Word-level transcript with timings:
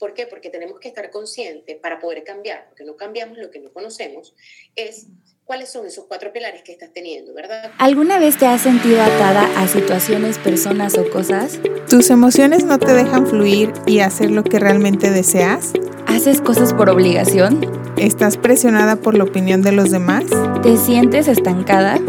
¿Por 0.00 0.14
qué? 0.14 0.26
Porque 0.26 0.48
tenemos 0.48 0.80
que 0.80 0.88
estar 0.88 1.10
conscientes 1.10 1.76
para 1.76 2.00
poder 2.00 2.24
cambiar, 2.24 2.64
porque 2.68 2.84
no 2.84 2.96
cambiamos 2.96 3.36
lo 3.36 3.50
que 3.50 3.60
no 3.60 3.70
conocemos, 3.70 4.34
es 4.74 5.08
cuáles 5.44 5.70
son 5.70 5.84
esos 5.84 6.06
cuatro 6.06 6.32
pilares 6.32 6.62
que 6.62 6.72
estás 6.72 6.90
teniendo, 6.94 7.34
¿verdad? 7.34 7.70
¿Alguna 7.76 8.18
vez 8.18 8.38
te 8.38 8.46
has 8.46 8.62
sentido 8.62 9.02
atada 9.02 9.44
a 9.60 9.68
situaciones, 9.68 10.38
personas 10.38 10.96
o 10.96 11.10
cosas? 11.10 11.60
¿Tus 11.90 12.08
emociones 12.08 12.64
no 12.64 12.78
te 12.78 12.94
dejan 12.94 13.26
fluir 13.26 13.74
y 13.86 14.00
hacer 14.00 14.30
lo 14.30 14.42
que 14.42 14.58
realmente 14.58 15.10
deseas? 15.10 15.74
¿Haces 16.06 16.40
cosas 16.40 16.72
por 16.72 16.88
obligación? 16.88 17.60
¿Estás 17.98 18.38
presionada 18.38 18.96
por 18.96 19.18
la 19.18 19.24
opinión 19.24 19.60
de 19.60 19.72
los 19.72 19.90
demás? 19.90 20.24
¿Te 20.62 20.78
sientes 20.78 21.28
estancada? 21.28 22.00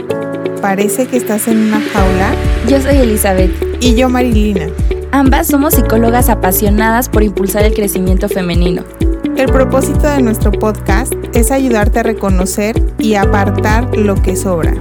¿Parece 0.61 1.07
que 1.07 1.17
estás 1.17 1.49
en 1.49 1.57
una 1.57 1.81
jaula? 1.81 2.33
Yo 2.69 2.79
soy 2.79 2.95
Elizabeth. 2.99 3.51
Y 3.81 3.95
yo 3.95 4.07
Marilina. 4.07 4.69
Ambas 5.13 5.47
somos 5.47 5.73
psicólogas 5.73 6.29
apasionadas 6.29 7.09
por 7.09 7.21
impulsar 7.23 7.63
el 7.63 7.73
crecimiento 7.73 8.29
femenino. 8.29 8.83
El 9.35 9.51
propósito 9.51 10.07
de 10.07 10.21
nuestro 10.21 10.53
podcast 10.53 11.13
es 11.33 11.51
ayudarte 11.51 11.99
a 11.99 12.03
reconocer 12.03 12.81
y 12.97 13.15
apartar 13.15 13.97
lo 13.97 14.15
que 14.15 14.37
sobra. 14.37 14.73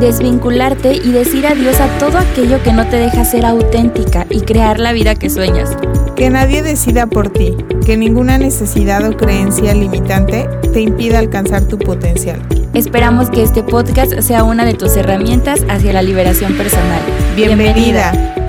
Desvincularte 0.00 0.94
y 0.94 1.12
decir 1.12 1.46
adiós 1.46 1.80
a 1.80 1.86
todo 1.98 2.18
aquello 2.18 2.60
que 2.64 2.72
no 2.72 2.84
te 2.88 2.96
deja 2.96 3.24
ser 3.24 3.46
auténtica 3.46 4.26
y 4.28 4.40
crear 4.40 4.80
la 4.80 4.92
vida 4.92 5.14
que 5.14 5.30
sueñas. 5.30 5.76
Que 6.16 6.30
nadie 6.30 6.62
decida 6.62 7.06
por 7.06 7.28
ti, 7.28 7.56
que 7.84 7.96
ninguna 7.96 8.38
necesidad 8.38 9.08
o 9.08 9.16
creencia 9.16 9.72
limitante 9.72 10.48
te 10.72 10.80
impida 10.80 11.20
alcanzar 11.20 11.62
tu 11.62 11.78
potencial. 11.78 12.42
Esperamos 12.74 13.30
que 13.30 13.44
este 13.44 13.62
podcast 13.62 14.18
sea 14.20 14.42
una 14.42 14.64
de 14.64 14.74
tus 14.74 14.96
herramientas 14.96 15.64
hacia 15.68 15.92
la 15.92 16.02
liberación 16.02 16.56
personal. 16.56 17.00
Bienvenida. 17.36 18.45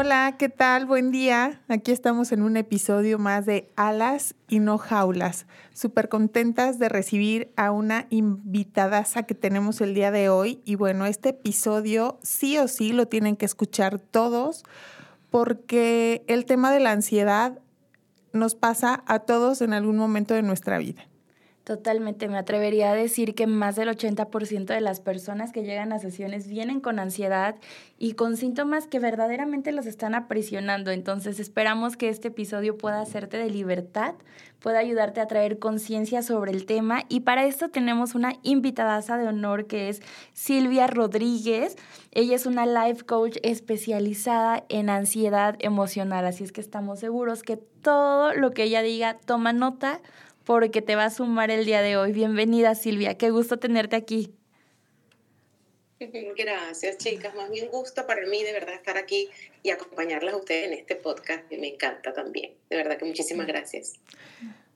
Hola, 0.00 0.36
¿qué 0.38 0.48
tal? 0.48 0.86
Buen 0.86 1.10
día. 1.10 1.60
Aquí 1.66 1.90
estamos 1.90 2.30
en 2.30 2.42
un 2.42 2.56
episodio 2.56 3.18
más 3.18 3.46
de 3.46 3.68
Alas 3.74 4.36
y 4.46 4.60
no 4.60 4.78
jaulas. 4.78 5.46
Súper 5.74 6.08
contentas 6.08 6.78
de 6.78 6.88
recibir 6.88 7.52
a 7.56 7.72
una 7.72 8.06
invitadaza 8.08 9.24
que 9.24 9.34
tenemos 9.34 9.80
el 9.80 9.94
día 9.94 10.12
de 10.12 10.28
hoy. 10.28 10.62
Y 10.64 10.76
bueno, 10.76 11.04
este 11.04 11.30
episodio 11.30 12.20
sí 12.22 12.58
o 12.58 12.68
sí 12.68 12.92
lo 12.92 13.08
tienen 13.08 13.34
que 13.34 13.44
escuchar 13.44 13.98
todos 13.98 14.62
porque 15.30 16.22
el 16.28 16.44
tema 16.44 16.70
de 16.70 16.78
la 16.78 16.92
ansiedad 16.92 17.58
nos 18.32 18.54
pasa 18.54 19.02
a 19.04 19.18
todos 19.18 19.62
en 19.62 19.72
algún 19.72 19.96
momento 19.96 20.32
de 20.32 20.42
nuestra 20.42 20.78
vida. 20.78 21.08
Totalmente, 21.68 22.28
me 22.28 22.38
atrevería 22.38 22.92
a 22.92 22.94
decir 22.94 23.34
que 23.34 23.46
más 23.46 23.76
del 23.76 23.90
80% 23.90 24.64
de 24.64 24.80
las 24.80 25.00
personas 25.00 25.52
que 25.52 25.64
llegan 25.64 25.92
a 25.92 25.98
sesiones 25.98 26.48
vienen 26.48 26.80
con 26.80 26.98
ansiedad 26.98 27.56
y 27.98 28.14
con 28.14 28.38
síntomas 28.38 28.86
que 28.86 28.98
verdaderamente 28.98 29.70
los 29.72 29.84
están 29.84 30.14
aprisionando. 30.14 30.90
Entonces 30.92 31.38
esperamos 31.38 31.98
que 31.98 32.08
este 32.08 32.28
episodio 32.28 32.78
pueda 32.78 33.02
hacerte 33.02 33.36
de 33.36 33.50
libertad, 33.50 34.14
pueda 34.60 34.78
ayudarte 34.78 35.20
a 35.20 35.26
traer 35.26 35.58
conciencia 35.58 36.22
sobre 36.22 36.52
el 36.52 36.64
tema 36.64 37.02
y 37.10 37.20
para 37.20 37.44
esto 37.44 37.68
tenemos 37.68 38.14
una 38.14 38.32
invitadaza 38.42 39.18
de 39.18 39.28
honor 39.28 39.66
que 39.66 39.90
es 39.90 40.00
Silvia 40.32 40.86
Rodríguez. 40.86 41.76
Ella 42.12 42.34
es 42.34 42.46
una 42.46 42.64
life 42.64 43.04
coach 43.04 43.36
especializada 43.42 44.64
en 44.70 44.88
ansiedad 44.88 45.56
emocional, 45.58 46.24
así 46.24 46.44
es 46.44 46.52
que 46.52 46.62
estamos 46.62 47.00
seguros 47.00 47.42
que 47.42 47.58
todo 47.58 48.32
lo 48.32 48.52
que 48.52 48.64
ella 48.64 48.80
diga 48.80 49.18
toma 49.26 49.52
nota 49.52 50.00
porque 50.48 50.80
te 50.80 50.96
va 50.96 51.04
a 51.04 51.10
sumar 51.10 51.50
el 51.50 51.66
día 51.66 51.82
de 51.82 51.98
hoy. 51.98 52.12
Bienvenida 52.12 52.74
Silvia, 52.74 53.18
qué 53.18 53.28
gusto 53.28 53.58
tenerte 53.58 53.96
aquí. 53.96 54.34
Gracias, 56.00 56.96
chicas. 56.96 57.34
Más 57.34 57.50
bien 57.50 57.68
gusto 57.70 58.06
para 58.06 58.26
mí 58.26 58.42
de 58.42 58.54
verdad 58.54 58.74
estar 58.74 58.96
aquí 58.96 59.28
y 59.62 59.68
acompañarlas 59.68 60.32
a 60.32 60.38
ustedes 60.38 60.68
en 60.68 60.72
este 60.72 60.96
podcast 60.96 61.46
que 61.50 61.58
me 61.58 61.68
encanta 61.68 62.14
también. 62.14 62.54
De 62.70 62.76
verdad 62.76 62.96
que 62.96 63.04
muchísimas 63.04 63.46
gracias. 63.46 64.00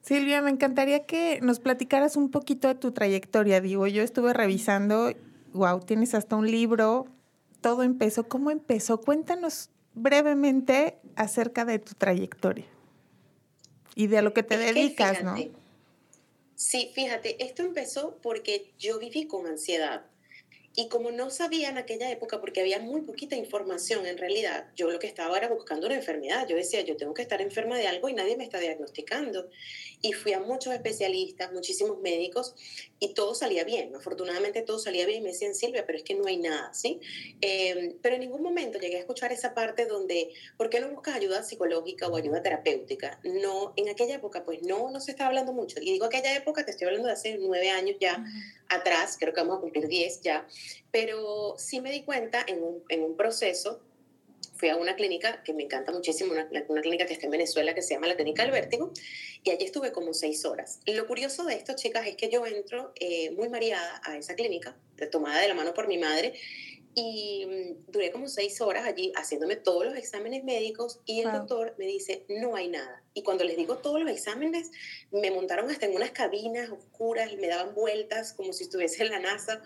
Silvia, 0.02 0.42
me 0.42 0.50
encantaría 0.50 1.06
que 1.06 1.40
nos 1.40 1.58
platicaras 1.58 2.16
un 2.16 2.30
poquito 2.30 2.68
de 2.68 2.74
tu 2.74 2.92
trayectoria. 2.92 3.62
Digo, 3.62 3.86
yo 3.86 4.02
estuve 4.02 4.34
revisando, 4.34 5.14
wow, 5.54 5.80
tienes 5.80 6.12
hasta 6.12 6.36
un 6.36 6.50
libro, 6.50 7.06
todo 7.62 7.82
empezó. 7.82 8.28
¿Cómo 8.28 8.50
empezó? 8.50 9.00
Cuéntanos 9.00 9.70
brevemente 9.94 10.98
acerca 11.16 11.64
de 11.64 11.78
tu 11.78 11.94
trayectoria 11.94 12.66
y 13.94 14.08
de 14.08 14.18
a 14.18 14.22
lo 14.22 14.34
que 14.34 14.42
te 14.42 14.58
dedicas, 14.58 15.24
¿no? 15.24 15.61
Sí, 16.64 16.92
fíjate, 16.94 17.44
esto 17.44 17.64
empezó 17.64 18.20
porque 18.22 18.72
yo 18.78 19.00
viví 19.00 19.26
con 19.26 19.48
ansiedad. 19.48 20.06
Y 20.74 20.88
como 20.88 21.10
no 21.10 21.30
sabía 21.30 21.68
en 21.68 21.76
aquella 21.76 22.10
época, 22.10 22.40
porque 22.40 22.60
había 22.60 22.78
muy 22.78 23.02
poquita 23.02 23.36
información 23.36 24.06
en 24.06 24.16
realidad, 24.16 24.68
yo 24.74 24.90
lo 24.90 24.98
que 24.98 25.06
estaba 25.06 25.36
era 25.36 25.48
buscando 25.48 25.86
una 25.86 25.96
enfermedad. 25.96 26.46
Yo 26.48 26.56
decía, 26.56 26.80
yo 26.80 26.96
tengo 26.96 27.12
que 27.12 27.20
estar 27.20 27.42
enferma 27.42 27.76
de 27.76 27.88
algo 27.88 28.08
y 28.08 28.14
nadie 28.14 28.38
me 28.38 28.44
está 28.44 28.58
diagnosticando. 28.58 29.50
Y 30.00 30.14
fui 30.14 30.32
a 30.32 30.40
muchos 30.40 30.72
especialistas, 30.72 31.52
muchísimos 31.52 32.00
médicos, 32.00 32.54
y 32.98 33.12
todo 33.12 33.34
salía 33.34 33.64
bien. 33.64 33.94
Afortunadamente 33.94 34.62
todo 34.62 34.78
salía 34.78 35.04
bien 35.04 35.18
y 35.18 35.22
me 35.24 35.28
decían, 35.30 35.54
Silvia, 35.54 35.84
pero 35.84 35.98
es 35.98 36.04
que 36.04 36.14
no 36.14 36.26
hay 36.26 36.38
nada, 36.38 36.72
¿sí? 36.72 37.00
Em, 37.42 37.98
pero 38.00 38.14
en 38.14 38.22
ningún 38.22 38.42
momento 38.42 38.78
llegué 38.78 38.96
a 38.96 39.00
escuchar 39.00 39.30
esa 39.30 39.52
parte 39.52 39.84
donde, 39.84 40.30
¿por 40.56 40.70
qué 40.70 40.80
no 40.80 40.88
buscas 40.88 41.16
ayuda 41.16 41.42
psicológica 41.42 42.08
o 42.08 42.16
ayuda 42.16 42.42
terapéutica? 42.42 43.20
No, 43.24 43.74
en 43.76 43.90
aquella 43.90 44.14
época, 44.14 44.44
pues 44.44 44.62
no, 44.62 44.90
no 44.90 45.00
se 45.00 45.10
estaba 45.10 45.28
hablando 45.28 45.52
mucho. 45.52 45.80
Y 45.82 45.92
digo 45.92 46.06
aquella 46.06 46.34
época, 46.34 46.64
te 46.64 46.70
estoy 46.70 46.86
hablando 46.86 47.08
de 47.08 47.14
hace 47.14 47.36
nueve 47.38 47.68
años 47.70 47.96
ya 48.00 48.24
atrás, 48.68 49.16
creo 49.20 49.34
que 49.34 49.40
vamos 49.40 49.58
a 49.58 49.60
cumplir 49.60 49.86
diez 49.86 50.22
ya 50.22 50.46
pero 50.90 51.54
sí 51.58 51.80
me 51.80 51.90
di 51.90 52.02
cuenta 52.02 52.44
en 52.46 52.62
un, 52.62 52.82
en 52.88 53.02
un 53.02 53.16
proceso, 53.16 53.80
fui 54.54 54.68
a 54.68 54.76
una 54.76 54.94
clínica 54.94 55.42
que 55.42 55.54
me 55.54 55.64
encanta 55.64 55.90
muchísimo, 55.92 56.32
una, 56.32 56.48
una, 56.68 56.80
clínica 56.82 57.06
que 57.06 57.14
está 57.14 57.26
en 57.26 57.32
Venezuela 57.32 57.74
que 57.74 57.82
se 57.82 57.94
llama 57.94 58.06
la 58.06 58.14
Clínica 58.14 58.42
del 58.42 58.52
Vértigo, 58.52 58.92
y 59.42 59.50
allí 59.50 59.64
estuve 59.64 59.90
como 59.92 60.14
seis 60.14 60.44
horas. 60.44 60.80
Lo 60.86 61.06
curioso 61.06 61.44
de 61.44 61.54
esto, 61.54 61.74
chicas, 61.74 62.06
es 62.06 62.16
que 62.16 62.28
yo 62.28 62.46
entro 62.46 62.92
eh, 62.96 63.30
muy 63.32 63.48
mareada 63.48 64.00
a 64.04 64.16
esa 64.16 64.34
clínica, 64.34 64.76
tomada 65.10 65.40
de 65.40 65.48
la 65.48 65.54
mano 65.54 65.74
por 65.74 65.88
mi 65.88 65.98
madre, 65.98 66.34
y 66.94 67.46
mm, 67.46 67.90
duré 67.90 68.10
como 68.10 68.28
seis 68.28 68.60
horas 68.60 68.86
allí 68.86 69.12
haciéndome 69.16 69.56
todos 69.56 69.84
los 69.84 69.96
exámenes 69.96 70.44
médicos 70.44 71.00
y 71.06 71.20
el 71.20 71.32
doctor 71.32 71.74
me 71.78 71.86
dice, 71.86 72.24
no 72.28 72.54
hay 72.54 72.68
nada. 72.68 73.02
Y 73.14 73.22
cuando 73.22 73.44
les 73.44 73.56
digo 73.56 73.78
todos 73.78 74.00
los 74.00 74.10
exámenes, 74.10 74.70
me 75.10 75.30
montaron 75.30 75.70
hasta 75.70 75.86
en 75.86 75.96
unas 75.96 76.10
cabinas 76.10 76.70
oscuras, 76.70 77.32
y 77.32 77.36
me 77.36 77.48
daban 77.48 77.74
vueltas 77.74 78.32
como 78.34 78.52
si 78.52 78.64
estuviese 78.64 79.02
en 79.02 79.10
la 79.10 79.20
NASA 79.20 79.62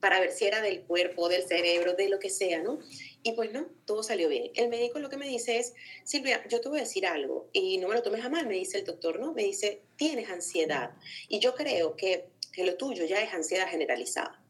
para 0.00 0.20
ver 0.20 0.32
si 0.32 0.46
era 0.46 0.60
del 0.60 0.82
cuerpo, 0.82 1.28
del 1.28 1.42
cerebro, 1.42 1.94
de 1.94 2.08
lo 2.08 2.18
que 2.18 2.30
sea, 2.30 2.62
¿no? 2.62 2.78
Y 3.22 3.32
pues 3.32 3.52
no, 3.52 3.66
todo 3.84 4.02
salió 4.02 4.28
bien. 4.28 4.50
El 4.54 4.68
médico 4.68 4.98
lo 4.98 5.08
que 5.08 5.16
me 5.16 5.28
dice 5.28 5.58
es, 5.58 5.74
Silvia, 6.04 6.46
yo 6.48 6.60
te 6.60 6.68
voy 6.68 6.78
a 6.78 6.82
decir 6.82 7.06
algo 7.06 7.48
y 7.52 7.78
no 7.78 7.88
me 7.88 7.94
lo 7.94 8.02
tomes 8.02 8.24
a 8.24 8.28
mal, 8.28 8.46
me 8.46 8.54
dice 8.54 8.78
el 8.78 8.84
doctor, 8.84 9.18
¿no? 9.18 9.32
Me 9.32 9.42
dice, 9.42 9.82
tienes 9.96 10.30
ansiedad. 10.30 10.92
Y 11.28 11.40
yo 11.40 11.54
creo 11.54 11.96
que, 11.96 12.28
que 12.52 12.64
lo 12.64 12.76
tuyo 12.76 13.04
ya 13.04 13.22
es 13.22 13.32
ansiedad 13.32 13.68
generalizada. 13.68 14.42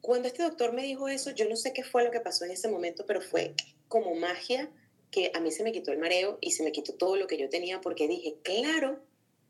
Cuando 0.00 0.28
este 0.28 0.42
doctor 0.42 0.72
me 0.72 0.82
dijo 0.82 1.08
eso, 1.08 1.30
yo 1.30 1.48
no 1.48 1.56
sé 1.56 1.72
qué 1.72 1.82
fue 1.82 2.04
lo 2.04 2.10
que 2.10 2.20
pasó 2.20 2.44
en 2.44 2.50
ese 2.50 2.68
momento, 2.68 3.06
pero 3.06 3.20
fue 3.20 3.54
como 3.88 4.14
magia 4.14 4.70
que 5.10 5.30
a 5.32 5.40
mí 5.40 5.52
se 5.52 5.62
me 5.62 5.72
quitó 5.72 5.92
el 5.92 5.98
mareo 5.98 6.38
y 6.40 6.50
se 6.50 6.64
me 6.64 6.72
quitó 6.72 6.94
todo 6.94 7.16
lo 7.16 7.26
que 7.26 7.38
yo 7.38 7.48
tenía 7.48 7.80
porque 7.80 8.08
dije, 8.08 8.36
claro, 8.42 9.00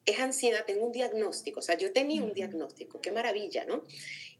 es 0.06 0.20
ansiedad, 0.20 0.64
tengo 0.66 0.86
un 0.86 0.92
diagnóstico, 0.92 1.60
o 1.60 1.62
sea, 1.62 1.76
yo 1.76 1.92
tenía 1.92 2.22
un 2.22 2.34
diagnóstico, 2.34 3.00
qué 3.00 3.10
maravilla, 3.10 3.64
¿no? 3.64 3.84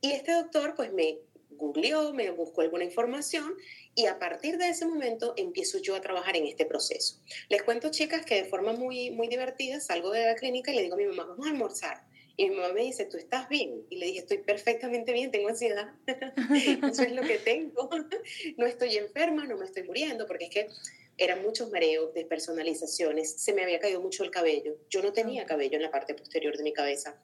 Y 0.01 0.13
este 0.13 0.33
doctor 0.33 0.75
pues 0.75 0.93
me 0.93 1.19
googleó, 1.57 2.13
me 2.13 2.31
buscó 2.31 2.61
alguna 2.61 2.85
información 2.85 3.55
y 3.95 4.07
a 4.07 4.19
partir 4.19 4.59
de 4.59 4.69
ese 4.69 4.87
momento 4.87 5.35
empiezo 5.37 5.79
yo 5.79 5.95
a 5.95 6.01
trabajar 6.01 6.37
en 6.37 6.47
este 6.47 6.67
proceso. 6.67 7.21
Les 7.49 7.63
cuento, 7.63 7.91
chicas, 7.91 8.25
que 8.25 8.43
de 8.43 8.45
forma 8.45 8.73
muy, 8.73 9.11
muy 9.11 9.29
divertida 9.29 9.81
salgo 9.81 10.11
de 10.11 10.27
la 10.27 10.35
clínica 10.35 10.73
y 10.73 10.77
le 10.77 10.83
digo 10.83 10.95
a 10.95 10.99
mi 10.99 11.07
mamá, 11.07 11.25
vamos 11.27 11.47
a 11.47 11.51
almorzar. 11.51 12.05
Y 12.37 12.51
mi 12.51 12.57
mamá 12.57 12.73
me 12.73 12.83
dice, 12.83 13.05
¿tú 13.05 13.17
estás 13.17 13.49
bien? 13.49 13.87
Y 13.91 13.99
le 13.99 14.07
dije, 14.07 14.19
estoy 14.19 14.39
perfectamente 14.39 15.13
bien, 15.13 15.31
tengo 15.31 15.49
ansiedad. 15.49 15.93
Eso 16.91 17.03
es 17.03 17.13
lo 17.13 17.23
que 17.23 17.39
tengo. 17.39 17.89
No 18.57 18.67
estoy 18.67 18.97
enferma, 18.97 19.47
no 19.47 19.57
me 19.57 19.65
estoy 19.65 19.85
muriendo, 19.85 20.27
porque 20.27 20.45
es 20.47 20.51
que 20.51 20.69
eran 21.17 21.43
muchos 21.43 21.71
mareos, 21.71 22.13
despersonalizaciones, 22.15 23.41
se 23.41 23.53
me 23.53 23.63
había 23.63 23.79
caído 23.79 24.01
mucho 24.01 24.25
el 24.25 24.31
cabello. 24.31 24.77
Yo 24.91 25.03
no 25.03 25.13
tenía 25.13 25.47
cabello 25.47 25.77
en 25.77 25.83
la 25.83 25.91
parte 25.91 26.15
posterior 26.15 26.57
de 26.57 26.63
mi 26.63 26.73
cabeza. 26.73 27.21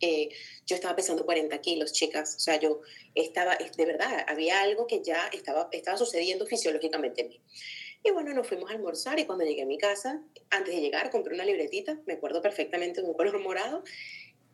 Eh, 0.00 0.30
yo 0.66 0.76
estaba 0.76 0.96
pesando 0.96 1.24
40 1.24 1.60
kilos, 1.60 1.92
chicas. 1.92 2.36
O 2.36 2.40
sea, 2.40 2.58
yo 2.58 2.80
estaba, 3.14 3.56
de 3.56 3.86
verdad, 3.86 4.24
había 4.26 4.62
algo 4.62 4.86
que 4.86 5.02
ya 5.02 5.28
estaba, 5.32 5.68
estaba 5.72 5.96
sucediendo 5.96 6.46
fisiológicamente 6.46 7.22
en 7.22 7.28
mí. 7.28 7.40
Y 8.02 8.10
bueno, 8.12 8.32
nos 8.32 8.46
fuimos 8.46 8.70
a 8.70 8.74
almorzar 8.74 9.18
y 9.18 9.26
cuando 9.26 9.44
llegué 9.44 9.62
a 9.62 9.66
mi 9.66 9.76
casa, 9.76 10.22
antes 10.48 10.74
de 10.74 10.80
llegar, 10.80 11.10
compré 11.10 11.34
una 11.34 11.44
libretita, 11.44 12.00
me 12.06 12.14
acuerdo 12.14 12.40
perfectamente 12.40 13.02
de 13.02 13.06
un 13.06 13.14
color 13.14 13.38
morado, 13.40 13.84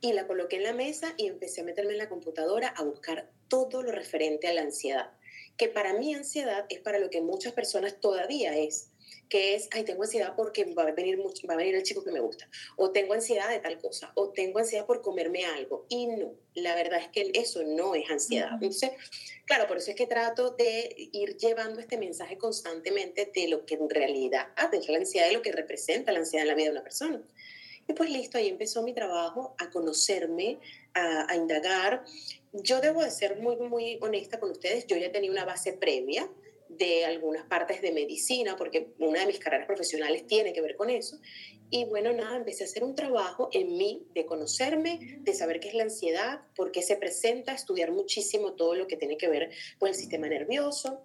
y 0.01 0.13
la 0.13 0.27
coloqué 0.27 0.57
en 0.57 0.65
la 0.65 0.73
mesa 0.73 1.15
y 1.17 1.27
empecé 1.27 1.63
a 1.63 1.65
meterme 1.65 1.93
en 1.93 1.99
la 1.99 2.09
computadora 2.09 2.69
a 2.69 2.83
buscar 2.83 3.31
todo 3.49 3.83
lo 3.83 3.93
referente 3.93 4.47
a 4.49 4.53
la 4.53 4.63
ansiedad 4.63 5.16
que 5.57 5.69
para 5.69 5.95
mí 5.95 6.15
ansiedad 6.15 6.67
es 6.69 6.81
para 6.81 6.99
lo 6.99 7.11
que 7.11 7.21
muchas 7.21 7.53
personas 7.53 8.01
todavía 8.01 8.57
es 8.57 8.91
que 9.29 9.55
es, 9.55 9.69
ay, 9.73 9.85
tengo 9.85 10.03
ansiedad 10.03 10.35
porque 10.37 10.65
va 10.73 10.85
a, 10.85 10.93
venir 10.93 11.19
va 11.19 11.55
a 11.55 11.57
venir 11.57 11.75
el 11.75 11.83
chico 11.83 12.05
que 12.05 12.13
me 12.13 12.21
gusta, 12.21 12.49
o 12.77 12.91
tengo 12.91 13.15
ansiedad 13.15 13.49
de 13.49 13.59
tal 13.59 13.79
cosa, 13.79 14.13
o 14.15 14.31
tengo 14.31 14.59
ansiedad 14.59 14.87
por 14.87 15.03
comerme 15.03 15.45
algo. 15.45 15.87
Y 15.89 16.07
no, 16.07 16.35
la 16.55 16.75
verdad 16.75 17.01
es 17.01 17.09
que 17.09 17.33
eso 17.35 17.63
no 17.65 17.95
es 17.95 18.09
ansiedad. 18.11 18.53
Entonces, 18.53 18.93
claro, 19.45 19.67
por 19.67 19.79
eso 19.79 19.91
es 19.91 19.97
que 19.97 20.07
trato 20.07 20.51
de 20.51 20.95
ir 21.13 21.37
llevando 21.37 21.81
este 21.81 21.99
mensaje 21.99 22.39
constantemente 22.39 23.31
de 23.35 23.49
lo 23.49 23.67
que 23.67 23.75
en 23.75 23.91
realidad 23.91 24.49
es 24.73 24.89
la 24.89 24.99
ansiedad 24.99 25.29
y 25.31 25.35
lo 25.35 25.43
que 25.43 25.53
representa 25.53 26.13
la 26.13 26.21
ansiedad 26.21 26.43
en 26.43 26.49
la 26.49 26.55
vida 26.55 26.67
de 26.67 26.73
una 26.73 26.83
persona. 26.83 27.23
Y 27.89 27.93
pues 27.93 28.11
listo, 28.11 28.39
ahí 28.39 28.49
empezó 28.49 28.83
mi 28.83 28.93
trabajo 28.93 29.55
a 29.59 29.71
conocerme, 29.71 30.59
a, 30.97 31.35
indagar. 31.37 32.05
Yo 32.53 32.81
debo 32.81 33.03
de 33.03 33.11
ser 33.11 33.39
muy, 33.39 33.57
muy 33.57 33.99
honesta 34.01 34.41
con 34.41 34.51
ustedes, 34.51 34.87
yo 34.87 34.97
ya 34.97 35.13
tenía 35.13 35.31
una 35.31 35.45
base 35.45 35.73
previa, 35.75 36.29
de 36.69 37.05
algunas 37.05 37.47
partes 37.47 37.81
de 37.81 37.93
medicina, 37.93 38.57
porque 38.57 38.89
una 38.99 39.21
de 39.21 39.27
mis 39.27 39.39
carreras 39.39 39.67
profesionales 39.67 40.27
tiene 40.27 40.53
que 40.53 40.61
ver 40.61 40.75
con 40.75 40.91
eso. 40.91 41.21
Y 41.71 41.85
bueno, 41.85 42.13
nada, 42.13 42.37
empecé 42.37 42.65
a 42.65 42.67
hacer 42.67 42.83
un 42.83 42.97
trabajo 42.97 43.49
en 43.53 43.77
mí 43.77 44.07
de 44.15 44.27
conocerme, 44.27 45.21
de 45.21 45.33
saber 45.33 45.61
qué 45.61 45.69
es 45.69 45.75
la 45.75 45.85
ansiedad, 45.85 46.41
por 46.57 46.73
qué 46.73 46.83
se 46.83 46.97
presenta, 46.97 47.53
estudiar 47.53 47.93
muchísimo 47.93 48.55
todo 48.55 48.75
lo 48.75 48.89
que 48.89 48.97
tiene 48.97 49.17
que 49.17 49.29
ver 49.29 49.51
con 49.79 49.89
el 49.89 49.95
sistema 49.95 50.29
nervioso. 50.29 51.05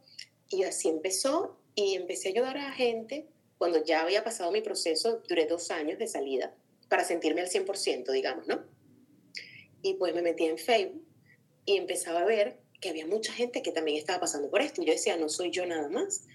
Y 0.50 0.64
así 0.64 0.90
empezó 0.90 1.60
y 1.76 1.96
empecé 1.96 2.30
a 2.30 2.32
ayudar 2.32 2.58
a 2.58 2.70
la 2.70 2.72
gente 2.72 3.28
cuando 3.58 3.84
ya 3.84 4.02
había 4.02 4.24
pasado 4.24 4.52
mi 4.52 4.62
proceso, 4.62 5.22
duré 5.30 5.46
dos 5.46 5.70
años 5.70 6.00
de 6.00 6.08
salida 6.08 6.52
para 6.90 7.04
sentirme 7.04 7.42
al 7.42 7.48
100%, 7.48 8.12
digamos, 8.12 8.48
¿no? 8.48 8.66
Y 9.82 9.96
pues 9.96 10.14
me 10.14 10.22
metí 10.22 10.46
en 10.46 10.58
Facebook 10.58 11.06
y 11.66 11.78
empezaba 11.78 12.22
a 12.22 12.26
ver 12.26 12.60
que 12.80 12.90
había 12.90 13.06
mucha 13.06 13.32
gente 13.32 13.62
que 13.62 13.72
también 13.72 13.98
estaba 13.98 14.20
pasando 14.20 14.50
por 14.50 14.62
esto. 14.62 14.82
Y 14.82 14.86
yo 14.86 14.94
decía, 14.94 15.16
no 15.18 15.30
soy 15.30 15.52
yo 15.52 15.66
nada 15.66 15.88
más. 15.90 16.26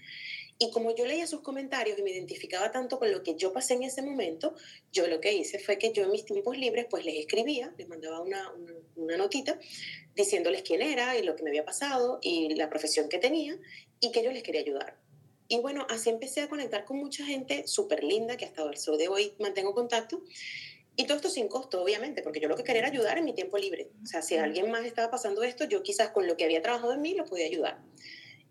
Y 0.59 0.71
como 0.71 0.95
yo 0.95 1.05
leía 1.05 1.27
sus 1.27 1.41
comentarios 1.41 1.99
y 1.99 2.01
me 2.01 2.09
identificaba 2.09 2.71
tanto 2.71 2.97
con 2.97 3.11
lo 3.11 3.21
que 3.21 3.35
yo 3.35 3.53
pasé 3.53 3.75
en 3.75 3.83
ese 3.83 4.01
momento, 4.01 4.55
yo 4.91 5.05
lo 5.05 5.21
que 5.21 5.33
hice 5.33 5.59
fue 5.59 5.77
que 5.77 5.91
yo 5.91 6.03
en 6.03 6.11
mis 6.11 6.25
tiempos 6.25 6.57
libres 6.57 6.87
pues 6.89 7.05
les 7.05 7.15
escribía, 7.19 7.73
les 7.77 7.87
mandaba 7.87 8.21
una, 8.21 8.51
una, 8.95 9.17
notita 9.17 9.59
diciéndoles 10.15 10.63
quién 10.63 10.81
era 10.81 11.15
y 11.15 11.21
lo 11.21 11.35
que 11.35 11.43
me 11.43 11.51
había 11.51 11.63
pasado 11.63 12.17
y 12.23 12.55
la 12.55 12.69
profesión 12.69 13.07
que 13.07 13.19
tenía 13.19 13.55
y 13.99 14.11
que 14.11 14.23
yo 14.23 14.31
les 14.31 14.41
quería 14.41 14.61
ayudar. 14.61 14.97
Y 15.47 15.59
bueno, 15.59 15.85
así 15.89 16.09
empecé 16.09 16.41
a 16.41 16.49
conectar 16.49 16.85
con 16.85 16.97
mucha 16.97 17.23
gente 17.23 17.67
súper 17.67 18.03
linda 18.03 18.35
que 18.35 18.45
hasta 18.45 18.63
el 18.63 18.77
sol 18.77 18.97
de 18.97 19.09
hoy 19.09 19.33
mantengo 19.37 19.75
contacto 19.75 20.23
y 20.99 21.05
todo 21.05 21.17
esto 21.17 21.29
sin 21.29 21.47
costo, 21.47 21.83
obviamente, 21.83 22.23
porque 22.23 22.39
yo 22.39 22.49
lo 22.49 22.55
que 22.55 22.63
quería 22.63 22.79
era 22.79 22.87
ayudar 22.89 23.19
en 23.19 23.25
mi 23.25 23.33
tiempo 23.33 23.59
libre. 23.59 23.91
O 24.01 24.07
sea, 24.07 24.23
si 24.23 24.35
alguien 24.35 24.71
más 24.71 24.83
estaba 24.83 25.11
pasando 25.11 25.43
esto, 25.43 25.65
yo 25.65 25.83
quizás 25.83 26.09
con 26.09 26.25
lo 26.25 26.35
que 26.35 26.43
había 26.43 26.59
trabajado 26.63 26.93
en 26.93 27.01
mí 27.01 27.13
lo 27.13 27.23
podía 27.23 27.45
ayudar. 27.45 27.79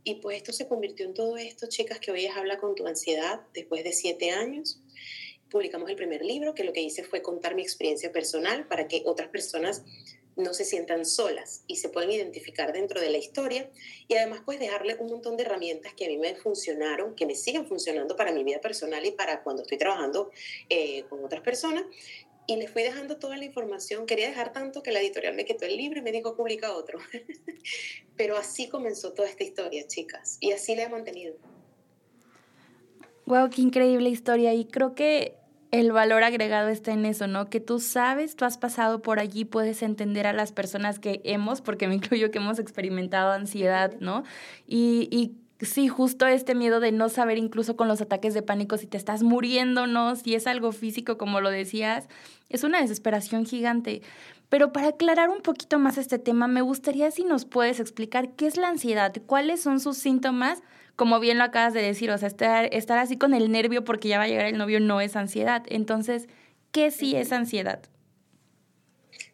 Y 0.05 0.15
pues 0.21 0.37
esto 0.37 0.53
se 0.53 0.69
convirtió 0.69 1.05
en 1.07 1.13
todo 1.13 1.37
esto, 1.37 1.67
chicas, 1.69 1.99
que 1.99 2.13
hoy 2.13 2.25
es 2.25 2.37
Habla 2.37 2.61
con 2.61 2.77
tu 2.77 2.87
ansiedad 2.87 3.41
después 3.53 3.83
de 3.83 3.93
siete 3.93 4.31
años. 4.31 4.81
Publicamos 5.51 5.91
el 5.91 5.97
primer 5.97 6.25
libro, 6.25 6.55
que 6.55 6.63
lo 6.63 6.73
que 6.73 6.83
hice 6.83 7.03
fue 7.03 7.21
contar 7.21 7.57
mi 7.57 7.63
experiencia 7.63 8.13
personal 8.13 8.69
para 8.69 8.87
que 8.87 9.03
otras 9.05 9.29
personas 9.29 9.83
no 10.37 10.53
se 10.53 10.65
sientan 10.65 11.07
solas 11.07 11.65
y 11.67 11.77
se 11.77 11.89
pueden 11.89 12.13
identificar 12.13 12.73
dentro 12.73 13.01
de 13.01 13.11
la 13.11 13.17
historia 13.17 13.71
y 14.07 14.15
además 14.15 14.43
pues 14.45 14.61
dejarle 14.61 14.95
un 14.97 15.09
montón 15.09 15.37
de 15.37 15.45
herramientas 15.45 15.95
que 15.95 16.05
a 16.05 16.09
mí 16.09 16.19
me 16.19 16.37
funcionaron, 16.37 17.15
que 17.15 17.25
me 17.25 17.35
siguen 17.35 17.67
funcionando 17.67 18.17
para 18.17 18.33
mi 18.33 18.45
vida 18.45 18.61
personal 18.61 19.05
y 19.05 19.13
para 19.13 19.43
cuando 19.43 19.63
estoy 19.63 19.79
trabajando 19.79 20.31
eh, 20.69 21.05
con 21.09 21.25
otras 21.25 21.41
personas 21.41 21.85
y 22.47 22.57
le 22.57 22.69
fui 22.69 22.83
dejando 22.83 23.17
toda 23.17 23.37
la 23.37 23.45
información. 23.45 24.07
Quería 24.07 24.29
dejar 24.29 24.53
tanto 24.53 24.83
que 24.83 24.93
la 24.93 25.01
editorial 25.01 25.35
me 25.35 25.45
quitó 25.45 25.65
el 25.65 25.77
libro 25.77 25.99
y 25.99 26.03
me 26.03 26.13
dijo 26.13 26.37
publica 26.37 26.73
otro. 26.73 26.99
Pero 28.17 28.37
así 28.37 28.69
comenzó 28.69 29.13
toda 29.13 29.29
esta 29.29 29.45
historia, 29.45 29.87
chicas, 29.87 30.39
y 30.41 30.53
así 30.53 30.75
la 30.75 30.85
he 30.85 30.89
mantenido. 30.89 31.37
Wow, 33.27 33.51
qué 33.51 33.63
increíble 33.63 34.09
historia. 34.09 34.55
Y 34.55 34.67
creo 34.67 34.95
que 34.95 35.37
el 35.73 35.93
valor 35.93 36.23
agregado 36.23 36.69
está 36.69 36.93
en 36.93 37.05
eso, 37.05 37.27
¿no? 37.27 37.51
Que 37.51 37.61
tú 37.61 37.81
sabes, 37.81 38.37
tú 38.37 38.45
has 38.45 38.57
pasado 38.57 39.03
por 39.03 39.19
allí, 39.19 39.45
puedes 39.45 39.83
entender 39.83 40.27
a 40.27 40.33
las 40.33 40.53
personas 40.53 40.99
que 40.99 41.21
hemos, 41.25 41.61
porque 41.61 41.89
me 41.89 41.95
incluyo 41.97 42.31
que 42.31 42.39
hemos 42.39 42.59
experimentado 42.59 43.33
ansiedad, 43.33 43.95
¿no? 44.01 44.23
Y, 44.67 45.09
y 45.11 45.37
Sí, 45.61 45.89
justo 45.89 46.27
este 46.27 46.55
miedo 46.55 46.81
de 46.81 46.93
no 46.93 47.09
saber 47.09 47.39
incluso 47.39 47.77
con 47.77 47.89
los 47.89 48.03
ataques 48.03 48.35
de 48.35 48.43
pánico 48.43 48.77
si 48.77 48.87
te 48.87 48.99
estás 48.99 49.23
muriendo, 49.23 49.87
¿no? 49.87 50.15
Si 50.15 50.35
es 50.35 50.47
algo 50.47 50.71
físico, 50.71 51.17
como 51.17 51.41
lo 51.41 51.49
decías, 51.51 52.09
es 52.51 52.63
una 52.63 52.83
desesperación 52.83 53.47
gigante. 53.47 54.03
Pero 54.51 54.73
para 54.73 54.89
aclarar 54.89 55.31
un 55.31 55.41
poquito 55.41 55.79
más 55.79 55.97
este 55.97 56.19
tema, 56.19 56.47
me 56.47 56.61
gustaría 56.61 57.11
si 57.11 57.25
nos 57.25 57.47
puedes 57.47 57.81
explicar 57.81 58.35
qué 58.37 58.47
es 58.47 58.59
la 58.59 58.69
ansiedad, 58.69 59.15
cuáles 59.25 59.63
son 59.63 59.81
sus 59.81 59.97
síntomas, 59.97 60.63
como 60.95 61.21
bien 61.21 61.39
lo 61.39 61.45
acabas 61.45 61.73
de 61.73 61.81
decir, 61.83 62.11
o 62.11 62.19
sea, 62.19 62.29
estar, 62.29 62.69
estar 62.75 62.99
así 62.99 63.17
con 63.17 63.33
el 63.33 63.51
nervio 63.51 63.83
porque 63.83 64.09
ya 64.09 64.19
va 64.19 64.25
a 64.25 64.29
llegar 64.29 64.47
el 64.47 64.59
novio 64.59 64.79
no 64.79 65.01
es 65.01 65.17
ansiedad. 65.17 65.65
Entonces, 65.69 66.29
¿qué 66.71 66.91
sí 66.91 67.17
es 67.17 67.33
ansiedad? 67.33 67.83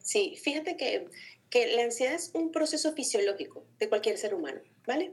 Sí, 0.00 0.38
fíjate 0.40 0.76
que, 0.76 1.08
que 1.50 1.74
la 1.74 1.82
ansiedad 1.82 2.14
es 2.14 2.30
un 2.32 2.52
proceso 2.52 2.92
fisiológico 2.92 3.64
de 3.80 3.88
cualquier 3.88 4.18
ser 4.18 4.34
humano, 4.34 4.60
¿vale? 4.86 5.12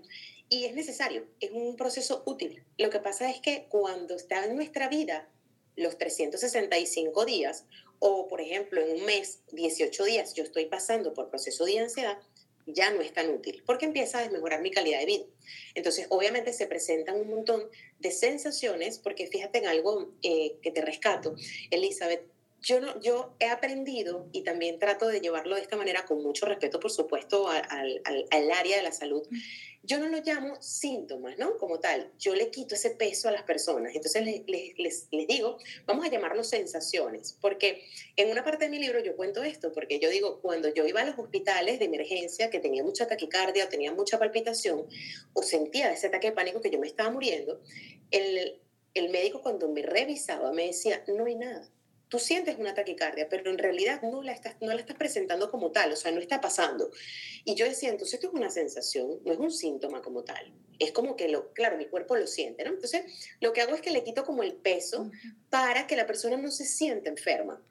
Y 0.49 0.65
es 0.65 0.73
necesario, 0.73 1.27
es 1.39 1.51
un 1.51 1.75
proceso 1.75 2.23
útil. 2.25 2.63
Lo 2.77 2.89
que 2.89 2.99
pasa 2.99 3.29
es 3.29 3.39
que 3.39 3.67
cuando 3.69 4.15
está 4.15 4.45
en 4.45 4.55
nuestra 4.55 4.89
vida 4.89 5.29
los 5.75 5.97
365 5.97 7.25
días, 7.25 7.65
o 7.99 8.27
por 8.27 8.41
ejemplo 8.41 8.81
en 8.81 8.97
un 8.97 9.05
mes, 9.05 9.41
18 9.51 10.03
días, 10.05 10.33
yo 10.33 10.43
estoy 10.43 10.65
pasando 10.65 11.13
por 11.13 11.29
proceso 11.29 11.65
de 11.65 11.79
ansiedad, 11.79 12.17
ya 12.65 12.91
no 12.91 13.01
es 13.01 13.13
tan 13.13 13.29
útil, 13.29 13.63
porque 13.65 13.85
empieza 13.85 14.19
a 14.19 14.21
desmejorar 14.21 14.61
mi 14.61 14.71
calidad 14.71 14.99
de 14.99 15.05
vida. 15.05 15.25
Entonces, 15.75 16.07
obviamente 16.09 16.53
se 16.53 16.67
presentan 16.67 17.19
un 17.19 17.29
montón 17.29 17.67
de 17.99 18.11
sensaciones, 18.11 18.99
porque 18.99 19.27
fíjate 19.27 19.59
en 19.59 19.67
algo 19.67 20.13
eh, 20.21 20.57
que 20.61 20.71
te 20.71 20.81
rescato, 20.81 21.35
Elizabeth, 21.71 22.23
yo, 22.61 22.79
no, 22.79 22.99
yo 22.99 23.35
he 23.39 23.47
aprendido 23.47 24.27
y 24.31 24.43
también 24.43 24.79
trato 24.79 25.07
de 25.07 25.21
llevarlo 25.21 25.55
de 25.55 25.61
esta 25.61 25.77
manera 25.77 26.05
con 26.05 26.21
mucho 26.21 26.45
respeto, 26.45 26.79
por 26.79 26.91
supuesto, 26.91 27.47
al, 27.47 28.01
al, 28.03 28.25
al 28.29 28.51
área 28.51 28.77
de 28.77 28.83
la 28.83 28.91
salud. 28.91 29.27
Yo 29.81 29.97
no 29.97 30.09
lo 30.09 30.21
llamo 30.21 30.61
síntomas, 30.61 31.37
¿no? 31.37 31.57
Como 31.57 31.79
tal, 31.79 32.11
yo 32.19 32.35
le 32.35 32.51
quito 32.51 32.75
ese 32.75 32.91
peso 32.91 33.29
a 33.29 33.31
las 33.31 33.43
personas. 33.43 33.95
Entonces 33.95 34.23
les, 34.25 34.43
les, 34.45 35.07
les, 35.09 35.27
digo, 35.27 35.57
vamos 35.85 36.05
a 36.05 36.09
llamarlo 36.09 36.43
sensaciones, 36.43 37.37
porque 37.39 37.85
en 38.17 38.29
una 38.29 38.43
parte 38.43 38.65
de 38.65 38.71
mi 38.71 38.79
libro 38.79 38.99
yo 38.99 39.15
cuento 39.15 39.41
esto, 39.41 39.71
porque 39.71 39.99
yo 39.99 40.09
digo, 40.09 40.41
cuando 40.41 40.73
yo 40.73 40.85
iba 40.85 41.01
a 41.01 41.05
los 41.05 41.17
hospitales 41.17 41.79
de 41.79 41.85
emergencia, 41.85 42.49
que 42.49 42.59
tenía 42.59 42.83
mucha 42.83 43.07
taquicardia 43.07 43.65
o 43.65 43.69
tenía 43.69 43.93
mucha 43.93 44.19
palpitación, 44.19 44.85
o 45.33 45.43
sentía 45.43 45.91
ese 45.93 46.07
ataque 46.07 46.27
de 46.27 46.33
pánico 46.33 46.61
que 46.61 46.71
yo 46.71 46.79
me 46.79 46.87
estaba 46.87 47.09
muriendo, 47.09 47.61
el, 48.11 48.59
el 48.93 49.09
médico 49.09 49.41
cuando 49.41 49.69
me 49.69 49.81
revisaba 49.81 50.51
me 50.51 50.67
decía, 50.67 51.03
no 51.07 51.25
hay 51.25 51.35
nada 51.35 51.69
tú 52.09 52.17
sientes 52.17 52.57
una 52.57 52.73
taquicardia, 52.73 53.29
pero 53.29 53.49
en 53.49 53.57
realidad 53.57 54.01
no 54.01 54.21
la, 54.23 54.33
estás, 54.33 54.55
no 54.59 54.73
la 54.73 54.81
estás 54.81 54.97
presentando 54.97 55.49
como 55.49 55.71
tal, 55.71 55.93
o 55.93 55.95
sea, 55.95 56.11
no 56.11 56.19
está 56.19 56.41
pasando. 56.41 56.91
Y 57.45 57.55
yo 57.55 57.65
decía, 57.65 57.89
entonces 57.89 58.15
esto 58.15 58.27
es 58.27 58.33
una 58.33 58.49
sensación, 58.49 59.19
no 59.23 59.31
es 59.31 59.39
un 59.39 59.51
síntoma 59.51 60.01
como 60.01 60.23
tal. 60.23 60.51
Es 60.79 60.91
como 60.91 61.15
que, 61.15 61.29
lo, 61.29 61.53
claro, 61.53 61.77
mi 61.77 61.85
cuerpo 61.85 62.15
lo 62.15 62.25
siente, 62.25 62.63
¿no? 62.63 62.71
Entonces, 62.71 63.03
lo 63.39 63.53
que 63.53 63.61
hago 63.61 63.75
es 63.75 63.81
que 63.81 63.91
le 63.91 64.03
quito 64.03 64.25
como 64.25 64.43
el 64.43 64.55
peso 64.55 65.11
para 65.49 65.85
que 65.87 65.95
la 65.95 66.07
persona 66.07 66.35
no 66.35 66.51
se 66.51 66.65
sienta 66.65 67.09
enferma. 67.09 67.63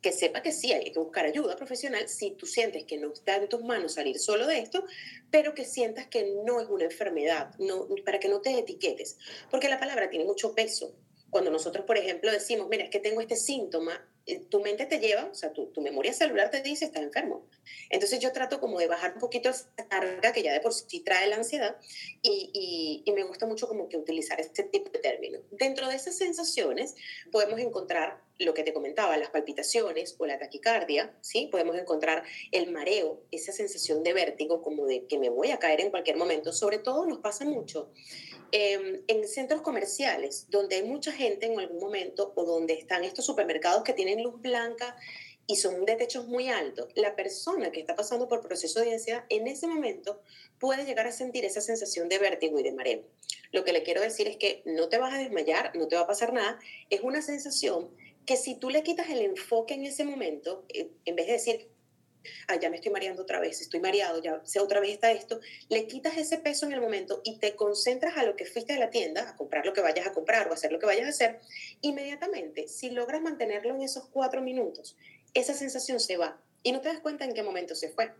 Que 0.00 0.12
sepa 0.12 0.42
que 0.42 0.50
sí 0.50 0.72
hay 0.72 0.90
que 0.90 0.98
buscar 0.98 1.24
ayuda 1.24 1.54
profesional 1.54 2.08
si 2.08 2.32
tú 2.32 2.44
sientes 2.44 2.84
que 2.84 2.98
no 2.98 3.12
está 3.12 3.36
en 3.36 3.48
tus 3.48 3.62
manos 3.62 3.94
salir 3.94 4.18
solo 4.18 4.48
de 4.48 4.58
esto, 4.58 4.84
pero 5.30 5.54
que 5.54 5.64
sientas 5.64 6.08
que 6.08 6.34
no 6.44 6.60
es 6.60 6.68
una 6.68 6.84
enfermedad, 6.84 7.54
no, 7.58 7.86
para 8.04 8.18
que 8.18 8.28
no 8.28 8.40
te 8.40 8.58
etiquetes. 8.58 9.16
Porque 9.48 9.68
la 9.68 9.78
palabra 9.78 10.10
tiene 10.10 10.24
mucho 10.24 10.54
peso 10.54 10.92
cuando 11.32 11.50
nosotros, 11.50 11.86
por 11.86 11.96
ejemplo, 11.96 12.30
decimos, 12.30 12.68
mira, 12.68 12.84
es 12.84 12.90
que 12.90 12.98
tengo 13.00 13.22
este 13.22 13.36
síntoma, 13.36 14.06
eh, 14.26 14.40
tu 14.50 14.60
mente 14.60 14.84
te 14.84 14.98
lleva, 14.98 15.24
o 15.24 15.34
sea, 15.34 15.50
tu, 15.50 15.68
tu, 15.68 15.80
memoria 15.80 16.12
celular 16.12 16.50
te 16.50 16.60
dice, 16.60 16.84
estás 16.84 17.02
enfermo. 17.02 17.48
Entonces 17.88 18.20
yo 18.20 18.32
trato 18.32 18.60
como 18.60 18.78
de 18.78 18.86
bajar 18.86 19.14
un 19.14 19.18
poquito 19.18 19.48
esa 19.48 19.66
carga 19.88 20.30
que 20.34 20.42
ya 20.42 20.52
de 20.52 20.60
por 20.60 20.74
sí 20.74 21.00
trae 21.00 21.26
la 21.28 21.36
ansiedad 21.36 21.76
y, 22.20 23.02
y, 23.06 23.12
me 23.12 23.24
gusta 23.24 23.46
mucho 23.46 23.66
como 23.66 23.88
que 23.88 23.96
utilizar 23.96 24.42
este 24.42 24.64
tipo 24.64 24.90
de 24.90 24.98
términos. 24.98 25.40
Dentro 25.52 25.88
de 25.88 25.96
esas 25.96 26.18
sensaciones 26.18 26.96
podemos 27.30 27.58
encontrar 27.60 28.20
lo 28.38 28.54
que 28.54 28.62
te 28.62 28.72
comentaba, 28.72 29.16
las 29.16 29.30
palpitaciones 29.30 30.16
o 30.18 30.26
la 30.26 30.38
taquicardia, 30.38 31.16
¿sí? 31.20 31.48
Podemos 31.50 31.76
encontrar 31.76 32.24
el 32.50 32.70
mareo, 32.70 33.22
esa 33.30 33.52
sensación 33.52 34.02
de 34.02 34.12
vértigo 34.12 34.62
como 34.62 34.86
de 34.86 35.06
que 35.06 35.18
me 35.18 35.28
voy 35.28 35.50
a 35.50 35.58
caer 35.58 35.80
en 35.80 35.90
cualquier 35.90 36.16
momento. 36.16 36.52
Sobre 36.52 36.78
todo 36.78 37.06
nos 37.06 37.18
pasa 37.18 37.44
mucho 37.44 37.90
Em, 38.54 39.02
en 39.08 39.26
centros 39.26 39.62
comerciales, 39.62 40.46
donde 40.50 40.76
hay 40.76 40.82
mucha 40.82 41.10
gente 41.10 41.46
en 41.46 41.58
algún 41.58 41.80
momento 41.80 42.34
o 42.36 42.44
donde 42.44 42.74
están 42.74 43.02
estos 43.02 43.24
supermercados 43.24 43.82
que 43.82 43.94
tienen 43.94 44.22
luz 44.22 44.42
blanca 44.42 44.94
y 45.46 45.56
son 45.56 45.86
de 45.86 45.96
techos 45.96 46.28
muy 46.28 46.48
altos, 46.48 46.88
la 46.94 47.16
persona 47.16 47.72
que 47.72 47.80
está 47.80 47.96
pasando 47.96 48.28
por 48.28 48.42
proceso 48.42 48.80
de 48.80 48.92
ansiedad 48.92 49.24
en 49.30 49.46
ese 49.46 49.66
momento 49.66 50.20
puede 50.58 50.84
llegar 50.84 51.06
a 51.06 51.12
sentir 51.12 51.46
esa 51.46 51.62
sensación 51.62 52.10
de 52.10 52.18
vértigo 52.18 52.60
y 52.60 52.62
de 52.62 52.72
mareo. 52.72 53.02
Lo 53.52 53.64
que 53.64 53.72
le 53.72 53.82
quiero 53.82 54.02
decir 54.02 54.28
es 54.28 54.36
que 54.36 54.62
no 54.66 54.90
te 54.90 54.98
vas 54.98 55.14
a 55.14 55.18
desmayar, 55.18 55.74
no 55.74 55.88
te 55.88 55.96
va 55.96 56.02
a 56.02 56.06
pasar 56.06 56.34
nada, 56.34 56.58
es 56.90 57.00
una 57.00 57.22
sensación 57.22 57.90
que 58.26 58.36
si 58.36 58.54
tú 58.54 58.70
le 58.70 58.82
quitas 58.82 59.10
el 59.10 59.20
enfoque 59.20 59.74
en 59.74 59.84
ese 59.84 60.04
momento, 60.04 60.64
eh, 60.68 60.90
en 61.04 61.16
vez 61.16 61.26
de 61.26 61.32
decir 61.32 61.72
ah, 62.48 62.56
ya 62.60 62.70
me 62.70 62.76
estoy 62.76 62.92
mareando 62.92 63.22
otra 63.22 63.40
vez, 63.40 63.60
estoy 63.60 63.80
mareado, 63.80 64.22
ya 64.22 64.40
sé, 64.44 64.60
otra 64.60 64.80
vez 64.80 64.92
está 64.92 65.12
esto, 65.12 65.40
le 65.68 65.86
quitas 65.86 66.16
ese 66.16 66.38
peso 66.38 66.66
en 66.66 66.72
el 66.72 66.80
momento 66.80 67.20
y 67.24 67.38
te 67.38 67.54
concentras 67.56 68.16
a 68.16 68.24
lo 68.24 68.36
que 68.36 68.44
fuiste 68.44 68.72
a 68.74 68.78
la 68.78 68.90
tienda, 68.90 69.30
a 69.30 69.36
comprar 69.36 69.66
lo 69.66 69.72
que 69.72 69.80
vayas 69.80 70.06
a 70.06 70.12
comprar 70.12 70.48
o 70.48 70.52
hacer 70.52 70.72
lo 70.72 70.78
que 70.78 70.86
vayas 70.86 71.06
a 71.06 71.10
hacer, 71.10 71.40
inmediatamente, 71.80 72.68
si 72.68 72.90
logras 72.90 73.22
mantenerlo 73.22 73.74
en 73.74 73.82
esos 73.82 74.06
cuatro 74.08 74.42
minutos, 74.42 74.96
esa 75.34 75.54
sensación 75.54 76.00
se 76.00 76.16
va 76.16 76.40
y 76.62 76.72
no 76.72 76.80
te 76.80 76.88
das 76.88 77.00
cuenta 77.00 77.24
en 77.24 77.34
qué 77.34 77.42
momento 77.42 77.74
se 77.74 77.90
fue. 77.90 78.12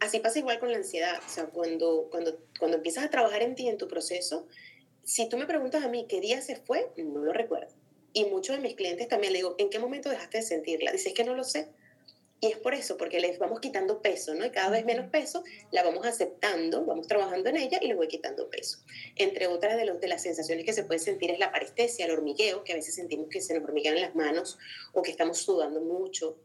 Así 0.00 0.18
pasa 0.18 0.40
igual 0.40 0.58
con 0.58 0.72
la 0.72 0.78
ansiedad, 0.78 1.20
o 1.24 1.28
sea, 1.28 1.46
cuando, 1.46 2.08
cuando, 2.10 2.36
cuando 2.58 2.78
empiezas 2.78 3.04
a 3.04 3.10
trabajar 3.10 3.42
en 3.42 3.54
ti, 3.54 3.68
en 3.68 3.78
tu 3.78 3.86
proceso, 3.86 4.48
si 5.04 5.28
tú 5.28 5.36
me 5.36 5.46
preguntas 5.46 5.84
a 5.84 5.88
mí 5.88 6.06
qué 6.08 6.20
día 6.20 6.40
se 6.42 6.56
fue, 6.56 6.90
no 6.96 7.22
lo 7.22 7.32
recuerdo. 7.32 7.72
Y 8.12 8.26
muchos 8.26 8.56
de 8.56 8.62
mis 8.62 8.74
clientes 8.74 9.08
también 9.08 9.32
le 9.32 9.40
digo, 9.40 9.54
¿en 9.58 9.70
qué 9.70 9.78
momento 9.78 10.10
dejaste 10.10 10.38
de 10.38 10.42
sentirla? 10.42 10.92
Dice, 10.92 11.10
es 11.10 11.14
que 11.14 11.24
no 11.24 11.34
lo 11.34 11.44
sé. 11.44 11.68
Y 12.44 12.48
es 12.48 12.58
por 12.58 12.74
eso, 12.74 12.96
porque 12.96 13.20
les 13.20 13.38
vamos 13.38 13.60
quitando 13.60 14.02
peso, 14.02 14.34
¿no? 14.34 14.44
Y 14.44 14.50
cada 14.50 14.68
vez 14.68 14.84
menos 14.84 15.08
peso, 15.10 15.44
la 15.70 15.84
vamos 15.84 16.04
aceptando, 16.04 16.84
vamos 16.84 17.06
trabajando 17.06 17.48
en 17.50 17.56
ella 17.56 17.78
y 17.80 17.86
le 17.86 17.94
voy 17.94 18.08
quitando 18.08 18.50
peso. 18.50 18.78
Entre 19.14 19.46
otras 19.46 19.76
de, 19.76 19.84
los, 19.84 20.00
de 20.00 20.08
las 20.08 20.22
sensaciones 20.22 20.64
que 20.64 20.72
se 20.72 20.82
puede 20.82 20.98
sentir 20.98 21.30
es 21.30 21.38
la 21.38 21.52
parestesia, 21.52 22.04
el 22.04 22.10
hormigueo, 22.10 22.64
que 22.64 22.72
a 22.72 22.74
veces 22.74 22.96
sentimos 22.96 23.28
que 23.28 23.40
se 23.40 23.54
nos 23.54 23.62
hormiguean 23.62 24.00
las 24.00 24.16
manos 24.16 24.58
o 24.92 25.02
que 25.02 25.12
estamos 25.12 25.38
sudando 25.38 25.80
mucho. 25.80 26.36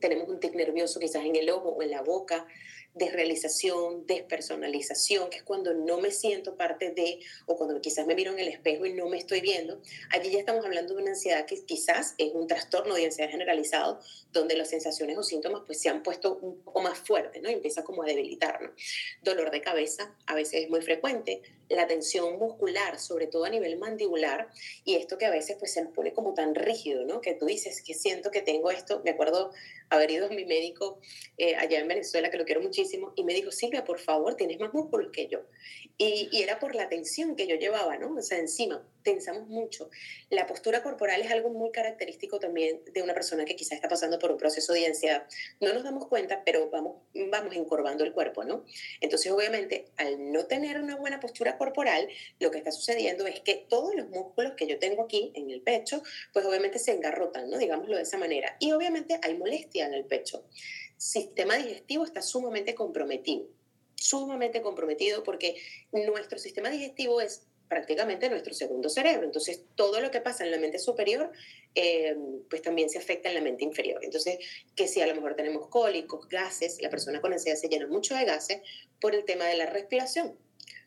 Tenemos 0.00 0.28
un 0.28 0.38
tic 0.38 0.54
nervioso 0.54 1.00
quizás 1.00 1.24
en 1.24 1.34
el 1.34 1.50
ojo 1.50 1.70
o 1.70 1.82
en 1.82 1.90
la 1.90 2.02
boca 2.02 2.46
desrealización, 2.94 4.06
despersonalización, 4.06 5.28
que 5.30 5.38
es 5.38 5.42
cuando 5.42 5.74
no 5.74 5.98
me 5.98 6.10
siento 6.10 6.56
parte 6.56 6.90
de, 6.90 7.18
o 7.46 7.56
cuando 7.56 7.80
quizás 7.80 8.06
me 8.06 8.14
miro 8.14 8.32
en 8.32 8.38
el 8.38 8.48
espejo 8.48 8.86
y 8.86 8.92
no 8.92 9.08
me 9.08 9.18
estoy 9.18 9.40
viendo, 9.40 9.80
allí 10.10 10.30
ya 10.30 10.38
estamos 10.38 10.64
hablando 10.64 10.94
de 10.94 11.02
una 11.02 11.10
ansiedad 11.10 11.44
que 11.46 11.64
quizás 11.64 12.14
es 12.18 12.32
un 12.32 12.46
trastorno 12.46 12.94
de 12.94 13.06
ansiedad 13.06 13.30
generalizado, 13.30 14.00
donde 14.32 14.56
las 14.56 14.70
sensaciones 14.70 15.18
o 15.18 15.22
síntomas 15.22 15.62
pues 15.66 15.80
se 15.80 15.88
han 15.88 16.02
puesto 16.02 16.36
un 16.36 16.62
poco 16.62 16.80
más 16.82 16.98
fuertes, 16.98 17.42
¿no? 17.42 17.48
empieza 17.48 17.82
como 17.82 18.02
a 18.02 18.06
debilitarnos. 18.06 18.72
Dolor 19.22 19.50
de 19.50 19.60
cabeza, 19.60 20.14
a 20.26 20.34
veces 20.34 20.64
es 20.64 20.70
muy 20.70 20.82
frecuente, 20.82 21.42
la 21.68 21.86
tensión 21.86 22.38
muscular, 22.38 22.98
sobre 22.98 23.26
todo 23.26 23.44
a 23.44 23.50
nivel 23.50 23.78
mandibular, 23.78 24.48
y 24.84 24.96
esto 24.96 25.18
que 25.18 25.26
a 25.26 25.30
veces 25.30 25.56
pues 25.58 25.72
se 25.72 25.82
nos 25.82 25.92
pone 25.92 26.12
como 26.12 26.34
tan 26.34 26.54
rígido, 26.54 27.04
¿no? 27.04 27.20
Que 27.20 27.34
tú 27.34 27.46
dices 27.46 27.82
que 27.82 27.94
siento 27.94 28.30
que 28.30 28.42
tengo 28.42 28.70
esto, 28.70 29.00
me 29.04 29.10
acuerdo 29.10 29.52
haber 29.90 30.10
ido 30.10 30.26
a 30.26 30.28
mi 30.30 30.44
médico 30.44 31.00
eh, 31.38 31.56
allá 31.56 31.80
en 31.80 31.88
Venezuela, 31.88 32.30
que 32.30 32.38
lo 32.38 32.44
quiero 32.44 32.60
muchísimo, 32.60 33.12
y 33.16 33.24
me 33.24 33.34
dijo, 33.34 33.50
Silvia, 33.50 33.84
por 33.84 33.98
favor, 33.98 34.34
tienes 34.34 34.58
más 34.58 34.72
músculos 34.72 35.10
que 35.12 35.26
yo. 35.28 35.40
Y, 35.96 36.28
y, 36.32 36.42
era 36.42 36.58
por 36.58 36.74
la 36.74 36.88
tensión 36.88 37.36
que 37.36 37.46
yo 37.46 37.54
llevaba, 37.54 37.96
¿no? 37.98 38.16
O 38.16 38.22
sea, 38.22 38.38
encima, 38.38 38.84
tensamos 39.04 39.46
mucho. 39.46 39.90
La 40.30 40.46
postura 40.46 40.82
corporal 40.82 41.20
es 41.22 41.30
algo 41.30 41.50
muy 41.50 41.70
característico 41.70 42.40
también 42.40 42.80
de 42.92 43.02
una 43.02 43.14
persona 43.14 43.44
que 43.44 43.54
quizás 43.54 43.74
está 43.74 43.88
pasando 43.88 44.18
por 44.18 44.32
un 44.32 44.38
proceso 44.38 44.72
de 44.72 44.86
ansiedad. 44.86 45.24
No 45.60 45.72
nos 45.72 45.84
damos 45.84 46.08
cuenta, 46.08 46.42
pero 46.44 46.68
vamos, 46.70 46.96
vamos 47.30 47.54
encorvando 47.54 48.02
el 48.02 48.12
cuerpo, 48.12 48.42
¿no? 48.42 48.64
Entonces, 49.00 49.30
obviamente, 49.30 49.84
al 49.96 50.32
no 50.32 50.46
tener 50.46 50.80
una 50.80 50.96
buena 50.96 51.20
postura 51.20 51.56
corporal, 51.58 52.08
lo 52.40 52.50
que 52.50 52.58
está 52.58 52.72
sucediendo 52.72 53.26
es 53.26 53.40
que 53.40 53.66
todos 53.68 53.94
los 53.94 54.08
músculos 54.08 54.54
que 54.56 54.66
yo 54.66 54.80
tengo 54.80 55.04
aquí 55.04 55.30
en 55.36 55.50
el 55.50 55.60
pecho, 55.60 56.02
pues 56.32 56.44
obviamente 56.44 56.80
se 56.80 56.92
engarrotan, 56.92 57.48
¿no? 57.50 57.58
Digámoslo 57.58 57.96
de 57.96 58.02
esa 58.02 58.18
manera. 58.18 58.56
Y 58.58 58.72
obviamente 58.72 59.20
hay 59.22 59.38
molestia 59.38 59.86
en 59.86 59.94
el 59.94 60.04
pecho. 60.06 60.44
Sistema 60.96 61.56
digestivo 61.56 62.04
está 62.04 62.22
sumamente 62.22 62.74
comprometido 62.74 63.46
sumamente 64.04 64.60
comprometido 64.60 65.22
porque 65.22 65.56
nuestro 65.92 66.38
sistema 66.38 66.68
digestivo 66.70 67.20
es 67.20 67.46
prácticamente 67.68 68.28
nuestro 68.28 68.52
segundo 68.52 68.88
cerebro. 68.88 69.24
Entonces, 69.24 69.62
todo 69.74 70.00
lo 70.00 70.10
que 70.10 70.20
pasa 70.20 70.44
en 70.44 70.50
la 70.50 70.58
mente 70.58 70.78
superior, 70.78 71.32
eh, 71.74 72.14
pues 72.50 72.62
también 72.62 72.90
se 72.90 72.98
afecta 72.98 73.28
en 73.30 73.34
la 73.34 73.40
mente 73.40 73.64
inferior. 73.64 74.04
Entonces, 74.04 74.38
que 74.76 74.86
si 74.86 75.00
a 75.00 75.06
lo 75.06 75.14
mejor 75.14 75.34
tenemos 75.34 75.68
cólicos, 75.68 76.28
gases, 76.28 76.80
la 76.82 76.90
persona 76.90 77.20
con 77.20 77.32
ansiedad 77.32 77.56
se 77.56 77.68
llena 77.68 77.86
mucho 77.86 78.14
de 78.14 78.24
gases 78.24 78.60
por 79.00 79.14
el 79.14 79.24
tema 79.24 79.46
de 79.46 79.56
la 79.56 79.66
respiración. 79.66 80.38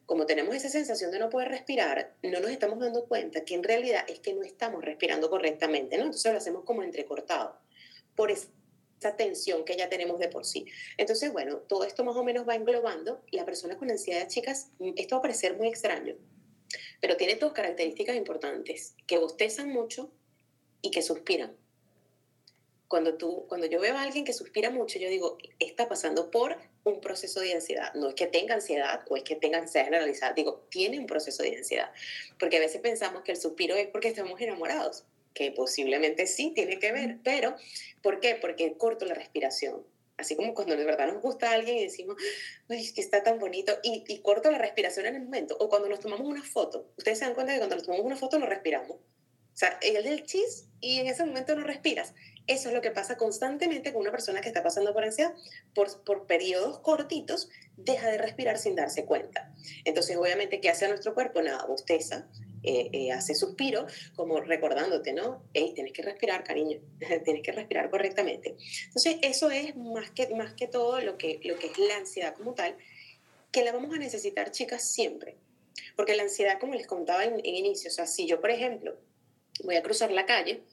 Como 0.06 0.26
tenemos 0.26 0.56
esa 0.56 0.70
sensación 0.70 1.12
de 1.12 1.20
no 1.20 1.30
poder 1.30 1.50
respirar, 1.50 2.16
no 2.24 2.40
nos 2.40 2.52
estamos 2.52 2.80
dando 2.80 3.08
cuenta 3.08 3.44
que 3.44 3.56
en 3.56 3.64
realidad 3.64 4.06
es 4.08 4.20
que 4.20 4.34
no 4.34 4.44
estamos 4.44 4.86
respirando 4.86 5.30
correctamente, 5.30 5.98
¿no? 5.98 6.06
Entonces 6.06 6.32
lo 6.32 6.38
hacemos 6.38 6.64
como 6.64 6.84
entrecortado. 6.84 7.60
Por 8.16 8.32
esa 9.00 9.16
tensión 9.16 9.64
que 9.64 9.78
ya 9.78 9.90
tenemos 9.90 10.20
de 10.20 10.28
por 10.28 10.46
sí. 10.46 10.66
Entonces, 10.98 11.32
bueno, 11.32 11.58
todo 11.58 11.84
esto 11.84 12.04
más 12.04 12.16
o 12.16 12.24
menos 12.24 12.48
va 12.48 12.56
englobando. 12.56 13.22
La 13.32 13.46
persona 13.46 13.78
con 13.78 13.92
ansiedad, 13.92 14.28
chicas, 14.28 14.72
esto 14.96 15.16
va 15.16 15.20
a 15.20 15.22
parecer 15.22 15.58
muy 15.58 15.68
extraño, 15.68 16.16
pero 17.02 17.18
tiene 17.18 17.36
dos 17.36 17.54
características 17.54 18.16
importantes, 18.16 18.96
que 19.06 19.18
bostezan 19.18 19.70
mucho 19.70 20.12
y 20.82 20.92
que 20.92 21.02
suspiran. 21.02 21.56
Cuando, 22.88 23.16
tú, 23.18 23.46
cuando 23.50 23.68
yo 23.68 23.82
veo 23.82 23.98
a 23.98 24.02
alguien 24.02 24.24
que 24.24 24.32
suspira 24.32 24.70
mucho, 24.70 24.98
yo 24.98 25.10
digo, 25.10 25.38
está 25.60 25.90
pasando 25.90 26.32
por 26.32 26.56
un 26.86 27.02
proceso 27.02 27.42
de 27.42 27.54
ansiedad. 27.54 27.94
No 27.96 28.08
es 28.08 28.16
que 28.16 28.28
tenga 28.28 28.56
ansiedad 28.56 29.04
o 29.10 29.18
es 29.18 29.24
que 29.24 29.36
tenga 29.36 29.58
ansiedad 29.58 29.88
generalizada, 29.88 30.32
digo, 30.32 30.66
tiene 30.70 30.98
un 30.98 31.06
proceso 31.06 31.44
de 31.44 31.58
ansiedad. 31.58 31.92
Porque 32.40 32.56
a 32.56 32.62
veces 32.62 32.80
pensamos 32.80 33.24
que 33.24 33.34
el 33.34 33.38
suspiro 33.38 33.76
es 33.76 33.88
porque 33.90 34.08
estamos 34.08 34.40
enamorados 34.40 35.04
que 35.38 35.52
posiblemente 35.52 36.26
sí 36.26 36.52
tiene 36.56 36.80
que 36.80 36.92
ver, 36.92 37.20
pero 37.24 37.56
¿por 38.02 38.20
qué? 38.20 38.36
Porque 38.36 38.76
corto 38.76 39.06
la 39.06 39.14
respiración. 39.14 39.86
Así 40.18 40.36
como 40.36 40.56
cuando 40.56 40.76
de 40.76 40.84
verdad 40.84 41.14
nos 41.14 41.22
gusta 41.22 41.52
a 41.52 41.54
alguien 41.54 41.78
y 41.78 41.84
decimos, 41.84 42.18
ay, 42.70 42.92
que 42.92 43.02
está 43.02 43.22
tan 43.22 43.38
bonito, 43.38 43.78
y, 43.84 44.04
y 44.08 44.22
corto 44.22 44.50
la 44.50 44.58
respiración 44.58 45.06
en 45.06 45.16
el 45.16 45.22
momento. 45.22 45.56
O 45.60 45.70
cuando 45.70 45.90
nos 45.90 46.00
tomamos 46.00 46.28
una 46.28 46.42
foto. 46.42 46.92
Ustedes 46.98 47.20
se 47.20 47.26
dan 47.26 47.36
cuenta 47.36 47.54
que 47.54 47.60
cuando 47.60 47.76
nos 47.76 47.86
tomamos 47.86 48.04
una 48.04 48.16
foto 48.16 48.40
no 48.40 48.48
respiramos. 48.48 48.98
O 48.98 49.60
sea, 49.60 49.78
el 49.82 50.04
del 50.04 50.24
chis 50.24 50.66
y 50.82 51.00
en 51.00 51.08
ese 51.08 51.24
momento 51.24 51.56
no 51.56 51.64
respiras. 51.64 52.16
Eso 52.48 52.70
es 52.70 52.76
lo 52.76 52.82
que 52.82 52.90
pasa 52.90 53.16
constantemente 53.16 53.94
con 53.94 54.02
una 54.02 54.12
persona 54.12 54.42
que 54.42 54.48
está 54.48 54.64
pasando 54.64 54.92
por 54.92 55.04
ansiedad. 55.04 55.36
Por, 55.76 56.04
por 56.04 56.26
periodos 56.26 56.80
cortitos, 56.80 57.50
deja 57.76 58.10
de 58.10 58.18
respirar 58.18 58.58
sin 58.58 58.76
darse 58.76 59.06
cuenta. 59.06 59.54
Entonces, 59.86 60.18
obviamente, 60.18 60.62
¿qué 60.62 60.70
hace 60.70 60.88
nuestro 60.88 61.14
cuerpo? 61.14 61.44
Nada, 61.44 61.64
bosteza, 61.66 62.28
eh, 62.68 62.90
eh, 62.92 63.12
hace 63.14 63.34
suspiro, 63.34 63.88
como 64.16 64.42
recordándote, 64.42 65.14
¿no? 65.14 65.42
Hey, 65.54 65.72
tienes 65.74 65.94
que 65.94 66.02
respirar, 66.02 66.44
cariño, 66.44 66.80
tienes 67.24 67.42
que 67.42 67.54
respirar 67.54 67.90
correctamente. 67.90 68.58
Entonces, 68.88 69.18
eso 69.22 69.50
es 69.50 69.76
más 69.78 70.12
que, 70.12 70.28
más 70.36 70.54
que 70.54 70.68
todo 70.68 71.00
lo 71.00 71.18
que, 71.18 71.40
lo 71.46 71.58
que 71.58 71.68
es 71.68 71.78
la 71.78 71.96
ansiedad 71.96 72.36
como 72.36 72.54
tal, 72.54 72.76
que 73.52 73.64
la 73.64 73.72
vamos 73.72 73.96
a 73.96 73.98
necesitar, 73.98 74.52
chicas, 74.52 74.92
siempre. 74.92 75.38
Porque 75.96 76.16
la 76.16 76.24
ansiedad, 76.24 76.60
como 76.60 76.74
les 76.74 76.88
contaba 76.88 77.24
en, 77.24 77.36
en 77.36 77.56
inicio, 77.56 77.90
o 77.90 77.94
sea, 77.94 78.06
si 78.06 78.28
yo, 78.28 78.42
por 78.42 78.52
ejemplo, 78.52 78.98
voy 79.64 79.78
a 79.78 79.82
cruzar 79.82 80.12
la 80.12 80.26
calle, 80.26 80.64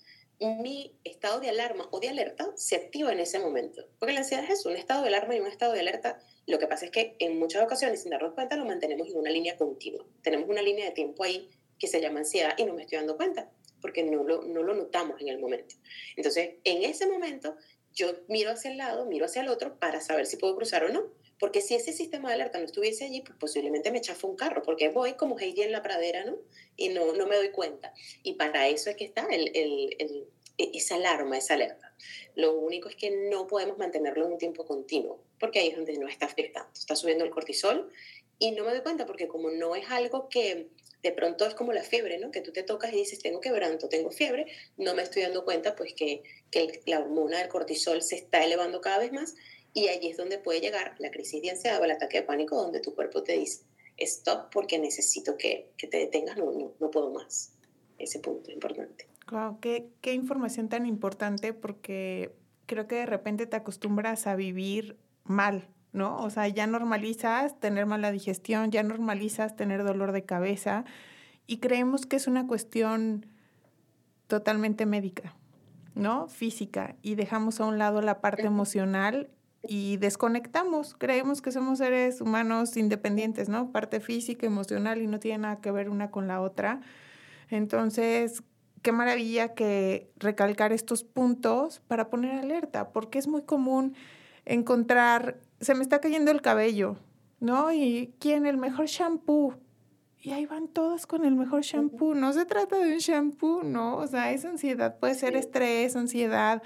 mi 0.40 0.98
estado 1.04 1.38
de 1.38 1.48
alarma 1.48 1.88
o 1.92 2.00
de 2.00 2.08
alerta 2.08 2.50
se 2.56 2.74
activa 2.74 3.12
en 3.12 3.20
ese 3.20 3.38
momento. 3.38 3.86
Porque 4.00 4.12
la 4.12 4.20
ansiedad 4.20 4.44
es 4.50 4.66
un 4.66 4.76
estado 4.76 5.02
de 5.02 5.08
alarma 5.08 5.36
y 5.36 5.40
un 5.40 5.46
estado 5.46 5.72
de 5.72 5.80
alerta. 5.80 6.18
Lo 6.46 6.58
que 6.58 6.66
pasa 6.66 6.86
es 6.86 6.90
que 6.90 7.16
en 7.20 7.38
muchas 7.38 7.62
ocasiones, 7.62 8.02
sin 8.02 8.10
darnos 8.10 8.34
cuenta, 8.34 8.56
lo 8.56 8.64
mantenemos 8.64 9.08
en 9.08 9.16
una 9.16 9.30
línea 9.30 9.56
continua. 9.56 10.04
Tenemos 10.22 10.48
una 10.48 10.60
línea 10.60 10.86
de 10.86 10.90
tiempo 10.90 11.22
ahí 11.22 11.48
que 11.78 11.87
se 11.87 12.00
llama 12.00 12.21
ansiedad 12.21 12.54
y 12.57 12.64
no 12.64 12.75
me 12.75 12.83
estoy 12.83 12.99
dando 12.99 13.16
cuenta 13.16 13.50
porque 13.85 14.02
no 14.02 14.25
lo, 14.25 14.40
no 14.45 14.62
lo 14.62 14.75
notamos 14.75 15.21
en 15.21 15.28
el 15.28 15.38
momento. 15.38 15.75
Entonces, 16.16 16.54
en 16.64 16.85
ese 16.85 17.07
momento, 17.07 17.54
yo 17.93 18.14
miro 18.28 18.50
hacia 18.50 18.71
el 18.71 18.78
lado, 18.78 19.04
miro 19.04 19.26
hacia 19.26 19.43
el 19.43 19.49
otro 19.49 19.78
para 19.78 20.00
saber 20.00 20.25
si 20.25 20.38
puedo 20.38 20.57
cruzar 20.57 20.85
o 20.85 20.88
no. 20.88 21.12
Porque 21.38 21.61
si 21.61 21.75
ese 21.75 21.93
sistema 21.93 22.31
de 22.31 22.37
alerta 22.37 22.59
no 22.59 22.64
estuviese 22.64 23.04
allí, 23.04 23.21
pues 23.21 23.37
posiblemente 23.38 23.90
me 23.90 24.00
chafa 24.00 24.26
un 24.26 24.37
carro, 24.37 24.62
porque 24.62 24.88
voy 24.88 25.14
como 25.14 25.38
Heidi 25.38 25.61
en 25.61 25.73
la 25.73 25.83
pradera, 25.83 26.25
¿no? 26.25 26.38
Y 26.78 26.88
no, 26.88 27.12
no 27.12 27.26
me 27.26 27.37
doy 27.37 27.50
cuenta. 27.50 27.93
Y 28.23 28.37
para 28.37 28.69
eso 28.69 28.88
es 28.88 28.97
que 28.97 29.04
está 29.04 29.26
el, 29.26 29.50
el, 29.54 29.97
el, 29.99 30.28
esa 30.57 30.95
alarma, 30.95 31.37
esa 31.37 31.52
alerta. 31.52 31.95
Lo 32.37 32.59
único 32.59 32.88
es 32.88 32.97
que 32.97 33.11
no 33.11 33.47
podemos 33.47 33.76
mantenerlo 33.76 34.25
en 34.25 34.33
un 34.33 34.38
tiempo 34.38 34.64
continuo, 34.64 35.21
porque 35.38 35.59
ahí 35.59 35.69
es 35.69 35.76
donde 35.76 35.99
no 35.99 36.09
está 36.09 36.25
afectando. 36.25 36.71
Está 36.73 36.97
subiendo 36.97 37.23
el 37.23 37.31
cortisol 37.31 37.93
y 38.38 38.52
no 38.52 38.64
me 38.64 38.71
doy 38.71 38.81
cuenta 38.81 39.04
porque 39.04 39.28
como 39.28 39.50
no 39.50 39.76
es 39.76 39.90
algo 39.90 40.31
que 40.31 40.69
de 41.04 41.12
pronto 41.12 41.46
es 41.46 41.54
como 41.54 41.75
la 41.75 41.82
fiebre, 41.82 42.18
¿no? 42.18 42.30
Que 42.30 42.40
tú 42.40 42.50
te 42.50 42.62
tocas 42.62 42.92
y 42.94 42.96
dices, 42.96 43.18
tengo 43.20 43.38
quebranto, 43.38 43.90
tengo 43.90 44.11
fiebre, 44.11 44.46
no 44.78 44.94
me 44.94 45.02
estoy 45.02 45.23
dando 45.23 45.44
cuenta 45.44 45.76
pues 45.76 45.92
que, 45.92 46.23
que 46.50 46.80
la 46.87 47.00
hormona 47.00 47.38
del 47.38 47.49
cortisol 47.49 48.00
se 48.00 48.16
está 48.16 48.42
elevando 48.42 48.80
cada 48.80 48.99
vez 48.99 49.12
más 49.12 49.34
y 49.75 49.88
allí 49.88 50.08
es 50.08 50.16
donde 50.16 50.38
puede 50.38 50.62
llegar 50.62 50.94
la 50.99 51.11
crisis 51.11 51.42
de 51.42 51.50
ansiedad 51.50 51.78
o 51.78 51.84
el 51.84 51.90
ataque 51.90 52.20
de 52.20 52.26
pánico 52.26 52.56
donde 52.56 52.80
tu 52.80 52.94
cuerpo 52.94 53.23
te 53.23 53.34
dice, 53.34 53.64
stop 53.99 54.50
porque 54.50 54.78
necesito 54.78 55.37
que, 55.37 55.73
que 55.76 55.87
te 55.88 55.99
detengas, 55.99 56.38
no, 56.38 56.75
no, 56.80 56.90
puedo 56.90 57.11
más. 57.11 57.52
Ese 57.99 58.18
punto 58.18 58.49
es 58.49 58.54
importante. 58.54 59.06
Wow, 59.30 59.61
qué, 59.61 59.90
qué 60.00 60.14
información 60.14 60.70
tan 60.70 60.87
importante 60.87 61.52
porque 61.52 62.34
creo 62.64 62.88
que 62.88 62.96
de 62.96 63.06
repente 63.06 63.46
te 63.46 63.56
acostumbras 63.56 64.26
a 64.26 64.37
vivir 64.37 64.96
mal, 65.25 65.68
¿no? 65.94 66.18
O 66.18 66.28
sea, 66.28 66.48
ya 66.48 66.66
normalizas 66.66 67.58
tener 67.58 67.86
mala 67.86 68.12
digestión, 68.12 68.70
ya 68.70 68.82
normalizas 68.82 69.56
tener 69.56 69.84
dolor 69.84 70.12
de 70.12 70.24
cabeza 70.24 70.84
y 71.46 71.58
creemos 71.58 72.04
que 72.04 72.16
es 72.16 72.26
una 72.26 72.46
cuestión 72.46 73.26
totalmente 74.26 74.86
médica, 74.86 75.34
¿no? 75.94 76.26
Física 76.28 76.96
y 77.00 77.14
dejamos 77.14 77.60
a 77.60 77.66
un 77.66 77.78
lado 77.78 78.02
la 78.02 78.20
parte 78.20 78.42
emocional 78.42 79.30
y 79.62 79.96
desconectamos, 79.96 80.94
creemos 80.98 81.40
que 81.40 81.52
somos 81.52 81.78
seres 81.78 82.20
humanos 82.20 82.76
independientes, 82.76 83.48
¿no? 83.48 83.70
Parte 83.70 84.00
física, 84.00 84.46
emocional 84.46 85.00
y 85.00 85.06
no 85.06 85.20
tiene 85.20 85.38
nada 85.38 85.60
que 85.60 85.70
ver 85.70 85.88
una 85.88 86.10
con 86.10 86.26
la 86.26 86.40
otra. 86.40 86.80
Entonces, 87.50 88.42
qué 88.82 88.90
maravilla 88.90 89.54
que 89.54 90.10
recalcar 90.16 90.72
estos 90.72 91.04
puntos 91.04 91.80
para 91.86 92.10
poner 92.10 92.32
alerta, 92.32 92.90
porque 92.90 93.18
es 93.20 93.28
muy 93.28 93.42
común 93.42 93.94
encontrar, 94.44 95.38
se 95.64 95.75
me 95.75 95.83
está 95.83 96.00
cayendo 96.00 96.30
el 96.30 96.42
cabello, 96.42 96.97
¿no? 97.40 97.73
Y 97.73 98.14
quién 98.21 98.47
el 98.47 98.56
mejor 98.56 98.87
shampoo. 98.87 99.54
Y 100.21 100.33
ahí 100.33 100.47
van 100.47 100.68
todos 100.68 101.06
con 101.06 101.25
el 101.25 101.35
mejor 101.35 101.62
shampoo. 101.62 102.14
No 102.14 102.33
se 102.33 102.47
trata 102.47 102.78
de 102.78 102.94
un 102.94 102.99
shampoo, 102.99 103.62
¿no? 103.62 103.97
O 103.97 104.06
sea, 104.06 104.33
es 104.33 104.44
ansiedad, 104.44 104.99
puede 104.99 105.14
ser 105.14 105.37
estrés, 105.37 105.97
ansiedad. 105.97 106.62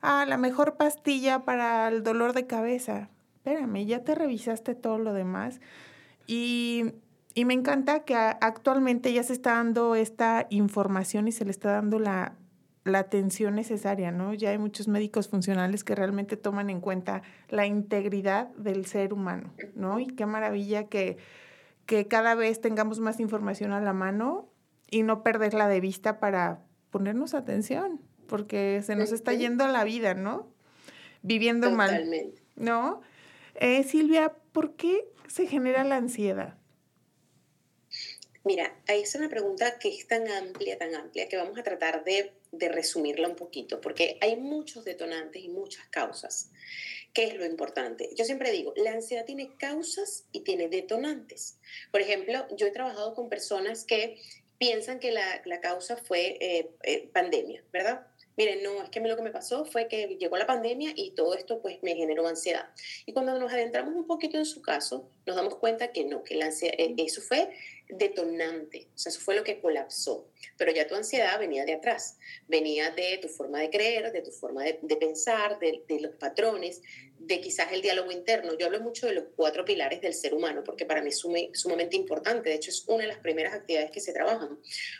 Ah, 0.00 0.24
la 0.26 0.38
mejor 0.38 0.76
pastilla 0.76 1.44
para 1.44 1.88
el 1.88 2.02
dolor 2.02 2.32
de 2.32 2.46
cabeza. 2.46 3.10
Espérame, 3.36 3.84
ya 3.86 4.02
te 4.02 4.14
revisaste 4.14 4.74
todo 4.74 4.98
lo 4.98 5.12
demás. 5.12 5.60
Y, 6.26 6.92
y 7.34 7.44
me 7.44 7.54
encanta 7.54 8.04
que 8.04 8.14
actualmente 8.14 9.12
ya 9.12 9.22
se 9.22 9.32
está 9.32 9.54
dando 9.54 9.94
esta 9.94 10.46
información 10.48 11.28
y 11.28 11.32
se 11.32 11.44
le 11.44 11.50
está 11.50 11.72
dando 11.72 11.98
la, 11.98 12.34
la 12.84 12.98
atención 12.98 13.54
necesaria, 13.54 14.10
¿no? 14.10 14.34
Ya 14.34 14.50
hay 14.50 14.58
muchos 14.58 14.88
médicos 14.88 15.28
funcionales 15.28 15.84
que 15.84 15.94
realmente 15.94 16.36
toman 16.36 16.70
en 16.70 16.80
cuenta 16.80 17.22
la 17.48 17.66
integridad 17.66 18.48
del 18.56 18.86
ser 18.86 19.12
humano, 19.12 19.52
¿no? 19.74 20.00
Y 20.00 20.06
qué 20.08 20.26
maravilla 20.26 20.84
que, 20.88 21.16
que 21.86 22.08
cada 22.08 22.34
vez 22.34 22.60
tengamos 22.60 22.98
más 22.98 23.20
información 23.20 23.72
a 23.72 23.80
la 23.80 23.92
mano 23.92 24.48
y 24.90 25.04
no 25.04 25.22
perderla 25.22 25.68
de 25.68 25.80
vista 25.80 26.18
para 26.18 26.60
ponernos 26.90 27.34
atención, 27.34 28.00
porque 28.26 28.82
se 28.82 28.96
nos 28.96 29.12
está 29.12 29.32
yendo 29.32 29.66
la 29.68 29.84
vida, 29.84 30.14
¿no? 30.14 30.48
Viviendo 31.22 31.70
Totalmente. 31.70 32.24
mal. 32.24 32.42
¿No? 32.56 33.00
Eh, 33.54 33.84
Silvia, 33.84 34.32
¿por 34.52 34.74
qué 34.74 35.04
se 35.28 35.46
genera 35.46 35.84
la 35.84 35.96
ansiedad? 35.96 36.58
Mira, 38.44 38.76
ahí 38.88 39.02
es 39.02 39.14
una 39.14 39.28
pregunta 39.28 39.78
que 39.78 39.88
es 39.88 40.08
tan 40.08 40.28
amplia, 40.28 40.76
tan 40.76 40.94
amplia, 40.94 41.28
que 41.28 41.36
vamos 41.36 41.56
a 41.58 41.62
tratar 41.62 42.02
de, 42.04 42.32
de, 42.50 42.68
resumirla 42.68 43.28
un 43.28 43.36
poquito, 43.36 43.80
porque 43.80 44.18
hay 44.20 44.36
muchos 44.36 44.84
detonantes 44.84 45.44
y 45.44 45.48
muchas 45.48 45.86
causas. 45.88 46.50
¿Qué 47.12 47.24
es 47.24 47.34
lo 47.34 47.44
importante? 47.44 48.10
Yo 48.16 48.24
siempre 48.24 48.50
digo, 48.50 48.72
la 48.74 48.92
ansiedad 48.92 49.24
tiene 49.24 49.56
causas 49.56 50.24
y 50.32 50.40
tiene 50.40 50.68
detonantes. 50.68 51.58
Por 51.92 52.00
ejemplo, 52.00 52.46
yo 52.56 52.66
he 52.66 52.72
trabajado 52.72 53.14
con 53.14 53.28
personas 53.28 53.84
que 53.84 54.18
piensan 54.58 54.98
que 54.98 55.12
la, 55.12 55.42
la 55.44 55.60
causa 55.60 55.96
fue 55.96 56.38
eh, 56.40 56.70
eh, 56.82 57.10
pandemia, 57.12 57.62
¿verdad? 57.72 58.06
Miren, 58.36 58.62
no, 58.62 58.82
es 58.82 58.88
que 58.88 59.00
lo 59.00 59.16
que 59.16 59.22
me 59.22 59.30
pasó 59.30 59.64
fue 59.64 59.88
que 59.88 60.16
llegó 60.18 60.36
la 60.36 60.46
pandemia 60.46 60.92
y 60.96 61.10
todo 61.10 61.34
esto 61.34 61.60
pues 61.60 61.82
me 61.82 61.94
generó 61.94 62.26
ansiedad. 62.26 62.70
Y 63.04 63.12
cuando 63.12 63.38
nos 63.38 63.52
adentramos 63.52 63.94
un 63.94 64.06
poquito 64.06 64.38
en 64.38 64.46
su 64.46 64.62
caso, 64.62 65.10
nos 65.26 65.36
damos 65.36 65.56
cuenta 65.56 65.92
que 65.92 66.04
no, 66.04 66.22
que 66.22 66.36
la 66.36 66.46
ansiedad, 66.46 66.74
eh, 66.78 66.94
eso 66.98 67.20
fue 67.20 67.50
detonante, 67.88 68.88
o 68.94 68.98
sea, 68.98 69.10
eso 69.10 69.20
fue 69.20 69.34
lo 69.34 69.44
que 69.44 69.60
colapsó. 69.60 70.26
Pero 70.56 70.72
ya 70.72 70.86
tu 70.86 70.94
ansiedad 70.94 71.38
venía 71.38 71.64
de 71.64 71.74
atrás, 71.74 72.18
venía 72.48 72.90
de 72.90 73.18
tu 73.18 73.28
forma 73.28 73.60
de 73.60 73.70
creer, 73.70 74.10
de 74.12 74.22
tu 74.22 74.30
forma 74.30 74.64
de, 74.64 74.96
pensar, 74.96 75.58
de, 75.58 75.84
de, 75.86 76.00
los 76.00 76.14
patrones, 76.16 76.80
de 77.26 77.40
quizás 77.40 77.72
el 77.72 77.82
diálogo 77.82 78.10
interno. 78.10 78.56
Yo 78.58 78.66
hablo 78.66 78.80
mucho 78.80 79.06
de 79.06 79.14
los 79.14 79.24
cuatro 79.36 79.64
pilares 79.64 80.00
del 80.00 80.14
ser 80.14 80.34
humano, 80.34 80.62
porque 80.64 80.86
para 80.86 81.02
mí 81.02 81.10
es 81.10 81.18
sumamente 81.18 81.96
importante. 81.96 82.50
De 82.50 82.56
hecho, 82.56 82.70
es 82.70 82.84
una 82.88 83.02
de 83.02 83.08
las 83.08 83.18
primeras 83.18 83.54
actividades 83.54 83.90
que 83.90 84.00
se 84.00 84.12
trabajan. 84.12 84.58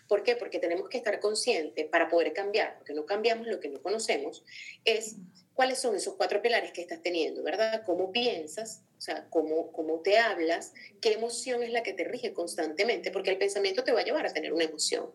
¿Por 0.09 0.23
qué? 0.23 0.37
Porque 0.37 0.59
tenemos 0.59 0.89
que 0.89 0.99
estar 0.99 1.19
conscientes 1.21 1.87
para 1.87 2.09
poder 2.09 2.33
cambiar, 2.33 2.77
porque 2.79 2.95
no 2.95 3.07
cambiamos 3.07 3.47
lo 3.47 3.61
que 3.61 3.69
no 3.69 3.83
conocemos, 3.83 4.45
es 4.85 5.17
cuáles 5.55 5.79
son 5.79 5.95
esos 5.97 6.15
cuatro 6.15 6.41
pilares 6.41 6.73
que 6.73 6.81
estás 6.81 7.03
teniendo, 7.03 7.43
¿verdad? 7.43 7.83
¿Cómo 7.85 8.13
piensas? 8.13 8.83
O 8.97 9.01
sea, 9.01 9.27
cómo, 9.31 9.73
cómo 9.73 10.01
te 10.01 10.19
hablas, 10.19 10.73
qué 11.01 11.13
emoción 11.13 11.63
es 11.63 11.71
la 11.71 11.83
que 11.83 11.93
te 11.93 12.05
rige 12.05 12.33
constantemente, 12.33 13.11
porque 13.11 13.31
el 13.31 13.39
pensamiento 13.39 13.83
te 13.83 13.93
va 13.93 14.01
a 14.01 14.05
llevar 14.05 14.27
a 14.27 14.33
tener 14.33 14.53
una 14.53 14.65
emoción. 14.65 15.11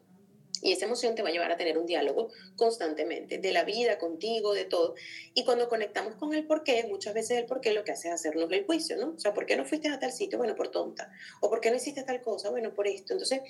Y 0.61 0.71
esa 0.71 0.85
emoción 0.85 1.15
te 1.15 1.21
va 1.21 1.29
a 1.29 1.31
llevar 1.31 1.51
a 1.51 1.57
tener 1.57 1.77
un 1.77 1.85
diálogo 1.85 2.29
constantemente 2.55 3.37
de 3.37 3.51
la 3.51 3.63
vida, 3.63 3.97
contigo, 3.97 4.53
de 4.53 4.65
todo. 4.65 4.95
Y 5.33 5.45
cuando 5.45 5.69
conectamos 5.69 6.15
con 6.15 6.33
el 6.33 6.45
por 6.45 6.63
qué, 6.63 6.85
muchas 6.89 7.13
veces 7.13 7.37
el 7.37 7.45
por 7.45 7.61
qué 7.61 7.73
lo 7.73 7.83
que 7.83 7.91
hace 7.91 8.07
es 8.07 8.13
hacernos 8.13 8.51
el 8.51 8.65
juicio, 8.65 8.97
¿no? 8.97 9.13
O 9.15 9.19
sea, 9.19 9.33
¿por 9.33 9.45
qué 9.45 9.55
no 9.55 9.65
fuiste 9.65 9.89
a 9.89 9.99
tal 9.99 10.11
sitio? 10.11 10.37
Bueno, 10.37 10.55
por 10.55 10.69
tonta. 10.69 11.11
¿O 11.41 11.49
por 11.49 11.61
qué 11.61 11.69
no 11.69 11.77
hiciste 11.77 12.03
tal 12.03 12.21
cosa? 12.21 12.49
Bueno, 12.49 12.73
por 12.73 12.87
esto. 12.87 13.13
Entonces, 13.13 13.41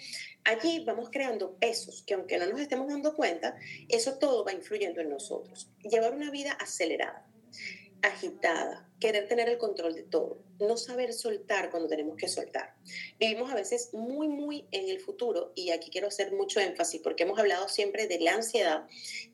allí 0.44 0.84
vamos 0.86 1.10
creando 1.12 1.56
pesos 1.56 2.04
que 2.06 2.14
aunque 2.14 2.38
no 2.38 2.46
nos 2.46 2.60
estemos 2.60 2.88
dando 2.88 3.16
cuenta, 3.16 3.58
eso 3.90 4.18
todo 4.18 4.44
va 4.44 4.54
influyendo 4.54 5.02
en 5.02 5.10
nosotros. 5.10 5.70
Llevar 5.84 6.14
una 6.14 6.32
vida 6.32 6.52
acelerada 6.54 7.28
agitada, 8.02 8.87
querer 9.00 9.28
tener 9.28 9.48
el 9.50 9.58
control 9.58 9.94
de 9.94 10.04
todo, 10.04 10.42
no 10.60 10.78
saber 10.78 11.14
soltar 11.14 11.70
cuando 11.70 11.88
tenemos 11.88 12.18
que 12.18 12.28
soltar. 12.28 12.74
Vivimos 13.20 13.52
a 13.52 13.56
veces 13.56 13.94
muy, 13.94 14.28
muy 14.28 14.66
en 14.72 14.90
el 14.90 15.00
futuro 15.00 15.52
y 15.56 15.70
aquí 15.72 15.90
quiero 15.92 16.08
hacer 16.08 16.34
mucho 16.34 16.60
énfasis 16.60 17.02
porque 17.02 17.24
hemos 17.24 17.38
hablado 17.40 17.68
siempre 17.68 18.08
de 18.08 18.20
la 18.20 18.34
ansiedad, 18.34 18.88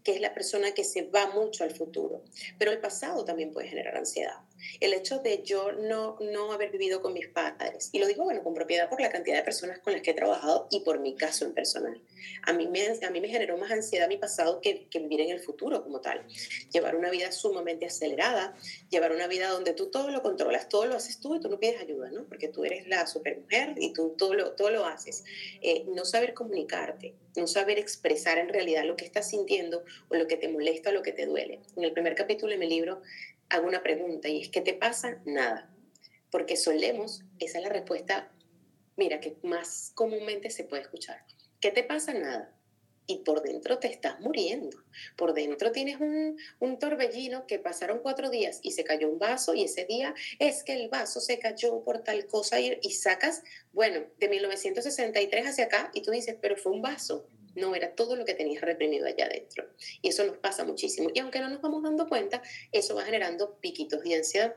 que 0.03 0.13
es 0.13 0.21
la 0.21 0.33
persona 0.33 0.73
que 0.73 0.83
se 0.83 1.03
va 1.03 1.31
mucho 1.31 1.63
al 1.63 1.71
futuro, 1.71 2.23
pero 2.57 2.71
el 2.71 2.79
pasado 2.79 3.23
también 3.23 3.51
puede 3.51 3.69
generar 3.69 3.95
ansiedad. 3.95 4.37
El 4.79 4.93
hecho 4.93 5.19
de 5.19 5.43
yo 5.43 5.71
no, 5.71 6.17
no 6.19 6.51
haber 6.51 6.71
vivido 6.71 7.01
con 7.01 7.13
mis 7.13 7.27
padres, 7.27 7.89
y 7.91 7.99
lo 7.99 8.07
digo 8.07 8.23
bueno 8.23 8.43
con 8.43 8.53
propiedad 8.53 8.89
por 8.89 9.01
la 9.01 9.09
cantidad 9.09 9.37
de 9.37 9.43
personas 9.43 9.79
con 9.79 9.93
las 9.93 10.01
que 10.01 10.11
he 10.11 10.13
trabajado 10.13 10.67
y 10.71 10.81
por 10.81 10.99
mi 10.99 11.15
caso 11.15 11.45
en 11.45 11.53
personal. 11.53 12.01
A 12.43 12.53
mí 12.53 12.67
me, 12.67 12.85
a 12.85 13.09
mí 13.09 13.21
me 13.21 13.27
generó 13.27 13.57
más 13.57 13.71
ansiedad 13.71 14.07
mi 14.07 14.17
pasado 14.17 14.61
que, 14.61 14.87
que 14.89 14.99
vivir 14.99 15.21
en 15.21 15.29
el 15.29 15.39
futuro 15.39 15.83
como 15.83 16.01
tal. 16.01 16.25
Llevar 16.71 16.95
una 16.95 17.09
vida 17.09 17.31
sumamente 17.31 17.85
acelerada, 17.85 18.55
llevar 18.89 19.11
una 19.11 19.27
vida 19.27 19.49
donde 19.49 19.73
tú 19.73 19.89
todo 19.89 20.09
lo 20.09 20.21
controlas, 20.21 20.69
todo 20.69 20.85
lo 20.85 20.95
haces 20.95 21.19
tú 21.19 21.35
y 21.35 21.39
tú 21.39 21.49
no 21.49 21.59
pides 21.59 21.81
ayuda, 21.81 22.11
¿no? 22.11 22.25
Porque 22.25 22.47
tú 22.47 22.65
eres 22.65 22.87
la 22.87 23.07
supermujer 23.07 23.75
y 23.77 23.93
tú 23.93 24.15
todo 24.17 24.33
lo, 24.33 24.51
todo 24.51 24.69
lo 24.69 24.85
haces. 24.85 25.23
Eh, 25.61 25.85
no 25.87 26.05
saber 26.05 26.33
comunicarte, 26.33 27.13
no 27.35 27.47
saber 27.47 27.79
expresar 27.79 28.37
en 28.37 28.49
realidad 28.49 28.83
lo 28.85 28.95
que 28.95 29.05
estás 29.05 29.29
sintiendo 29.29 29.83
o 30.09 30.15
lo 30.15 30.27
que 30.27 30.37
te 30.37 30.47
molesta 30.47 30.89
o 30.89 30.93
lo 30.93 31.01
que 31.01 31.11
te 31.11 31.25
duele. 31.25 31.59
En 31.75 31.83
el 31.83 31.91
primer 31.91 32.15
capítulo 32.15 32.51
de 32.51 32.57
mi 32.57 32.69
libro 32.69 33.01
hago 33.49 33.67
una 33.67 33.83
pregunta 33.83 34.29
y 34.29 34.41
es, 34.41 34.49
¿qué 34.49 34.61
te 34.61 34.73
pasa? 34.73 35.21
Nada. 35.25 35.73
Porque 36.31 36.57
solemos, 36.57 37.23
esa 37.39 37.59
es 37.59 37.63
la 37.63 37.69
respuesta, 37.69 38.31
mira, 38.95 39.19
que 39.19 39.37
más 39.43 39.91
comúnmente 39.95 40.49
se 40.49 40.63
puede 40.63 40.83
escuchar. 40.83 41.23
¿Qué 41.59 41.71
te 41.71 41.83
pasa? 41.83 42.13
Nada 42.13 42.53
y 43.05 43.17
por 43.19 43.41
dentro 43.41 43.79
te 43.79 43.87
estás 43.87 44.19
muriendo. 44.19 44.77
Por 45.17 45.33
dentro 45.33 45.71
tienes 45.71 45.99
un, 45.99 46.37
un, 46.59 46.79
torbellino 46.79 47.45
que 47.47 47.59
pasaron 47.59 47.99
cuatro 47.99 48.29
días 48.29 48.59
y 48.61 48.71
se 48.71 48.83
cayó 48.83 49.09
un 49.09 49.19
vaso 49.19 49.53
y 49.53 49.63
ese 49.63 49.85
día 49.85 50.13
es 50.39 50.63
que 50.63 50.73
el 50.73 50.89
vaso 50.89 51.19
se 51.19 51.39
cayó 51.39 51.83
por 51.83 52.03
tal 52.03 52.27
cosa 52.27 52.59
y, 52.59 52.77
y 52.81 52.91
sacas, 52.91 53.43
bueno, 53.71 54.05
de 54.19 54.29
1963 54.29 55.47
hacia 55.47 55.65
acá 55.65 55.91
y 55.93 56.01
tú 56.01 56.11
dices, 56.11 56.37
pero 56.41 56.55
fue 56.55 56.71
un 56.71 56.81
vaso. 56.81 57.27
No, 57.55 57.75
era 57.75 57.95
todo 57.95 58.15
lo 58.15 58.25
que 58.25 58.33
tenías 58.33 58.61
reprimido 58.61 59.05
allá 59.05 59.25
adentro. 59.25 59.67
Y 60.01 60.09
eso 60.09 60.23
nos 60.25 60.37
pasa 60.37 60.63
muchísimo. 60.63 61.09
Y 61.13 61.19
aunque 61.19 61.39
no 61.39 61.49
nos 61.49 61.61
vamos 61.61 61.83
dando 61.83 62.07
cuenta, 62.07 62.41
eso 62.71 62.95
va 62.95 63.03
generando 63.03 63.57
piquitos 63.59 64.03
de 64.03 64.15
ansiedad. 64.15 64.55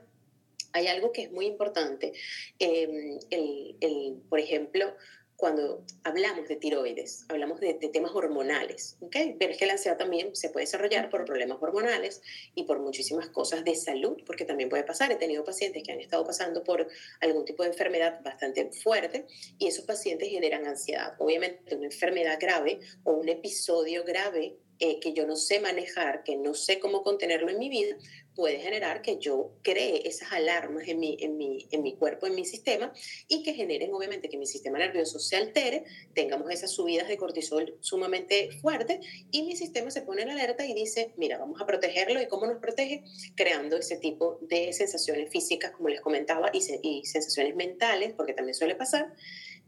Hay 0.73 0.89
algo 0.89 1.13
que 1.13 1.23
es 1.23 1.33
muy 1.33 1.47
importante. 1.47 2.13
Em, 2.59 3.19
el, 3.31 3.77
el, 3.81 4.23
por 4.29 4.41
ejemplo, 4.41 4.95
cuando 5.37 5.85
hablamos 6.03 6.49
de 6.49 6.57
tiroides, 6.57 7.25
hablamos 7.29 7.61
de, 7.61 7.75
temas 7.75 8.13
hormonales, 8.15 8.97
¿ok? 9.01 9.17
Pero 9.39 9.53
es 9.53 9.59
que 9.59 9.67
la 9.67 9.75
ansiedad 9.75 9.97
también 9.97 10.35
se 10.35 10.49
puede 10.49 10.65
desarrollar 10.65 11.11
por 11.11 11.25
problemas 11.25 11.59
hormonales 11.61 12.23
y 12.55 12.65
por 12.65 12.81
muchísimas 12.81 13.29
cosas 13.29 13.65
de 13.65 13.75
salud, 13.75 14.17
porque 14.27 14.45
también 14.45 14.69
puede 14.69 14.85
pasar. 14.85 15.13
He 15.13 15.17
tenido 15.17 15.45
pacientes 15.45 15.83
que 15.83 15.93
han 15.93 16.01
estado 16.01 16.25
pasando 16.25 16.65
por 16.65 16.89
algún 17.21 17.45
tipo 17.45 17.63
de 17.63 17.71
enfermedad 17.71 18.23
bastante 18.23 18.71
fuerte 18.71 19.27
y 19.59 19.69
esos 19.69 19.85
pacientes 19.85 20.29
generan 20.29 20.67
ansiedad. 20.67 21.15
Obviamente 21.19 21.77
una 21.77 21.87
enfermedad 21.87 22.39
grave 22.41 22.81
o 23.05 23.13
un 23.13 23.29
episodio 23.29 24.05
grave 24.05 24.57
eh, 24.79 25.01
que 25.01 25.15
yo 25.15 25.27
no 25.27 25.37
sé 25.37 25.59
manejar, 25.61 26.23
que 26.23 26.37
no 26.37 26.53
sé 26.53 26.79
cómo 26.79 27.03
contenerlo 27.03 27.51
en 27.51 27.59
mi 27.59 27.71
vida, 27.71 27.97
puede 28.37 28.61
generar 28.61 29.03
que 29.03 29.19
yo 29.19 29.55
cree 29.63 30.07
esas 30.07 30.31
alarmas 30.33 30.87
en 30.87 31.01
mi, 31.01 31.17
en 31.21 31.37
mi, 31.37 31.67
en 31.71 31.83
mi 31.83 31.97
cuerpo, 31.97 32.27
en 32.27 32.35
mi 32.35 32.45
sistema, 32.45 32.93
y 33.27 33.43
que 33.43 33.55
generen 33.55 33.93
obviamente 33.95 34.29
que 34.29 34.37
mi 34.37 34.47
sistema 34.47 34.79
nervioso 34.79 35.19
se 35.19 35.37
altere, 35.37 35.85
tengamos 36.15 36.51
esas 36.51 36.71
subidas 36.71 37.09
de 37.09 37.17
cortisol 37.17 37.77
sumamente 37.81 38.51
fuertes, 38.61 38.99
y 39.31 39.43
mi 39.43 39.57
sistema 39.57 39.91
se 39.91 40.03
pone 40.03 40.23
en 40.23 40.31
alerta 40.31 40.67
y 40.67 40.75
dice, 40.75 41.15
mira, 41.17 41.39
vamos 41.39 41.61
a 41.61 41.67
protegerlo, 41.67 42.21
¿y 42.21 42.29
cómo 42.29 42.47
nos 42.47 42.61
protege? 42.61 43.03
Creando 43.35 43.79
ese 43.79 43.97
tipo 43.97 44.39
de 44.43 44.73
sensaciones 44.73 45.31
físicas, 45.31 45.73
como 45.73 45.89
les 45.89 46.01
comentaba, 46.01 46.51
y, 46.53 46.61
y 46.83 47.05
sensaciones 47.07 47.57
mentales, 47.57 48.13
porque 48.15 48.35
también 48.35 48.55
suele 48.55 48.77
pasar, 48.77 49.15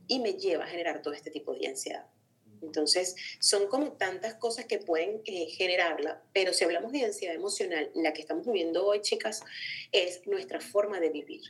y 0.07 0.20
me 0.20 0.35
lleva 0.35 0.64
a 0.64 0.68
generar 0.68 1.00
todo 1.02 1.14
este 1.14 1.31
tipo 1.31 1.54
de 1.54 1.66
ansiedad. 1.68 2.07
Entonces, 2.62 3.16
son 3.40 3.68
como 3.68 3.92
tantas 3.92 4.35
cosas 4.35 4.66
que 4.66 4.79
pueden 4.79 5.21
eh, 5.25 5.47
generarla, 5.47 6.23
pero 6.33 6.53
si 6.53 6.64
hablamos 6.64 6.92
de 6.92 7.05
ansiedad 7.05 7.35
emocional, 7.35 7.90
la 7.94 8.12
que 8.12 8.21
estamos 8.21 8.47
viviendo 8.47 8.87
hoy, 8.87 9.01
chicas, 9.01 9.42
es 9.92 10.27
nuestra 10.27 10.61
forma 10.61 11.01
de 11.01 11.11
vivir. 11.11 11.42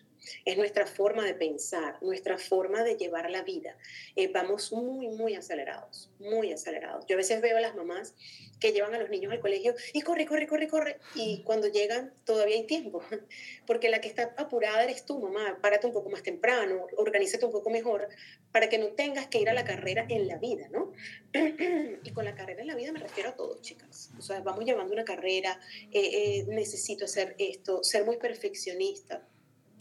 Es 0.44 0.56
nuestra 0.56 0.86
forma 0.86 1.24
de 1.24 1.34
pensar, 1.34 1.98
nuestra 2.02 2.38
forma 2.38 2.82
de 2.82 2.96
llevar 2.96 3.30
la 3.30 3.42
vida. 3.42 3.76
Eh, 4.16 4.28
vamos 4.32 4.72
muy, 4.72 5.08
muy 5.08 5.34
acelerados, 5.34 6.10
muy 6.18 6.52
acelerados. 6.52 7.04
Yo 7.06 7.14
a 7.14 7.18
veces 7.18 7.40
veo 7.40 7.56
a 7.56 7.60
las 7.60 7.74
mamás 7.74 8.14
que 8.60 8.72
llevan 8.72 8.94
a 8.94 8.98
los 8.98 9.10
niños 9.10 9.32
al 9.32 9.40
colegio 9.40 9.74
y 9.92 10.00
corre, 10.02 10.26
corre, 10.26 10.46
corre, 10.46 10.68
corre. 10.68 10.98
Y 11.14 11.42
cuando 11.42 11.68
llegan 11.68 12.12
todavía 12.24 12.56
hay 12.56 12.66
tiempo, 12.66 13.02
porque 13.66 13.88
la 13.88 14.00
que 14.00 14.08
está 14.08 14.34
apurada 14.36 14.84
eres 14.84 15.04
tú, 15.04 15.18
mamá. 15.18 15.58
Párate 15.60 15.86
un 15.86 15.92
poco 15.92 16.10
más 16.10 16.22
temprano, 16.22 16.86
organízate 16.96 17.44
un 17.44 17.52
poco 17.52 17.70
mejor 17.70 18.08
para 18.52 18.68
que 18.68 18.78
no 18.78 18.88
tengas 18.88 19.28
que 19.28 19.40
ir 19.40 19.48
a 19.48 19.54
la 19.54 19.64
carrera 19.64 20.06
en 20.08 20.26
la 20.26 20.38
vida, 20.38 20.68
¿no? 20.70 20.92
y 22.02 22.10
con 22.12 22.24
la 22.24 22.34
carrera 22.34 22.62
en 22.62 22.66
la 22.66 22.74
vida 22.74 22.92
me 22.92 23.00
refiero 23.00 23.30
a 23.30 23.36
todos, 23.36 23.60
chicas. 23.62 24.10
O 24.18 24.22
sea, 24.22 24.40
vamos 24.40 24.64
llevando 24.64 24.92
una 24.92 25.04
carrera, 25.04 25.60
eh, 25.92 26.40
eh, 26.40 26.44
necesito 26.48 27.04
hacer 27.04 27.34
esto, 27.38 27.82
ser 27.84 28.04
muy 28.04 28.16
perfeccionista 28.16 29.26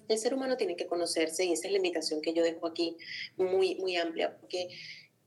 el 0.08 0.18
ser 0.18 0.34
humano 0.34 0.58
tiene 0.58 0.76
que 0.76 0.88
conocerse 0.88 1.46
y 1.46 1.54
esa 1.54 1.68
es 1.68 1.72
la 1.72 1.78
invitación 1.78 2.22
que 2.22 2.34
yo 2.34 2.44
dejo 2.44 2.68
aquí 2.68 2.98
muy, 3.38 3.76
muy 3.76 3.96
amplia, 3.98 4.38
porque 4.38 4.70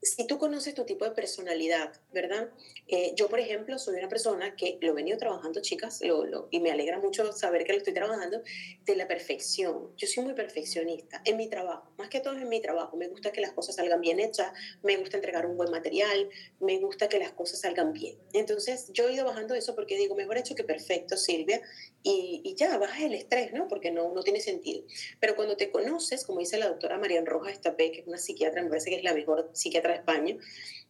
si 0.03 0.27
tú 0.27 0.38
conoces 0.38 0.75
tu 0.75 0.85
tipo 0.85 1.05
de 1.05 1.11
personalidad, 1.11 1.93
¿verdad? 2.12 2.49
Eh, 2.88 3.12
yo, 3.16 3.29
por 3.29 3.38
ejemplo, 3.38 3.79
soy 3.79 3.97
una 3.99 4.09
persona 4.09 4.57
que 4.57 4.79
lo 4.81 4.93
he 4.93 4.95
venido 4.95 5.19
trabajando, 5.19 5.61
chicas, 5.61 6.01
lo, 6.03 6.49
y 6.51 6.61
me 6.61 6.71
alegra 6.71 6.99
mucho 6.99 7.33
saber 7.33 7.64
que 7.64 7.73
lo 7.73 7.79
estoy 7.79 7.93
trabajando, 7.93 8.43
de 8.85 8.97
la 8.97 9.07
perfección. 9.07 9.95
Yo 9.97 10.07
soy 10.07 10.25
muy 10.25 10.33
perfeccionista 10.33 11.21
en 11.25 11.37
mi 11.37 11.49
trabajo, 11.49 11.93
más 11.99 12.09
que 12.09 12.21
todo 12.21 12.35
en 12.35 12.49
mi 12.49 12.62
trabajo. 12.62 12.97
Me 12.97 13.09
gusta 13.09 13.31
que 13.31 13.43
las 13.43 13.53
cosas 13.53 13.77
salgan 13.77 14.01
bien 14.01 14.21
hechas, 14.21 14.53
me 14.83 14.97
gusta 14.97 15.19
entregar 15.19 15.45
un 15.45 15.57
buen 15.57 15.71
material, 15.71 16.31
me 16.61 16.79
gusta 16.79 17.09
que 17.09 17.19
las 17.19 17.33
cosas 17.33 17.61
salgan 17.61 17.93
bien. 17.93 18.16
Entonces, 18.33 18.90
yo 18.95 19.07
he 19.07 19.12
ido 19.12 19.27
bajando 19.27 19.55
eso 19.55 19.75
porque 19.75 19.99
digo, 19.99 20.14
mejor 20.14 20.38
hecho 20.38 20.55
que 20.55 20.64
perfecto, 20.64 21.19
Silvia, 21.19 21.61
y, 22.03 22.55
ya, 22.57 22.79
baja 22.79 23.05
el 23.05 23.15
estrés, 23.15 23.53
¿no? 23.53 23.69
Porque 23.69 23.91
no, 23.91 24.13
no 24.15 24.23
tiene 24.23 24.41
sentido. 24.41 24.85
Pero 25.19 25.37
cuando 25.37 25.57
te 25.57 25.71
conoces, 25.71 26.25
como 26.25 26.41
dice 26.41 26.59
la 26.59 26.69
doctora 26.69 26.99
Marian 26.99 27.27
Rojas 27.27 27.53
Estapé, 27.53 27.93
que 27.93 28.01
es 28.01 28.07
una 28.07 28.19
psiquiatra, 28.19 28.63
me 28.63 28.69
parece 28.69 28.91
que 28.91 28.97
es 28.97 29.05
la 29.05 29.15
mejor 29.15 29.51
psiquiatra 29.53 29.93
de 29.93 29.99
España, 29.99 30.37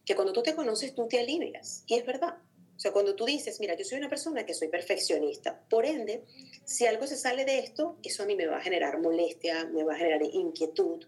que 0.05 0.15
cuando 0.15 0.33
tú 0.33 0.41
te 0.41 0.55
conoces 0.55 0.95
tú 0.95 1.07
te 1.07 1.19
alineas. 1.19 1.83
Y 1.87 1.95
es 1.95 2.05
verdad. 2.05 2.37
O 2.75 2.79
sea, 2.79 2.93
cuando 2.93 3.15
tú 3.15 3.25
dices, 3.25 3.59
mira, 3.59 3.75
yo 3.75 3.85
soy 3.85 3.99
una 3.99 4.09
persona 4.09 4.43
que 4.45 4.55
soy 4.55 4.67
perfeccionista, 4.67 5.61
por 5.69 5.85
ende, 5.85 6.23
si 6.65 6.87
algo 6.87 7.05
se 7.05 7.15
sale 7.15 7.45
de 7.45 7.59
esto, 7.59 7.99
eso 8.01 8.23
a 8.23 8.25
mí 8.25 8.35
me 8.35 8.47
va 8.47 8.57
a 8.57 8.61
generar 8.61 8.99
molestia, 8.99 9.65
me 9.65 9.83
va 9.83 9.93
a 9.93 9.97
generar 9.97 10.23
inquietud. 10.23 11.05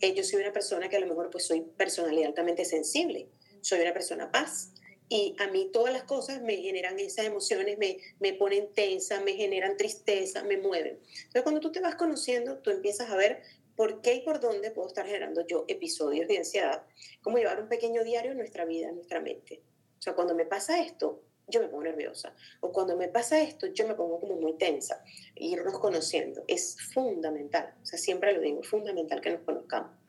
Eh, 0.00 0.14
yo 0.14 0.24
soy 0.24 0.40
una 0.40 0.52
persona 0.52 0.88
que 0.88 0.96
a 0.96 1.00
lo 1.00 1.06
mejor 1.06 1.30
pues 1.30 1.46
soy 1.46 1.60
personalidad 1.60 2.26
altamente 2.26 2.64
sensible, 2.64 3.28
soy 3.60 3.82
una 3.82 3.92
persona 3.92 4.32
paz, 4.32 4.71
y 5.12 5.36
a 5.38 5.46
mí 5.48 5.68
todas 5.70 5.92
las 5.92 6.04
cosas 6.04 6.40
me 6.40 6.56
generan 6.56 6.98
esas 6.98 7.26
emociones, 7.26 7.76
me, 7.76 7.98
me 8.18 8.32
ponen 8.32 8.72
tensa, 8.72 9.20
me 9.20 9.34
generan 9.34 9.76
tristeza, 9.76 10.42
me 10.42 10.56
mueven. 10.56 10.98
Entonces, 11.02 11.42
cuando 11.42 11.60
tú 11.60 11.70
te 11.70 11.80
vas 11.80 11.96
conociendo, 11.96 12.60
tú 12.60 12.70
empiezas 12.70 13.10
a 13.10 13.16
ver 13.16 13.42
por 13.76 14.00
qué 14.00 14.14
y 14.14 14.20
por 14.22 14.40
dónde 14.40 14.70
puedo 14.70 14.88
estar 14.88 15.04
generando 15.04 15.46
yo 15.46 15.66
episodios 15.68 16.28
de 16.28 16.38
ansiedad, 16.38 16.86
como 17.20 17.36
llevar 17.36 17.60
un 17.60 17.68
pequeño 17.68 18.04
diario 18.04 18.32
en 18.32 18.38
nuestra 18.38 18.64
vida, 18.64 18.88
en 18.88 18.94
nuestra 18.94 19.20
mente. 19.20 19.60
O 19.98 20.00
sea, 20.02 20.14
cuando 20.14 20.34
me 20.34 20.46
pasa 20.46 20.80
esto, 20.80 21.22
yo 21.46 21.60
me 21.60 21.68
pongo 21.68 21.82
nerviosa. 21.82 22.34
O 22.60 22.72
cuando 22.72 22.96
me 22.96 23.08
pasa 23.08 23.38
esto, 23.42 23.66
yo 23.66 23.86
me 23.86 23.94
pongo 23.94 24.18
como 24.18 24.36
muy 24.36 24.54
tensa. 24.54 25.04
Irnos 25.34 25.78
conociendo 25.78 26.42
es 26.48 26.78
fundamental. 26.94 27.74
O 27.82 27.84
sea, 27.84 27.98
siempre 27.98 28.32
lo 28.32 28.40
digo, 28.40 28.62
es 28.62 28.68
fundamental 28.68 29.20
que 29.20 29.30
nos 29.30 29.42
conozcamos. 29.42 30.01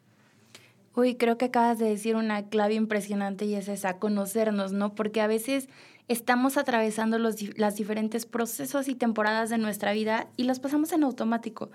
Uy, 0.96 1.16
creo 1.16 1.38
que 1.38 1.46
acabas 1.46 1.80
de 1.80 1.90
decir 1.90 2.16
una 2.16 2.50
clave 2.50 2.76
impresionante 2.76 3.46
y 3.46 3.56
es 3.56 3.68
esa, 3.68 3.98
conocernos, 3.98 4.74
¿no? 4.74 4.94
Porque 4.94 5.22
a 5.22 5.28
veces 5.28 5.68
estamos 6.08 6.58
atravesando 6.58 7.18
los, 7.18 7.58
las 7.58 7.76
diferentes 7.76 8.28
procesos 8.28 8.88
y 8.88 8.94
temporadas 8.94 9.50
de 9.50 9.58
nuestra 9.58 9.92
vida 9.94 10.28
y 10.38 10.44
los 10.44 10.60
pasamos 10.60 10.92
en 10.94 11.04
automático. 11.04 11.72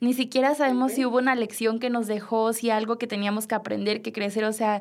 Ni 0.00 0.14
siquiera 0.14 0.54
sabemos 0.54 0.92
si 0.92 1.04
hubo 1.04 1.18
una 1.18 1.34
lección 1.34 1.78
que 1.78 1.90
nos 1.90 2.06
dejó, 2.06 2.52
si 2.54 2.70
algo 2.70 2.96
que 2.96 3.06
teníamos 3.06 3.46
que 3.46 3.54
aprender, 3.54 4.00
que 4.00 4.12
crecer, 4.12 4.44
o 4.44 4.52
sea, 4.52 4.80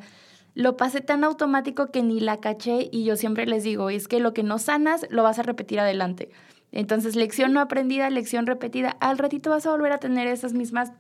lo 0.56 0.78
pasé 0.78 1.02
tan 1.02 1.24
automático 1.24 1.92
que 1.92 2.04
ni 2.04 2.20
la 2.20 2.40
caché 2.40 2.90
y 2.92 3.04
yo 3.04 3.16
siempre 3.18 3.46
les 3.46 3.64
digo, 3.64 3.90
es 3.90 4.08
que 4.08 4.20
lo 4.20 4.34
que 4.34 4.44
no 4.44 4.60
sanas 4.60 5.06
lo 5.10 5.24
vas 5.24 5.40
a 5.40 5.44
repetir 5.44 5.80
adelante. 5.80 6.30
Entonces, 6.72 7.16
lección 7.16 7.54
no 7.54 7.60
aprendida, 7.60 8.10
lección 8.10 8.46
repetida, 8.48 8.92
al 9.00 9.18
ratito 9.18 9.50
vas 9.50 9.66
a 9.66 9.72
volver 9.72 9.92
a 9.92 10.00
tener 10.00 10.28
esas 10.28 10.54
mismas 10.54 10.94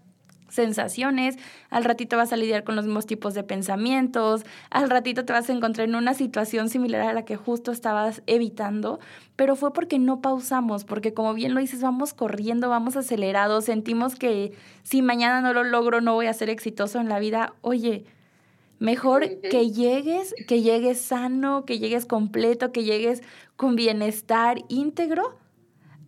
sensaciones, 0.54 1.38
al 1.70 1.84
ratito 1.84 2.18
vas 2.18 2.32
a 2.32 2.38
lidiar 2.38 2.64
con 2.64 2.76
los 2.76 2.86
mismos 2.86 3.06
tipos 3.06 3.34
de 3.34 3.44
pensamientos, 3.44 4.46
al 4.70 4.90
ratito 4.90 5.26
te 5.26 5.34
vas 5.34 5.50
a 5.50 5.54
encontrar 5.54 5.88
en 5.90 5.96
una 5.96 6.14
situación 6.14 6.70
similar 6.70 7.02
a 7.02 7.14
la 7.14 7.26
que 7.26 7.36
justo 7.36 7.72
estabas 7.72 8.22
evitando, 8.28 9.00
pero 9.36 9.56
fue 9.56 9.74
porque 9.74 10.00
no 10.00 10.22
pausamos, 10.22 10.86
porque 10.86 11.14
como 11.14 11.34
bien 11.34 11.54
lo 11.54 11.60
dices, 11.60 11.82
vamos 11.82 12.14
corriendo, 12.14 12.70
vamos 12.70 12.96
acelerados, 12.96 13.66
sentimos 13.66 14.16
que 14.16 14.54
si 14.84 15.02
mañana 15.02 15.42
no 15.42 15.54
lo 15.54 15.64
logro 15.64 16.02
no 16.02 16.14
voy 16.14 16.28
a 16.28 16.34
ser 16.34 16.50
exitoso 16.50 17.00
en 17.00 17.10
la 17.10 17.20
vida. 17.20 17.54
Oye, 17.62 18.06
Mejor 18.80 19.40
que 19.40 19.72
llegues, 19.72 20.36
que 20.46 20.62
llegues 20.62 21.00
sano, 21.00 21.64
que 21.64 21.80
llegues 21.80 22.06
completo, 22.06 22.74
que 22.74 22.84
llegues 22.84 23.22
con 23.56 23.78
bienestar 23.78 24.58
íntegro, 24.68 25.38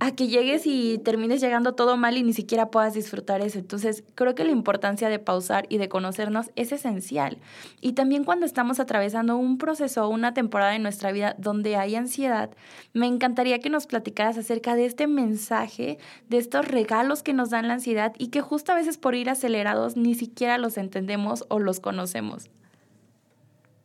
a 0.05 0.15
que 0.15 0.27
llegues 0.27 0.67
y 0.67 0.99
termines 0.99 1.41
llegando 1.41 1.73
todo 1.73 1.97
mal 1.97 2.17
y 2.17 2.23
ni 2.23 2.33
siquiera 2.33 2.69
puedas 2.69 2.93
disfrutar 2.93 3.41
eso. 3.41 3.57
Entonces, 3.57 4.03
creo 4.13 4.35
que 4.35 4.43
la 4.43 4.51
importancia 4.51 5.09
de 5.09 5.19
pausar 5.19 5.65
y 5.69 5.77
de 5.77 5.89
conocernos 5.89 6.51
es 6.55 6.71
esencial. 6.71 7.37
Y 7.81 7.93
también 7.93 8.23
cuando 8.23 8.45
estamos 8.45 8.79
atravesando 8.79 9.35
un 9.35 9.57
proceso 9.57 10.05
o 10.05 10.09
una 10.09 10.33
temporada 10.33 10.75
en 10.75 10.83
nuestra 10.83 11.11
vida 11.11 11.35
donde 11.39 11.75
hay 11.75 11.95
ansiedad, 11.95 12.51
me 12.93 13.07
encantaría 13.07 13.59
que 13.59 13.69
nos 13.69 13.87
platicaras 13.87 14.37
acerca 14.37 14.75
de 14.75 14.85
este 14.85 15.07
mensaje, 15.07 15.97
de 16.29 16.37
estos 16.37 16.67
regalos 16.67 17.23
que 17.23 17.33
nos 17.33 17.49
dan 17.49 17.67
la 17.67 17.75
ansiedad 17.75 18.13
y 18.19 18.27
que 18.27 18.41
justo 18.41 18.71
a 18.71 18.75
veces 18.75 18.97
por 18.97 19.15
ir 19.15 19.29
acelerados 19.29 19.97
ni 19.97 20.13
siquiera 20.13 20.57
los 20.57 20.77
entendemos 20.77 21.45
o 21.49 21.59
los 21.59 21.79
conocemos. 21.79 22.49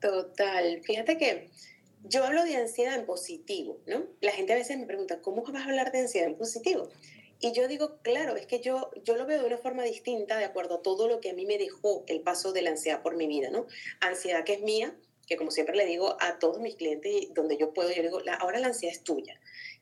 Total. 0.00 0.80
Fíjate 0.82 1.16
que 1.16 1.50
yo 2.04 2.24
hablo 2.24 2.44
de 2.44 2.56
ansiedad 2.56 2.94
en 2.98 3.06
positivo, 3.06 3.78
¿no? 3.86 4.06
La 4.20 4.32
gente 4.32 4.52
a 4.52 4.56
veces 4.56 4.78
me 4.78 4.86
pregunta, 4.86 5.20
¿cómo 5.20 5.42
vas 5.42 5.62
a 5.62 5.66
hablar 5.66 5.92
de 5.92 6.00
ansiedad 6.00 6.28
en 6.28 6.36
positivo? 6.36 6.88
Y 7.40 7.52
yo 7.52 7.68
digo, 7.68 7.98
claro, 8.02 8.36
es 8.36 8.46
que 8.46 8.60
yo, 8.60 8.90
yo 9.02 9.16
lo 9.16 9.26
veo 9.26 9.40
de 9.40 9.46
una 9.46 9.58
forma 9.58 9.82
distinta 9.82 10.38
de 10.38 10.44
acuerdo 10.44 10.76
a 10.76 10.82
todo 10.82 11.08
lo 11.08 11.20
que 11.20 11.30
a 11.30 11.34
mí 11.34 11.46
me 11.46 11.56
dejó 11.56 12.04
el 12.06 12.20
paso 12.20 12.52
de 12.52 12.62
la 12.62 12.70
ansiedad 12.70 13.02
por 13.02 13.16
mi 13.16 13.26
vida, 13.26 13.50
¿no? 13.50 13.66
Ansiedad 14.00 14.44
que 14.44 14.54
es 14.54 14.60
mía, 14.60 14.94
que 15.26 15.36
como 15.36 15.50
siempre 15.50 15.76
le 15.76 15.86
digo 15.86 16.16
a 16.20 16.38
todos 16.38 16.60
mis 16.60 16.74
clientes, 16.74 17.28
donde 17.32 17.56
yo 17.56 17.72
puedo, 17.72 17.90
yo 17.92 18.02
digo, 18.02 18.20
ahora 18.40 18.58
la 18.58 18.68
ansiedad 18.68 18.94
es 18.94 19.04
tuya 19.04 19.40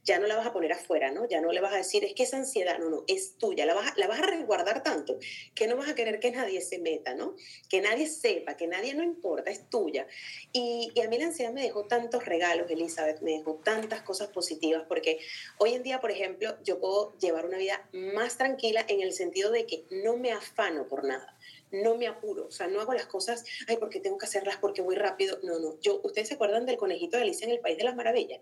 ya 0.08 0.18
no 0.18 0.26
la 0.26 0.36
vas 0.36 0.46
a 0.46 0.52
poner 0.54 0.72
afuera, 0.72 1.10
¿no? 1.10 1.28
Ya 1.28 1.42
no 1.42 1.52
le 1.52 1.60
vas 1.60 1.74
a 1.74 1.76
decir, 1.76 2.02
es 2.02 2.14
que 2.14 2.22
esa 2.22 2.38
ansiedad, 2.38 2.78
no, 2.78 2.88
no, 2.88 3.04
es 3.06 3.36
tuya, 3.36 3.66
la 3.66 3.74
vas 3.74 3.92
a, 3.92 3.94
la 3.98 4.06
vas 4.06 4.20
a 4.20 4.22
resguardar 4.22 4.82
tanto 4.82 5.18
que 5.54 5.66
no 5.66 5.76
vas 5.76 5.90
a 5.90 5.94
querer 5.94 6.18
que 6.18 6.30
nadie 6.30 6.62
se 6.62 6.78
meta, 6.78 7.14
¿no? 7.14 7.36
Que 7.68 7.82
nadie 7.82 8.06
sepa, 8.06 8.56
que 8.56 8.66
nadie 8.66 8.94
no 8.94 9.02
importa, 9.02 9.50
es 9.50 9.68
tuya. 9.68 10.06
Y, 10.50 10.90
y 10.94 11.00
a 11.02 11.08
mí 11.10 11.18
la 11.18 11.26
ansiedad 11.26 11.52
me 11.52 11.62
dejó 11.62 11.84
tantos 11.84 12.24
regalos, 12.24 12.70
Elizabeth, 12.70 13.20
me 13.20 13.32
dejó 13.32 13.56
tantas 13.56 14.00
cosas 14.00 14.28
positivas, 14.28 14.84
porque 14.88 15.18
hoy 15.58 15.74
en 15.74 15.82
día, 15.82 16.00
por 16.00 16.10
ejemplo, 16.10 16.56
yo 16.64 16.80
puedo 16.80 17.14
llevar 17.18 17.44
una 17.44 17.58
vida 17.58 17.86
más 17.92 18.38
tranquila 18.38 18.86
en 18.88 19.02
el 19.02 19.12
sentido 19.12 19.50
de 19.50 19.66
que 19.66 19.84
no 19.90 20.16
me 20.16 20.32
afano 20.32 20.88
por 20.88 21.04
nada 21.04 21.36
no 21.70 21.96
me 21.96 22.06
apuro, 22.06 22.46
o 22.46 22.50
sea, 22.50 22.66
no 22.66 22.80
hago 22.80 22.94
las 22.94 23.04
cosas, 23.04 23.44
ay, 23.66 23.76
porque 23.76 24.00
tengo 24.00 24.16
que 24.16 24.24
hacerlas 24.24 24.56
porque 24.56 24.80
voy 24.80 24.96
rápido. 24.96 25.38
No, 25.42 25.58
no. 25.58 25.78
Yo, 25.80 26.00
¿ustedes 26.02 26.28
se 26.28 26.34
acuerdan 26.34 26.64
del 26.64 26.78
conejito 26.78 27.18
de 27.18 27.24
Alicia 27.24 27.44
en 27.44 27.52
el 27.52 27.60
País 27.60 27.76
de 27.76 27.84
las 27.84 27.94
Maravillas? 27.94 28.40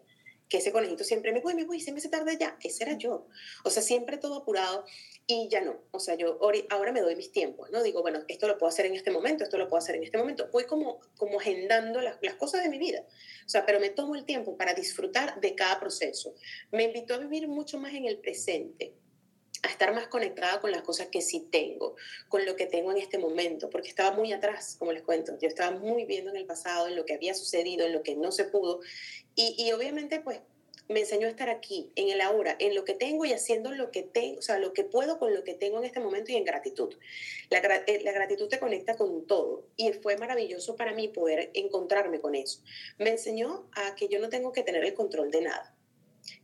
Que 0.48 0.58
ese 0.58 0.72
conejito 0.72 1.04
siempre 1.04 1.32
me 1.32 1.40
voy, 1.40 1.54
me 1.54 1.64
voy, 1.64 1.80
siempre 1.80 2.00
se 2.00 2.08
tarda 2.08 2.32
ya. 2.34 2.56
Ese 2.62 2.84
era 2.84 2.96
yo. 2.96 3.26
O 3.64 3.70
sea, 3.70 3.82
siempre 3.82 4.16
todo 4.16 4.36
apurado 4.36 4.84
y 5.26 5.48
ya 5.48 5.60
no. 5.60 5.80
O 5.90 5.98
sea, 5.98 6.14
yo 6.14 6.38
ahora 6.70 6.92
me 6.92 7.00
doy 7.00 7.16
mis 7.16 7.32
tiempos, 7.32 7.70
¿no? 7.70 7.82
Digo, 7.82 8.02
bueno, 8.02 8.20
esto 8.28 8.46
lo 8.46 8.58
puedo 8.58 8.68
hacer 8.68 8.86
en 8.86 8.94
este 8.94 9.10
momento, 9.10 9.44
esto 9.44 9.58
lo 9.58 9.68
puedo 9.68 9.78
hacer 9.78 9.96
en 9.96 10.04
este 10.04 10.18
momento. 10.18 10.48
Voy 10.52 10.64
como, 10.64 11.00
como 11.16 11.40
agendando 11.40 12.00
las, 12.00 12.18
las 12.22 12.34
cosas 12.34 12.62
de 12.62 12.68
mi 12.68 12.78
vida. 12.78 13.04
O 13.44 13.48
sea, 13.48 13.66
pero 13.66 13.80
me 13.80 13.90
tomo 13.90 14.14
el 14.14 14.24
tiempo 14.24 14.56
para 14.56 14.74
disfrutar 14.74 15.40
de 15.40 15.54
cada 15.54 15.80
proceso. 15.80 16.34
Me 16.70 16.84
invitó 16.84 17.14
a 17.14 17.18
vivir 17.18 17.48
mucho 17.48 17.78
más 17.78 17.94
en 17.94 18.06
el 18.06 18.18
presente 18.18 18.94
a 19.62 19.68
estar 19.68 19.94
más 19.94 20.06
conectada 20.08 20.60
con 20.60 20.70
las 20.70 20.82
cosas 20.82 21.08
que 21.08 21.20
sí 21.20 21.48
tengo, 21.50 21.96
con 22.28 22.44
lo 22.46 22.56
que 22.56 22.66
tengo 22.66 22.92
en 22.92 22.98
este 22.98 23.18
momento, 23.18 23.68
porque 23.70 23.88
estaba 23.88 24.16
muy 24.16 24.32
atrás, 24.32 24.76
como 24.78 24.92
les 24.92 25.02
cuento, 25.02 25.36
yo 25.40 25.48
estaba 25.48 25.76
muy 25.76 26.04
viendo 26.04 26.30
en 26.30 26.36
el 26.36 26.46
pasado, 26.46 26.88
en 26.88 26.96
lo 26.96 27.04
que 27.04 27.14
había 27.14 27.34
sucedido, 27.34 27.86
en 27.86 27.92
lo 27.92 28.02
que 28.02 28.16
no 28.16 28.32
se 28.32 28.44
pudo, 28.44 28.80
y, 29.36 29.70
obviamente 29.72 30.20
pues 30.20 30.40
me 30.88 31.00
enseñó 31.00 31.26
a 31.26 31.30
estar 31.30 31.50
aquí, 31.50 31.90
en 31.96 32.10
el 32.10 32.20
ahora, 32.20 32.56
en 32.60 32.74
lo 32.74 32.84
que 32.84 32.94
tengo 32.94 33.24
y 33.24 33.32
haciendo 33.32 33.72
lo 33.72 33.90
que 33.90 34.02
tengo, 34.02 34.38
o 34.38 34.42
sea, 34.42 34.58
lo 34.58 34.72
que 34.72 34.84
puedo 34.84 35.18
con 35.18 35.34
lo 35.34 35.42
que 35.42 35.54
tengo 35.54 35.78
en 35.78 35.84
este 35.84 35.98
momento 35.98 36.30
y 36.30 36.36
en 36.36 36.44
gratitud. 36.44 36.94
La, 37.50 37.58
eh, 37.58 38.00
la, 38.04 38.12
gratitud 38.12 38.48
te 38.48 38.60
conecta 38.60 38.96
con 38.96 39.26
todo 39.26 39.66
y 39.76 39.92
fue 39.94 40.16
maravilloso 40.16 40.76
para 40.76 40.94
mí 40.94 41.08
poder 41.08 41.50
encontrarme 41.54 42.20
con 42.20 42.36
eso. 42.36 42.62
Me 42.98 43.10
enseñó 43.10 43.68
a 43.72 43.96
que 43.96 44.08
yo 44.08 44.20
no 44.20 44.28
tengo 44.28 44.52
que 44.52 44.62
tener 44.62 44.84
el 44.84 44.94
control 44.94 45.32
de 45.32 45.40
nada. 45.40 45.74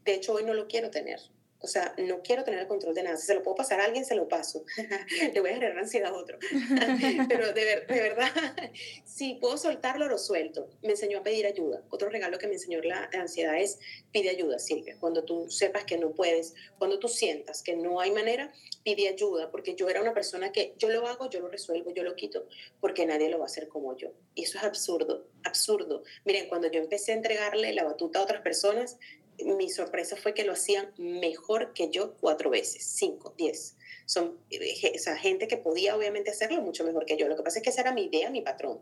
De 0.05 0.14
hecho, 0.14 0.33
hoy 0.33 0.42
no 0.42 0.55
lo 0.55 0.66
quiero 0.66 0.90
tener. 0.90 1.20
O 1.62 1.68
sea, 1.68 1.94
no 1.98 2.22
quiero 2.22 2.42
tener 2.42 2.61
el 2.61 2.66
control 2.66 2.94
de 2.94 3.05
nada. 3.05 3.16
Si 3.16 3.27
se 3.27 3.35
lo 3.35 3.42
puedo 3.42 3.57
pasar 3.57 3.81
a 3.81 3.85
alguien, 3.85 4.05
se 4.05 4.16
lo 4.16 4.29
paso. 4.29 4.64
Le 5.33 5.40
voy 5.40 5.51
a 5.51 5.55
generar 5.55 5.79
ansiedad 5.79 6.11
a 6.11 6.14
otro. 6.14 6.38
Pero 7.29 7.53
de, 7.53 7.64
de, 7.87 8.01
verdad, 8.01 8.31
si 9.05 9.35
puedo 9.35 9.57
soltarlo, 9.57 10.09
lo 10.09 10.18
suelto. 10.18 10.68
Me 10.83 10.90
enseñó 10.90 11.18
a 11.18 11.22
pedir 11.22 11.46
ayuda. 11.46 11.83
Otro 11.90 12.09
regalo 12.09 12.38
que 12.38 12.48
me 12.48 12.55
enseñó 12.55 12.81
la 12.83 13.09
ansiedad 13.12 13.61
es 13.61 13.79
pide 14.11 14.31
ayuda, 14.31 14.59
Silvia. 14.59 14.96
Cuando 14.98 15.25
tú 15.25 15.48
sepas 15.51 15.85
que 15.85 15.98
no 15.98 16.12
puedes, 16.12 16.55
cuando 16.79 16.98
tú 16.98 17.09
sientas 17.09 17.62
que 17.62 17.77
no 17.77 18.01
hay 18.01 18.11
manera, 18.11 18.53
pide 18.83 19.09
ayuda. 19.09 19.51
Porque 19.51 19.75
yo 19.77 19.88
era 19.88 20.03
una 20.03 20.14
persona 20.14 20.51
que 20.51 20.75
yo 20.79 20.88
lo 20.88 21.07
hago, 21.07 21.31
yo 21.31 21.40
lo 21.40 21.48
resuelvo, 21.48 21.92
yo 21.94 22.03
lo 22.03 22.16
quito, 22.16 22.46
porque 22.81 23.07
nadie 23.07 23.29
lo 23.29 23.38
va 23.38 23.44
a 23.44 23.46
hacer 23.46 23.68
como 23.68 23.96
yo. 23.96 24.12
Y 24.35 24.44
eso 24.44 24.59
es 24.59 24.64
absurdo, 24.64 25.29
absurdo. 25.44 26.03
Miren, 26.25 26.48
cuando 26.48 26.70
yo 26.70 26.81
empecé 26.81 27.12
a 27.12 27.16
entregarle 27.16 27.72
la 27.72 27.85
batuta 27.85 28.18
a 28.18 28.22
otras 28.22 28.42
personas, 28.42 28.98
mi 29.44 29.68
sorpresa 29.68 30.16
fue 30.16 30.35
que 30.35 30.44
lo 30.44 30.52
hacían 30.52 30.92
mejor 30.96 31.72
que 31.72 31.90
yo 31.90 32.14
cuatro 32.20 32.50
veces, 32.50 32.85
cinco, 32.85 33.35
diez. 33.37 33.76
Son 34.07 34.38
eh, 34.50 34.92
o 34.94 35.16
gente 35.16 35.46
que 35.48 35.57
podía 35.57 35.96
obviamente 35.96 36.31
hacerlo 36.31 36.61
mucho 36.61 36.85
mejor 36.85 37.07
que 37.07 37.16
yo. 37.16 37.28
Lo 37.28 37.37
que 37.37 37.42
pasa 37.42 37.59
es 37.59 37.64
que 37.64 37.70
esa 37.70 37.83
era 37.83 37.92
mi 37.92 38.05
idea, 38.05 38.31
mi 38.31 38.42
patrón. 38.42 38.81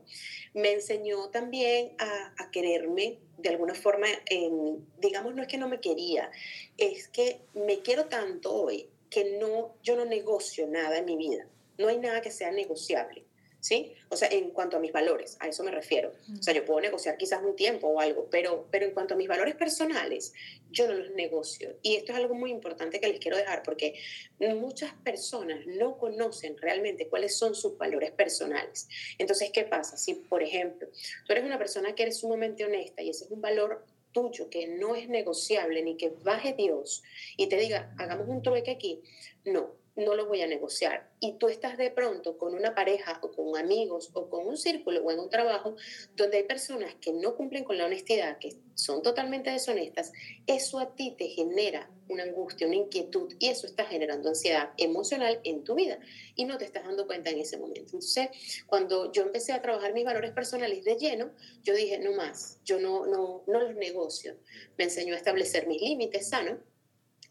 Me 0.54 0.72
enseñó 0.72 1.30
también 1.30 1.92
a, 1.98 2.50
quererme 2.50 3.18
de 3.38 3.48
alguna 3.48 3.74
forma, 3.74 4.08
en, 4.26 4.86
digamos, 4.98 5.34
no 5.34 5.42
es 5.42 5.48
que 5.48 5.58
no 5.58 5.68
me 5.68 5.80
quería, 5.80 6.30
es 6.78 7.08
que 7.08 7.40
me 7.54 7.80
quiero 7.80 8.06
tanto 8.06 8.54
hoy 8.54 8.88
que 9.08 9.38
no, 9.38 9.74
yo 9.82 9.96
no 9.96 10.04
negocio 10.04 10.66
nada 10.66 10.98
en 10.98 11.04
mi 11.04 11.16
vida. 11.16 11.46
No 11.78 11.88
hay 11.88 11.98
nada 11.98 12.20
que 12.20 12.30
sea 12.30 12.50
negociable. 12.50 13.24
¿Sí? 13.60 13.94
O 14.08 14.16
sea, 14.16 14.28
en 14.28 14.50
cuanto 14.50 14.76
a 14.76 14.80
mis 14.80 14.92
valores, 14.92 15.36
a 15.40 15.48
eso 15.48 15.62
me 15.62 15.70
refiero. 15.70 16.12
O 16.38 16.42
sea, 16.42 16.54
yo 16.54 16.64
puedo 16.64 16.80
negociar 16.80 17.16
quizás 17.16 17.42
un 17.42 17.54
tiempo 17.54 17.88
o 17.88 18.00
algo, 18.00 18.28
pero, 18.30 18.66
pero 18.70 18.86
en 18.86 18.92
cuanto 18.92 19.14
a 19.14 19.16
mis 19.16 19.28
valores 19.28 19.54
personales, 19.54 20.32
yo 20.70 20.86
no 20.86 20.94
los 20.94 21.10
negocio. 21.10 21.76
Y 21.82 21.96
esto 21.96 22.12
es 22.12 22.18
algo 22.18 22.34
muy 22.34 22.50
importante 22.50 23.00
que 23.00 23.08
les 23.08 23.20
quiero 23.20 23.36
dejar 23.36 23.62
porque 23.62 23.94
muchas 24.38 24.92
personas 25.04 25.66
no 25.66 25.98
conocen 25.98 26.56
realmente 26.58 27.08
cuáles 27.08 27.36
son 27.36 27.54
sus 27.54 27.76
valores 27.76 28.10
personales. 28.10 28.88
Entonces, 29.18 29.50
¿qué 29.52 29.64
pasa? 29.64 29.96
Si, 29.96 30.14
por 30.14 30.42
ejemplo, 30.42 30.88
tú 31.26 31.32
eres 31.32 31.44
una 31.44 31.58
persona 31.58 31.94
que 31.94 32.02
eres 32.02 32.18
sumamente 32.18 32.64
honesta 32.64 33.02
y 33.02 33.10
ese 33.10 33.24
es 33.24 33.30
un 33.30 33.40
valor 33.40 33.84
tuyo 34.12 34.50
que 34.50 34.66
no 34.66 34.96
es 34.96 35.08
negociable 35.08 35.82
ni 35.82 35.96
que 35.96 36.10
baje 36.24 36.52
Dios 36.54 37.02
y 37.36 37.48
te 37.48 37.56
diga, 37.56 37.94
hagamos 37.98 38.28
un 38.28 38.42
trueque 38.42 38.72
aquí, 38.72 39.02
no, 39.44 39.79
no 40.00 40.14
lo 40.14 40.26
voy 40.26 40.42
a 40.42 40.46
negociar. 40.46 41.10
Y 41.20 41.34
tú 41.34 41.48
estás 41.48 41.78
de 41.78 41.90
pronto 41.90 42.36
con 42.36 42.54
una 42.54 42.74
pareja 42.74 43.20
o 43.22 43.30
con 43.30 43.56
amigos 43.56 44.10
o 44.14 44.28
con 44.28 44.46
un 44.46 44.56
círculo 44.56 45.02
o 45.02 45.10
en 45.10 45.20
un 45.20 45.30
trabajo 45.30 45.76
donde 46.16 46.38
hay 46.38 46.44
personas 46.44 46.94
que 47.00 47.12
no 47.12 47.36
cumplen 47.36 47.64
con 47.64 47.78
la 47.78 47.86
honestidad, 47.86 48.38
que 48.38 48.56
son 48.74 49.02
totalmente 49.02 49.50
deshonestas, 49.50 50.12
eso 50.46 50.78
a 50.78 50.94
ti 50.94 51.14
te 51.16 51.28
genera 51.28 51.90
una 52.08 52.24
angustia, 52.24 52.66
una 52.66 52.76
inquietud 52.76 53.34
y 53.38 53.48
eso 53.48 53.66
está 53.66 53.84
generando 53.84 54.28
ansiedad 54.28 54.70
emocional 54.78 55.40
en 55.44 55.62
tu 55.62 55.74
vida 55.74 55.98
y 56.34 56.44
no 56.44 56.58
te 56.58 56.64
estás 56.64 56.84
dando 56.84 57.06
cuenta 57.06 57.30
en 57.30 57.38
ese 57.38 57.58
momento. 57.58 57.80
Entonces, 57.80 58.28
cuando 58.66 59.12
yo 59.12 59.22
empecé 59.22 59.52
a 59.52 59.62
trabajar 59.62 59.92
mis 59.92 60.04
valores 60.04 60.32
personales 60.32 60.82
de 60.84 60.96
lleno, 60.96 61.30
yo 61.62 61.74
dije, 61.74 61.98
no 61.98 62.12
más, 62.12 62.58
yo 62.64 62.80
no, 62.80 63.06
no, 63.06 63.44
no 63.46 63.60
los 63.60 63.74
negocio. 63.76 64.36
Me 64.76 64.84
enseñó 64.84 65.14
a 65.14 65.18
establecer 65.18 65.66
mis 65.66 65.80
límites 65.80 66.28
sanos 66.28 66.58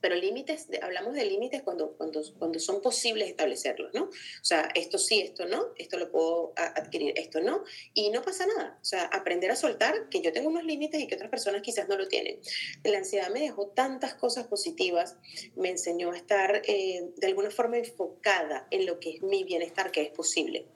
pero 0.01 0.15
límites, 0.15 0.67
hablamos 0.81 1.13
de 1.13 1.25
límites 1.25 1.61
cuando, 1.61 1.95
cuando, 1.97 2.21
cuando 2.37 2.59
son 2.59 2.81
posibles 2.81 3.29
establecerlos, 3.29 3.93
¿no? 3.93 4.03
O 4.05 4.43
sea, 4.43 4.69
esto 4.75 4.97
sí, 4.97 5.21
esto 5.21 5.45
no, 5.45 5.73
esto 5.77 5.97
lo 5.97 6.11
puedo 6.11 6.53
adquirir, 6.55 7.13
esto 7.17 7.41
no, 7.41 7.63
y 7.93 8.09
no 8.09 8.21
pasa 8.21 8.45
nada. 8.45 8.77
O 8.81 8.85
sea, 8.85 9.03
aprender 9.05 9.51
a 9.51 9.55
soltar 9.55 10.09
que 10.09 10.21
yo 10.21 10.31
tengo 10.31 10.49
unos 10.49 10.63
límites 10.63 11.01
y 11.01 11.07
que 11.07 11.15
otras 11.15 11.29
personas 11.29 11.61
quizás 11.61 11.87
no 11.87 11.97
lo 11.97 12.07
tienen. 12.07 12.39
La 12.83 12.97
ansiedad 12.97 13.29
me 13.29 13.41
dejó 13.41 13.67
tantas 13.67 14.13
cosas 14.15 14.47
positivas, 14.47 15.17
me 15.55 15.69
enseñó 15.69 16.11
a 16.11 16.17
estar 16.17 16.61
eh, 16.65 17.09
de 17.15 17.27
alguna 17.27 17.51
forma 17.51 17.77
enfocada 17.77 18.67
en 18.71 18.85
lo 18.85 18.99
que 18.99 19.11
es 19.11 19.21
mi 19.21 19.43
bienestar, 19.43 19.91
que 19.91 20.01
es 20.01 20.09
posible. 20.09 20.67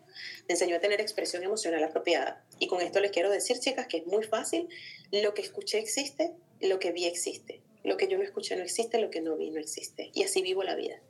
Me 0.47 0.53
enseñó 0.53 0.75
a 0.75 0.79
tener 0.79 1.01
expresión 1.01 1.43
emocional 1.43 1.83
apropiada. 1.83 2.45
Y 2.59 2.67
con 2.67 2.81
esto 2.81 2.99
les 2.99 3.12
quiero 3.12 3.31
decir, 3.31 3.59
chicas, 3.59 3.88
que 3.88 3.97
es 3.97 4.05
muy 4.05 4.23
fácil. 4.23 4.67
Lo 5.12 5.33
que 5.33 5.41
escuché 5.41 5.79
existe, 5.79 6.33
lo 6.62 6.77
que 6.79 6.91
vi 6.91 7.05
existe. 7.05 7.62
Lo 7.84 7.98
que 7.98 8.08
yo 8.08 8.17
no 8.17 8.24
escuché 8.24 8.56
no 8.56 8.63
existe, 8.63 9.00
lo 9.00 9.10
que 9.10 9.22
no 9.22 9.36
vi 9.36 9.52
no 9.52 9.60
existe. 9.60 10.12
Y 10.13 10.24
así 10.24 10.41
vivo 10.41 10.63
la 10.63 10.76
vida. 10.76 11.02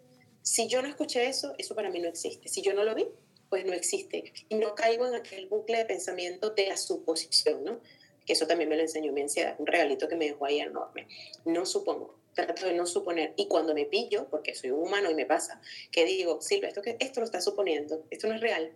Si 0.41 0.67
yo 0.67 0.81
no 0.81 0.87
escuché 0.87 1.27
eso, 1.27 1.53
eso 1.57 1.75
para 1.75 1.89
mí 1.89 1.99
no 1.99 2.09
existe. 2.09 2.49
Si 2.49 2.61
yo 2.61 2.73
no 2.73 2.83
lo 2.83 2.95
vi, 2.95 3.07
pues 3.49 3.65
no 3.65 3.73
existe. 3.73 4.33
Y 4.49 4.55
no 4.55 4.75
caigo 4.75 5.05
en 5.05 5.15
aquel 5.15 5.47
bucle 5.47 5.77
de 5.77 5.85
pensamiento 5.85 6.49
de 6.49 6.67
la 6.67 6.77
suposición, 6.77 7.63
¿no? 7.63 7.79
Que 8.25 8.33
eso 8.33 8.47
también 8.47 8.69
me 8.69 8.75
lo 8.75 8.81
enseñó 8.81 9.13
mi 9.13 9.21
ansiedad, 9.21 9.55
un 9.59 9.67
regalito 9.67 10.07
que 10.07 10.15
me 10.15 10.25
dejó 10.25 10.45
ahí 10.45 10.59
enorme. 10.59 11.07
No 11.45 11.65
supongo, 11.65 12.19
trato 12.33 12.65
de 12.65 12.73
no 12.73 12.85
suponer. 12.85 13.33
Y 13.37 13.47
cuando 13.47 13.73
me 13.73 13.85
pillo, 13.85 14.27
porque 14.29 14.55
soy 14.55 14.71
humano 14.71 15.11
y 15.11 15.15
me 15.15 15.25
pasa, 15.25 15.61
que 15.91 16.03
digo, 16.05 16.41
Silvia, 16.41 16.69
esto, 16.69 16.81
esto 16.83 17.19
lo 17.19 17.25
está 17.25 17.41
suponiendo, 17.41 18.05
esto 18.09 18.27
no 18.27 18.33
es 18.35 18.41
real. 18.41 18.71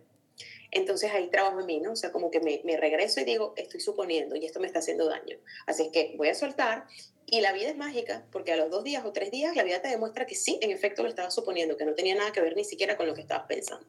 Entonces 0.70 1.10
ahí 1.12 1.28
trabajo 1.28 1.60
en 1.60 1.66
mí, 1.66 1.80
¿no? 1.80 1.92
O 1.92 1.96
sea, 1.96 2.12
como 2.12 2.30
que 2.30 2.40
me, 2.40 2.60
me 2.64 2.76
regreso 2.76 3.20
y 3.20 3.24
digo, 3.24 3.54
estoy 3.56 3.80
suponiendo 3.80 4.36
y 4.36 4.44
esto 4.44 4.60
me 4.60 4.66
está 4.66 4.78
haciendo 4.78 5.06
daño. 5.08 5.38
Así 5.66 5.84
es 5.84 5.88
que 5.88 6.14
voy 6.16 6.28
a 6.28 6.34
soltar 6.34 6.86
y 7.30 7.40
la 7.40 7.52
vida 7.52 7.68
es 7.68 7.76
mágica, 7.76 8.24
porque 8.32 8.52
a 8.52 8.56
los 8.56 8.70
dos 8.70 8.84
días 8.84 9.04
o 9.04 9.12
tres 9.12 9.30
días 9.30 9.54
la 9.54 9.62
vida 9.62 9.82
te 9.82 9.88
demuestra 9.88 10.26
que 10.26 10.34
sí, 10.34 10.58
en 10.62 10.70
efecto 10.70 11.02
lo 11.02 11.10
estabas 11.10 11.34
suponiendo, 11.34 11.76
que 11.76 11.84
no 11.84 11.94
tenía 11.94 12.14
nada 12.14 12.32
que 12.32 12.40
ver 12.40 12.56
ni 12.56 12.64
siquiera 12.64 12.96
con 12.96 13.06
lo 13.06 13.14
que 13.14 13.20
estabas 13.20 13.46
pensando. 13.46 13.86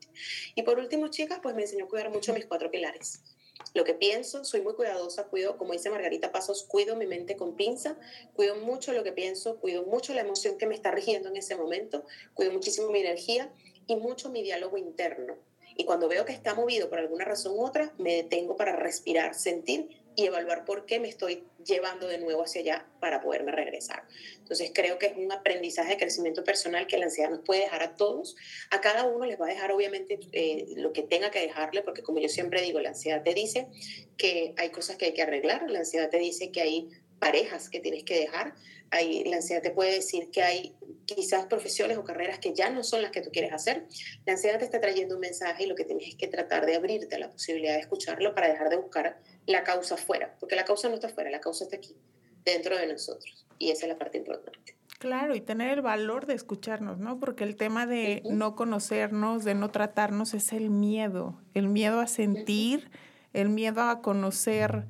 Y 0.56 0.64
por 0.64 0.78
último, 0.78 1.08
chicas, 1.08 1.40
pues 1.42 1.56
me 1.56 1.62
enseñó 1.62 1.86
a 1.86 1.88
cuidar 1.88 2.10
mucho 2.10 2.34
mis 2.34 2.46
cuatro 2.46 2.70
pilares. 2.70 3.22
Lo 3.74 3.84
que 3.84 3.94
pienso, 3.94 4.44
soy 4.44 4.62
muy 4.62 4.74
cuidadosa, 4.74 5.28
cuido, 5.28 5.58
como 5.58 5.74
dice 5.74 5.90
Margarita 5.90 6.32
Pasos, 6.32 6.64
cuido 6.64 6.96
mi 6.96 7.06
mente 7.06 7.38
con 7.38 7.56
pinza, 7.56 7.98
cuido 8.34 8.56
mucho 8.56 8.94
lo 8.94 9.04
que 9.04 9.12
pienso, 9.12 9.60
cuido 9.60 9.84
mucho 9.84 10.14
la 10.14 10.22
emoción 10.22 10.58
que 10.58 10.66
me 10.66 10.76
está 10.76 10.92
rigiendo 10.92 11.30
en 11.30 11.38
ese 11.38 11.56
momento, 11.56 12.06
cuido 12.34 12.52
muchísimo 12.52 12.90
mi 12.90 13.00
energía 13.00 13.54
y 13.88 13.96
mucho 13.96 14.30
mi 14.30 14.44
diálogo 14.44 14.78
interno. 14.78 15.38
Y 15.78 15.86
cuando 15.86 16.10
veo 16.10 16.26
que 16.26 16.34
está 16.34 16.56
movido 16.56 16.90
por 16.90 17.00
alguna 17.00 17.24
razón 17.24 17.54
u 17.54 17.66
otra, 17.66 17.94
me 17.98 18.16
detengo 18.16 18.58
para 18.58 18.76
respirar, 18.76 19.34
sentir 19.34 19.99
y 20.20 20.26
evaluar 20.26 20.66
por 20.66 20.86
qué 20.86 21.00
me 21.00 21.08
estoy 21.08 21.46
llevando 21.66 22.08
de 22.08 22.18
nuevo 22.18 22.44
hacia 22.44 22.60
allá 22.60 22.86
para 23.00 23.22
poderme 23.22 23.54
regresar. 23.54 24.04
Entonces 24.38 24.72
creo 24.74 25.00
que 25.00 25.08
es 25.08 25.18
un 25.18 25.32
aprendizaje 25.32 25.92
de 25.92 25.98
crecimiento 25.98 26.44
personal 26.44 26.88
que 26.88 26.98
la 26.98 27.06
ansiedad 27.06 27.30
nos 27.30 27.40
puede 27.46 27.62
dejar 27.62 27.84
a 27.84 27.96
todos. 27.96 28.36
A 28.70 28.82
cada 28.82 29.06
uno 29.06 29.26
les 29.26 29.40
va 29.40 29.46
a 29.46 29.50
dejar 29.50 29.72
obviamente 29.72 30.20
eh, 30.34 30.66
lo 30.76 30.92
que 30.92 31.04
tenga 31.04 31.32
que 31.32 31.40
dejarle, 31.40 31.84
porque 31.84 32.04
como 32.04 32.20
yo 32.20 32.28
siempre 32.28 32.62
digo, 32.62 32.82
la 32.82 32.90
ansiedad 32.90 33.24
te 33.24 33.34
dice 33.34 33.68
que 34.18 34.54
hay 34.58 34.72
cosas 34.72 34.98
que 34.98 35.06
hay 35.06 35.14
que 35.14 35.22
arreglar, 35.22 35.72
la 35.72 35.80
ansiedad 35.80 36.10
te 36.10 36.20
dice 36.20 36.52
que 36.52 36.62
hay 36.62 36.90
parejas 37.20 37.70
que 37.70 37.80
tienes 37.80 38.04
que 38.04 38.20
dejar, 38.20 38.56
hay, 38.92 39.24
la 39.26 39.38
ansiedad 39.38 39.62
te 39.62 39.72
puede 39.72 39.94
decir 39.94 40.32
que 40.32 40.42
hay 40.42 40.76
quizás 41.06 41.46
profesiones 41.46 41.98
o 41.98 42.04
carreras 42.04 42.40
que 42.40 42.54
ya 42.54 42.70
no 42.70 42.84
son 42.84 43.02
las 43.02 43.12
que 43.12 43.22
tú 43.22 43.30
quieres 43.32 43.54
hacer. 43.54 43.86
La 44.26 44.34
ansiedad 44.34 44.58
te 44.58 44.66
está 44.66 44.82
trayendo 44.82 45.16
un 45.16 45.22
mensaje 45.22 45.64
y 45.64 45.68
lo 45.68 45.76
que 45.76 45.84
tienes 45.84 46.08
es 46.08 46.16
que 46.16 46.28
tratar 46.28 46.66
de 46.66 46.76
abrirte 46.76 47.16
a 47.16 47.20
la 47.20 47.30
posibilidad 47.30 47.74
de 47.74 47.82
escucharlo 47.82 48.34
para 48.34 48.48
dejar 48.48 48.70
de 48.70 48.78
buscar 48.78 49.20
la 49.46 49.64
causa 49.64 49.98
fuera, 49.98 50.36
porque 50.40 50.56
la 50.56 50.66
causa 50.66 50.90
no 50.90 50.96
está 50.96 51.10
fuera, 51.10 51.30
la 51.30 51.42
causa 51.42 51.66
está 51.66 51.78
aquí, 51.78 51.96
dentro 52.46 52.78
de 52.78 52.88
nosotros. 52.88 53.46
Y 53.58 53.72
esa 53.72 53.86
es 53.86 53.90
la 53.90 53.98
parte 53.98 54.18
importante. 54.18 54.76
Claro, 55.00 55.34
y 55.34 55.40
tener 55.40 55.70
el 55.70 55.82
valor 55.82 56.26
de 56.26 56.34
escucharnos, 56.34 57.00
¿no? 57.00 57.20
Porque 57.20 57.46
el 57.46 57.56
tema 57.56 57.86
de 57.86 58.22
no 58.30 58.58
conocernos, 58.58 59.46
de 59.46 59.56
no 59.56 59.72
tratarnos, 59.72 60.34
es 60.34 60.52
el 60.52 60.70
miedo, 60.70 61.40
el 61.54 61.70
miedo 61.70 62.02
a 62.02 62.08
sentir, 62.08 62.92
el 63.32 63.48
miedo 63.48 63.82
a 63.82 64.02
conocer 64.02 64.84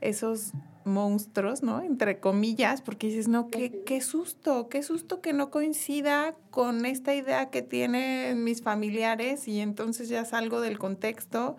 esos 0.00 0.52
monstruos, 0.84 1.62
¿no? 1.62 1.82
Entre 1.82 2.20
comillas, 2.20 2.82
porque 2.82 3.08
dices, 3.08 3.28
no, 3.28 3.48
qué, 3.48 3.82
qué 3.84 4.00
susto, 4.00 4.68
qué 4.68 4.82
susto 4.82 5.20
que 5.20 5.32
no 5.32 5.50
coincida 5.50 6.34
con 6.50 6.86
esta 6.86 7.14
idea 7.14 7.50
que 7.50 7.62
tienen 7.62 8.44
mis 8.44 8.62
familiares 8.62 9.48
y 9.48 9.60
entonces 9.60 10.08
ya 10.08 10.24
salgo 10.24 10.60
del 10.60 10.78
contexto 10.78 11.56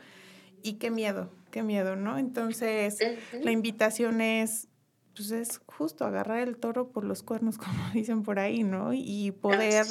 y 0.61 0.73
qué 0.73 0.89
miedo, 0.91 1.29
qué 1.51 1.63
miedo, 1.63 1.95
¿no? 1.95 2.17
Entonces, 2.17 2.99
la 3.41 3.51
invitación 3.51 4.21
es, 4.21 4.67
pues 5.15 5.31
es 5.31 5.61
justo 5.65 6.05
agarrar 6.05 6.39
el 6.39 6.57
toro 6.57 6.89
por 6.89 7.03
los 7.03 7.21
cuernos, 7.21 7.57
como 7.59 7.91
dicen 7.93 8.23
por 8.23 8.39
ahí, 8.39 8.63
¿no? 8.63 8.93
Y 8.93 9.31
poder 9.31 9.85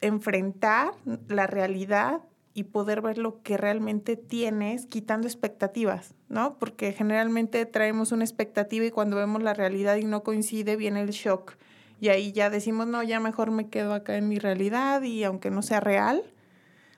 enfrentar 0.00 0.92
la 1.28 1.46
realidad 1.46 2.20
y 2.58 2.64
poder 2.64 3.02
ver 3.02 3.18
lo 3.18 3.40
que 3.42 3.56
realmente 3.56 4.16
tienes 4.16 4.86
quitando 4.86 5.28
expectativas, 5.28 6.16
¿no? 6.28 6.58
Porque 6.58 6.92
generalmente 6.92 7.64
traemos 7.66 8.10
una 8.10 8.24
expectativa 8.24 8.84
y 8.84 8.90
cuando 8.90 9.16
vemos 9.16 9.44
la 9.44 9.54
realidad 9.54 9.94
y 9.94 10.04
no 10.04 10.24
coincide, 10.24 10.74
viene 10.74 11.02
el 11.02 11.10
shock. 11.10 11.56
Y 12.00 12.08
ahí 12.08 12.32
ya 12.32 12.50
decimos, 12.50 12.88
no, 12.88 13.04
ya 13.04 13.20
mejor 13.20 13.52
me 13.52 13.68
quedo 13.68 13.94
acá 13.94 14.16
en 14.16 14.28
mi 14.28 14.40
realidad 14.40 15.02
y 15.02 15.22
aunque 15.22 15.50
no 15.50 15.62
sea 15.62 15.78
real, 15.78 16.24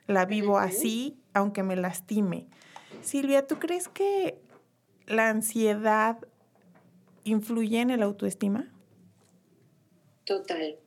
la 0.06 0.24
vivo 0.24 0.56
así, 0.56 1.18
aunque 1.34 1.62
me 1.62 1.76
lastime. 1.76 2.46
Silvia, 3.02 3.46
¿tú 3.46 3.58
crees 3.58 3.88
que 3.88 4.40
la 5.06 5.28
ansiedad 5.28 6.16
influye 7.24 7.82
en 7.82 7.90
el 7.90 8.02
autoestima? 8.02 8.72
Total, 10.24 10.78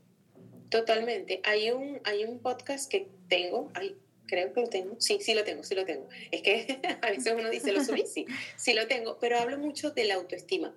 totalmente. 0.69 1.41
Hay 1.43 1.69
un, 1.69 1.99
hay 2.05 2.25
un 2.25 2.39
podcast 2.39 2.89
que 2.89 3.11
tengo, 3.27 3.69
ay, 3.75 3.99
creo 4.33 4.51
que 4.51 4.61
lo 4.61 4.67
tengo. 4.67 4.95
Sí, 4.99 5.19
sí 5.21 5.33
lo 5.35 5.43
tengo, 5.43 5.63
sí 5.63 5.75
lo 5.75 5.85
tengo. 5.85 6.07
Es 6.31 6.41
que 6.41 6.79
a 7.01 7.09
veces 7.09 7.33
uno 7.37 7.49
dice, 7.49 7.71
lo 7.71 7.83
subí, 7.83 8.03
sí, 8.05 8.25
sí 8.55 8.73
lo 8.73 8.87
tengo, 8.87 9.17
pero 9.19 9.37
hablo 9.37 9.57
mucho 9.59 9.91
de 9.91 10.05
la 10.05 10.15
autoestima, 10.15 10.75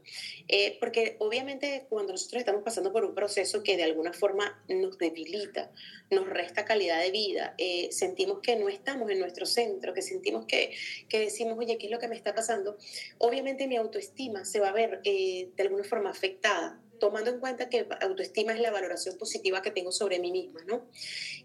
eh, 0.48 0.76
porque 0.78 1.16
obviamente 1.20 1.86
cuando 1.88 2.12
nosotros 2.12 2.40
estamos 2.40 2.62
pasando 2.62 2.92
por 2.92 3.04
un 3.04 3.14
proceso 3.14 3.62
que 3.62 3.76
de 3.76 3.84
alguna 3.84 4.12
forma 4.12 4.62
nos 4.68 4.98
debilita, 4.98 5.70
nos 6.10 6.28
resta 6.28 6.64
calidad 6.64 7.00
de 7.00 7.10
vida, 7.10 7.54
eh, 7.56 7.88
sentimos 7.92 8.40
que 8.40 8.56
no 8.56 8.68
estamos 8.68 9.10
en 9.10 9.18
nuestro 9.18 9.46
centro, 9.46 9.94
que 9.94 10.02
sentimos 10.02 10.44
que, 10.46 10.72
que, 11.08 11.18
decimos, 11.18 11.56
oye, 11.58 11.78
¿qué 11.78 11.86
es 11.86 11.92
lo 11.92 11.98
que 11.98 12.08
me 12.08 12.16
está 12.16 12.34
pasando? 12.34 12.76
Obviamente 13.18 13.66
mi 13.66 13.76
autoestima 13.76 14.44
se 14.44 14.60
va 14.60 14.68
a 14.68 14.72
ver 14.72 15.00
eh, 15.04 15.48
de 15.56 15.62
alguna 15.62 15.84
forma 15.84 16.10
afectada 16.10 16.80
tomando 16.98 17.30
en 17.30 17.40
cuenta 17.40 17.68
que 17.68 17.86
autoestima 18.00 18.52
es 18.52 18.60
la 18.60 18.70
valoración 18.70 19.16
positiva 19.18 19.62
que 19.62 19.70
tengo 19.70 19.92
sobre 19.92 20.18
mí 20.18 20.30
misma, 20.32 20.62
¿no? 20.64 20.86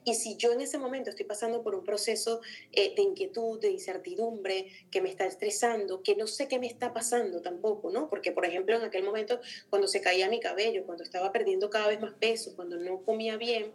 Y 0.03 0.15
si 0.15 0.37
yo 0.37 0.51
en 0.51 0.61
ese 0.61 0.77
momento 0.77 1.09
estoy 1.09 1.25
pasando 1.25 1.63
por 1.63 1.75
un 1.75 1.83
proceso 1.83 2.41
eh, 2.71 2.93
de 2.95 3.01
inquietud, 3.01 3.59
de 3.59 3.71
incertidumbre, 3.71 4.67
que 4.89 5.01
me 5.01 5.09
está 5.09 5.25
estresando, 5.25 6.01
que 6.01 6.15
no 6.15 6.27
sé 6.27 6.47
qué 6.47 6.59
me 6.59 6.67
está 6.67 6.93
pasando 6.93 7.41
tampoco, 7.41 7.91
¿no? 7.91 8.09
Porque, 8.09 8.31
por 8.31 8.45
ejemplo, 8.45 8.75
en 8.75 8.83
aquel 8.83 9.03
momento, 9.03 9.39
cuando 9.69 9.87
se 9.87 10.01
caía 10.01 10.29
mi 10.29 10.39
cabello, 10.39 10.85
cuando 10.85 11.03
estaba 11.03 11.31
perdiendo 11.31 11.69
cada 11.69 11.87
vez 11.87 12.01
más 12.01 12.13
peso, 12.13 12.55
cuando 12.55 12.77
no 12.77 13.03
comía 13.03 13.37
bien, 13.37 13.71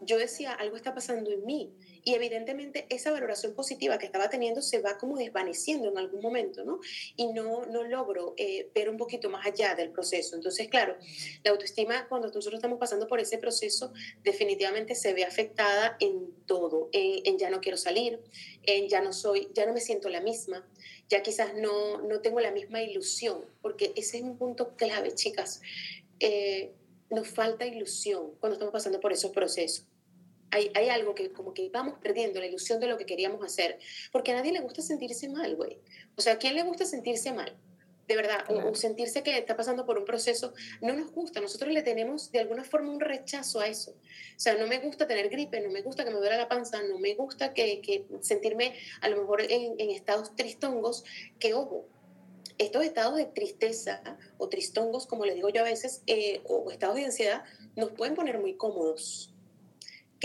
yo 0.00 0.18
decía, 0.18 0.52
algo 0.52 0.76
está 0.76 0.94
pasando 0.94 1.30
en 1.30 1.44
mí 1.44 1.72
y 2.04 2.14
evidentemente 2.14 2.86
esa 2.90 3.10
valoración 3.10 3.54
positiva 3.54 3.98
que 3.98 4.04
estaba 4.04 4.28
teniendo 4.28 4.60
se 4.60 4.80
va 4.80 4.98
como 4.98 5.16
desvaneciendo 5.16 5.88
en 5.88 5.96
algún 5.96 6.20
momento, 6.20 6.62
¿no? 6.62 6.80
Y 7.16 7.32
no, 7.32 7.64
no 7.64 7.82
logro 7.82 8.34
eh, 8.36 8.70
ver 8.74 8.90
un 8.90 8.98
poquito 8.98 9.30
más 9.30 9.46
allá 9.46 9.74
del 9.74 9.90
proceso. 9.90 10.36
Entonces, 10.36 10.68
claro, 10.68 10.96
la 11.42 11.52
autoestima 11.52 12.06
cuando 12.08 12.28
nosotros 12.28 12.54
estamos 12.54 12.78
pasando 12.78 13.08
por 13.08 13.20
ese 13.20 13.38
proceso 13.38 13.92
definitivamente 14.22 14.94
se 14.94 15.14
ve 15.14 15.24
afectada 15.24 15.96
en 15.98 16.30
todo, 16.44 16.90
en, 16.92 17.38
ya 17.38 17.48
no 17.48 17.60
quiero 17.62 17.78
salir, 17.78 18.20
en 18.64 18.88
ya 18.88 19.00
no 19.00 19.14
soy, 19.14 19.48
ya 19.54 19.64
no 19.64 19.72
me 19.72 19.80
siento 19.80 20.10
la 20.10 20.20
misma, 20.20 20.68
ya 21.08 21.22
quizás 21.22 21.54
no, 21.54 22.02
no 22.02 22.20
tengo 22.20 22.38
la 22.40 22.50
misma 22.50 22.82
ilusión, 22.82 23.46
porque 23.62 23.92
ese 23.96 24.18
es 24.18 24.22
un 24.22 24.36
punto 24.36 24.76
clave, 24.76 25.14
chicas. 25.14 25.62
Eh, 26.20 26.74
nos 27.10 27.28
falta 27.28 27.66
ilusión 27.66 28.32
cuando 28.40 28.54
estamos 28.54 28.72
pasando 28.72 29.00
por 29.00 29.12
esos 29.12 29.30
procesos 29.30 29.86
hay, 30.54 30.88
algo 30.88 31.14
que 31.14 31.32
como 31.32 31.52
que 31.52 31.68
vamos 31.70 31.98
perdiendo 32.00 32.40
la 32.40 32.46
ilusión 32.46 32.80
de 32.80 32.86
lo 32.86 32.96
que 32.96 33.06
queríamos 33.06 33.44
hacer, 33.44 33.78
porque 34.12 34.32
a 34.32 34.36
nadie 34.36 34.52
le 34.52 34.60
gusta 34.60 34.82
sentirse 34.82 35.28
mal, 35.28 35.56
güey. 35.56 35.78
O 36.16 36.20
sea, 36.22 36.34
¿a 36.34 36.38
quién 36.38 36.54
le 36.54 36.62
gusta 36.62 36.84
sentirse 36.84 37.32
mal? 37.32 37.56
De 38.06 38.16
verdad, 38.16 38.44
o, 38.50 38.74
sentirse 38.74 39.22
que 39.22 39.38
está 39.38 39.56
pasando 39.56 39.86
por 39.86 39.96
un 39.96 40.04
proceso, 40.04 40.52
no 40.82 40.92
nos 40.92 41.10
gusta. 41.10 41.40
Nosotros 41.40 41.72
le 41.72 41.82
tenemos 41.82 42.30
de 42.30 42.40
alguna 42.40 42.62
forma 42.62 42.92
un 42.92 43.00
rechazo 43.00 43.60
a 43.60 43.66
eso. 43.66 43.92
O 43.92 44.40
sea, 44.40 44.54
no 44.56 44.66
me 44.66 44.78
gusta 44.78 45.06
tener 45.06 45.30
gripe, 45.30 45.60
no 45.62 45.70
me 45.70 45.80
gusta 45.80 46.04
que 46.04 46.10
me 46.10 46.18
duela 46.18 46.36
la 46.36 46.48
panza, 46.48 46.82
no 46.82 46.98
me 46.98 47.14
gusta 47.14 47.54
que, 47.54 47.80
que 47.80 48.04
sentirme 48.20 48.74
a 49.00 49.08
lo 49.08 49.16
mejor 49.16 49.40
en, 49.40 49.80
estados 49.90 50.36
tristongos, 50.36 51.04
que 51.38 51.54
ojo, 51.54 51.86
estos 52.58 52.84
estados 52.84 53.16
de 53.16 53.24
tristeza 53.24 54.02
o 54.36 54.48
tristongos, 54.50 55.06
como 55.06 55.24
le 55.24 55.34
digo 55.34 55.48
yo 55.48 55.62
a 55.62 55.64
veces, 55.64 56.02
eh, 56.06 56.42
o 56.44 56.70
estados 56.70 56.96
de 56.96 57.06
ansiedad, 57.06 57.44
nos 57.74 57.90
pueden 57.92 58.14
poner 58.14 58.38
muy 58.38 58.54
cómodos 58.54 59.33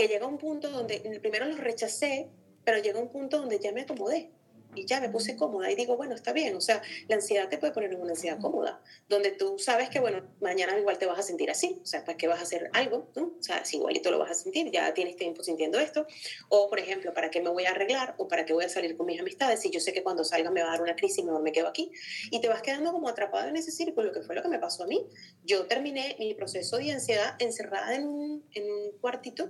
que 0.00 0.08
llega 0.08 0.26
un 0.26 0.38
punto 0.38 0.70
donde 0.70 1.20
primero 1.20 1.44
los 1.44 1.58
rechacé, 1.58 2.30
pero 2.64 2.78
llega 2.78 2.98
un 2.98 3.10
punto 3.10 3.36
donde 3.36 3.58
ya 3.58 3.70
me 3.70 3.82
acomodé 3.82 4.30
y 4.74 4.86
ya 4.86 5.00
me 5.00 5.08
puse 5.08 5.36
cómoda 5.36 5.70
y 5.70 5.74
digo, 5.74 5.96
bueno, 5.96 6.14
está 6.14 6.32
bien, 6.32 6.54
o 6.56 6.60
sea, 6.60 6.82
la 7.08 7.16
ansiedad 7.16 7.48
te 7.48 7.58
puede 7.58 7.72
poner 7.72 7.92
en 7.92 8.00
una 8.00 8.10
ansiedad 8.10 8.38
cómoda, 8.40 8.80
donde 9.08 9.32
tú 9.32 9.58
sabes 9.58 9.90
que, 9.90 10.00
bueno, 10.00 10.22
mañana 10.40 10.78
igual 10.78 10.98
te 10.98 11.06
vas 11.06 11.18
a 11.18 11.22
sentir 11.22 11.50
así, 11.50 11.80
o 11.82 11.86
sea, 11.86 12.04
¿para 12.04 12.16
qué 12.16 12.28
vas 12.28 12.40
a 12.40 12.42
hacer 12.42 12.70
algo? 12.72 13.10
¿no? 13.16 13.34
O 13.38 13.42
sea, 13.42 13.64
si 13.64 13.76
igualito 13.76 14.10
lo 14.10 14.18
vas 14.18 14.30
a 14.30 14.34
sentir, 14.34 14.70
ya 14.70 14.92
tienes 14.94 15.16
tiempo 15.16 15.42
sintiendo 15.42 15.78
esto, 15.78 16.06
o 16.48 16.68
por 16.68 16.78
ejemplo, 16.78 17.12
¿para 17.12 17.30
qué 17.30 17.40
me 17.40 17.50
voy 17.50 17.64
a 17.64 17.70
arreglar? 17.70 18.14
o 18.18 18.28
¿para 18.28 18.44
qué 18.44 18.52
voy 18.52 18.64
a 18.64 18.68
salir 18.68 18.96
con 18.96 19.06
mis 19.06 19.20
amistades? 19.20 19.60
Si 19.60 19.70
yo 19.70 19.80
sé 19.80 19.92
que 19.92 20.02
cuando 20.02 20.24
salga 20.24 20.50
me 20.50 20.62
va 20.62 20.68
a 20.68 20.72
dar 20.72 20.82
una 20.82 20.94
crisis 20.94 21.24
mejor 21.24 21.42
me 21.42 21.52
quedo 21.52 21.68
aquí, 21.68 21.90
y 22.30 22.40
te 22.40 22.48
vas 22.48 22.62
quedando 22.62 22.92
como 22.92 23.08
atrapado 23.08 23.48
en 23.48 23.56
ese 23.56 23.70
círculo, 23.72 24.12
que 24.12 24.22
fue 24.22 24.34
lo 24.34 24.42
que 24.42 24.48
me 24.48 24.58
pasó 24.58 24.84
a 24.84 24.86
mí. 24.86 25.06
Yo 25.44 25.66
terminé 25.66 26.16
mi 26.18 26.34
proceso 26.34 26.78
de 26.78 26.92
ansiedad 26.92 27.34
encerrada 27.38 27.94
en 27.94 28.06
un, 28.06 28.44
en 28.52 28.70
un 28.70 28.92
cuartito, 29.00 29.48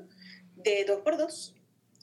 de 0.63 0.85
dos 0.85 1.01
por 1.01 1.17
dos. 1.17 1.55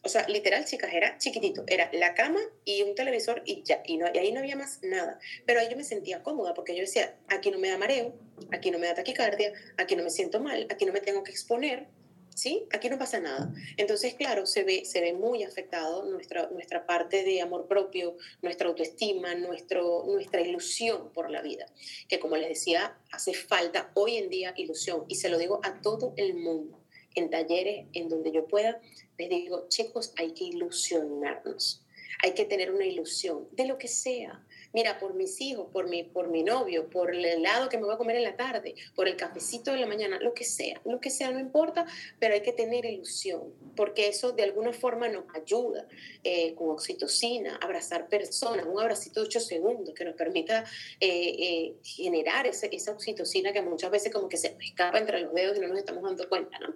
O 0.04 0.10
sea, 0.10 0.28
literal, 0.30 0.64
chicas, 0.64 0.94
era 0.94 1.18
chiquitito. 1.18 1.64
Era 1.68 1.90
la 1.92 2.14
cama 2.14 2.40
y 2.64 2.82
un 2.84 2.96
televisor 2.96 3.42
y 3.46 3.64
ya. 3.64 3.82
Y, 3.86 3.98
no, 3.98 4.06
y 4.14 4.18
ahí 4.18 4.32
no 4.32 4.40
había 4.40 4.56
más 4.56 4.80
nada. 4.84 5.20
Pero 5.46 5.60
ahí 5.60 5.68
yo 5.70 5.76
me 5.76 5.84
sentía 5.84 6.24
cómoda 6.24 6.54
porque 6.54 6.74
yo 6.76 6.82
decía, 6.82 7.18
aquí 7.28 7.52
no 7.52 7.60
me 7.60 7.70
da 7.70 7.78
mareo, 7.78 8.14
aquí 8.52 8.72
no 8.72 8.80
me 8.80 8.88
da 8.88 8.94
taquicardia, 8.94 9.52
aquí 9.76 9.96
no 9.96 10.04
me 10.04 10.10
siento 10.10 10.40
mal, 10.40 10.68
aquí 10.70 10.86
no 10.86 10.94
me 10.94 11.02
tengo 11.02 11.24
que 11.24 11.32
exponer. 11.32 11.88
¿Sí? 12.34 12.68
Aquí 12.72 12.88
no 12.88 13.00
pasa 13.00 13.20
nada. 13.20 13.52
Entonces, 13.78 14.14
claro, 14.14 14.46
se 14.46 14.64
ve, 14.64 14.86
se 14.86 15.02
ve 15.02 15.12
muy 15.12 15.44
afectado 15.44 16.06
nuestra, 16.06 16.48
nuestra 16.52 16.86
parte 16.86 17.24
de 17.24 17.42
amor 17.42 17.68
propio, 17.68 18.16
nuestra 18.44 18.70
autoestima, 18.70 19.34
nuestro, 19.34 20.04
nuestra 20.06 20.42
ilusión 20.42 21.12
por 21.14 21.32
la 21.32 21.42
vida. 21.42 21.66
Que 22.08 22.20
como 22.20 22.38
les 22.38 22.50
decía, 22.50 22.96
hace 23.12 23.34
falta 23.34 23.90
hoy 23.96 24.18
en 24.18 24.30
día 24.30 24.54
ilusión. 24.56 25.06
Y 25.08 25.16
se 25.16 25.30
lo 25.30 25.40
digo 25.40 25.60
a 25.64 25.82
todo 25.82 26.14
el 26.16 26.36
mundo 26.36 26.80
en 27.18 27.30
talleres 27.30 27.88
en 27.94 28.10
donde 28.10 28.32
yo 28.32 28.48
pueda, 28.48 28.82
les 29.18 29.30
digo, 29.30 29.68
chicos, 29.70 30.14
hay 30.18 30.34
que 30.34 30.46
ilusionarnos, 30.46 31.86
hay 32.24 32.34
que 32.34 32.46
tener 32.46 32.72
una 32.72 32.86
ilusión 32.86 33.48
de 33.52 33.68
lo 33.68 33.78
que 33.78 33.88
sea, 33.88 34.46
mira, 34.78 35.00
por 35.00 35.16
mis 35.16 35.42
hijos, 35.42 35.70
por 35.74 35.90
mi, 35.90 36.04
por 36.04 36.28
mi 36.28 36.44
novio, 36.44 36.88
por 36.88 37.10
el 37.12 37.26
helado 37.26 37.68
que 37.68 37.80
me 37.80 37.86
voy 37.86 37.96
a 37.96 37.98
comer 37.98 38.18
en 38.18 38.26
la 38.26 38.36
tarde, 38.36 38.76
por 38.94 39.08
el 39.08 39.16
cafecito 39.16 39.72
de 39.72 39.80
la 39.80 39.88
mañana, 39.88 40.20
lo 40.20 40.36
que 40.36 40.44
sea, 40.44 40.80
lo 40.86 41.00
que 41.00 41.10
sea, 41.10 41.32
no 41.32 41.40
importa, 41.40 41.88
pero 42.20 42.36
hay 42.36 42.42
que 42.42 42.54
tener 42.54 42.86
ilusión, 42.86 43.56
porque 43.76 44.08
eso 44.08 44.34
de 44.34 44.44
alguna 44.44 44.72
forma 44.74 45.10
nos 45.10 45.24
ayuda 45.34 45.88
eh, 46.24 46.54
con 46.54 46.70
oxitocina, 46.70 47.56
abrazar 47.56 48.08
personas, 48.08 48.68
un 48.68 48.80
abracito 48.80 49.20
de 49.20 49.26
ocho 49.26 49.40
segundos 49.40 49.96
que 49.96 50.06
nos 50.06 50.14
permita 50.14 50.64
eh, 51.00 51.36
eh, 51.40 51.76
generar 51.82 52.46
ese, 52.46 52.70
esa 52.72 52.92
oxitocina 52.92 53.52
que 53.54 53.64
muchas 53.64 53.90
veces 53.90 54.14
como 54.14 54.30
que 54.30 54.38
se 54.38 54.56
escapa 54.62 55.00
entre 55.00 55.22
los 55.22 55.34
dedos 55.34 55.58
y 55.58 55.60
no 55.60 55.70
nos 55.70 55.80
estamos 55.80 56.04
dando 56.04 56.30
cuenta, 56.30 56.60
¿no? 56.60 56.76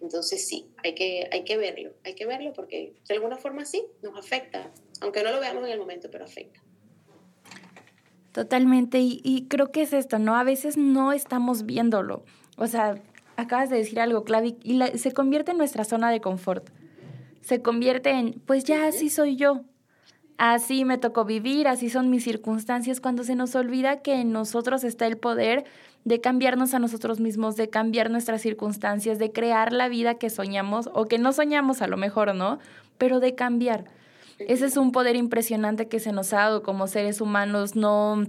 Entonces 0.00 0.48
sí, 0.48 0.70
hay 0.82 0.94
que, 0.94 1.28
hay 1.30 1.44
que 1.44 1.58
verlo, 1.58 1.92
hay 2.02 2.14
que 2.14 2.24
verlo 2.24 2.54
porque 2.54 2.94
de 3.06 3.14
alguna 3.14 3.36
forma 3.36 3.66
sí 3.66 3.84
nos 4.00 4.18
afecta, 4.18 4.72
aunque 5.02 5.22
no 5.22 5.32
lo 5.32 5.38
veamos 5.40 5.66
en 5.66 5.72
el 5.72 5.78
momento, 5.78 6.10
pero 6.10 6.24
afecta. 6.24 6.62
Totalmente, 8.32 8.98
y, 9.00 9.46
creo 9.48 9.70
que 9.70 9.82
es 9.82 9.92
esto, 9.92 10.18
¿no? 10.18 10.36
A 10.36 10.42
veces 10.42 10.78
no 10.78 11.12
estamos 11.12 11.66
viéndolo. 11.66 12.24
O 12.56 12.66
sea, 12.66 12.94
acabas 13.36 13.68
de 13.68 13.76
decir 13.76 14.00
algo, 14.00 14.24
Clavi, 14.24 14.56
y 14.62 14.80
se 14.98 15.12
convierte 15.12 15.52
en 15.52 15.58
nuestra 15.58 15.84
zona 15.84 16.10
de 16.10 16.22
confort. 16.22 16.70
Se 17.42 17.60
convierte 17.60 18.10
en, 18.10 18.40
pues 18.46 18.64
ya 18.64 18.86
así 18.86 19.10
soy 19.10 19.36
yo. 19.36 19.60
Así 20.38 20.86
me 20.86 20.96
tocó 20.96 21.26
vivir, 21.26 21.68
así 21.68 21.90
son 21.90 22.08
mis 22.08 22.24
circunstancias, 22.24 23.00
cuando 23.00 23.22
se 23.22 23.34
nos 23.34 23.54
olvida 23.54 24.00
que 24.00 24.14
en 24.14 24.32
nosotros 24.32 24.82
está 24.82 25.06
el 25.06 25.18
poder 25.18 25.64
de 26.04 26.20
cambiarnos 26.20 26.72
a 26.72 26.78
nosotros 26.78 27.20
mismos, 27.20 27.56
de 27.56 27.68
cambiar 27.68 28.10
nuestras 28.10 28.40
circunstancias, 28.40 29.18
de 29.18 29.30
crear 29.30 29.72
la 29.72 29.88
vida 29.88 30.14
que 30.14 30.30
soñamos 30.30 30.88
o 30.94 31.06
que 31.06 31.18
no 31.18 31.32
soñamos 31.32 31.82
a 31.82 31.86
lo 31.86 31.98
mejor, 31.98 32.34
¿no? 32.34 32.58
Pero 32.96 33.20
de 33.20 33.34
cambiar. 33.34 33.84
Ese 34.48 34.66
es 34.66 34.76
un 34.76 34.92
poder 34.92 35.16
impresionante 35.16 35.88
que 35.88 36.00
se 36.00 36.12
nos 36.12 36.32
ha 36.32 36.38
dado 36.38 36.62
como 36.62 36.86
seres 36.86 37.20
humanos, 37.20 37.76
no... 37.76 38.24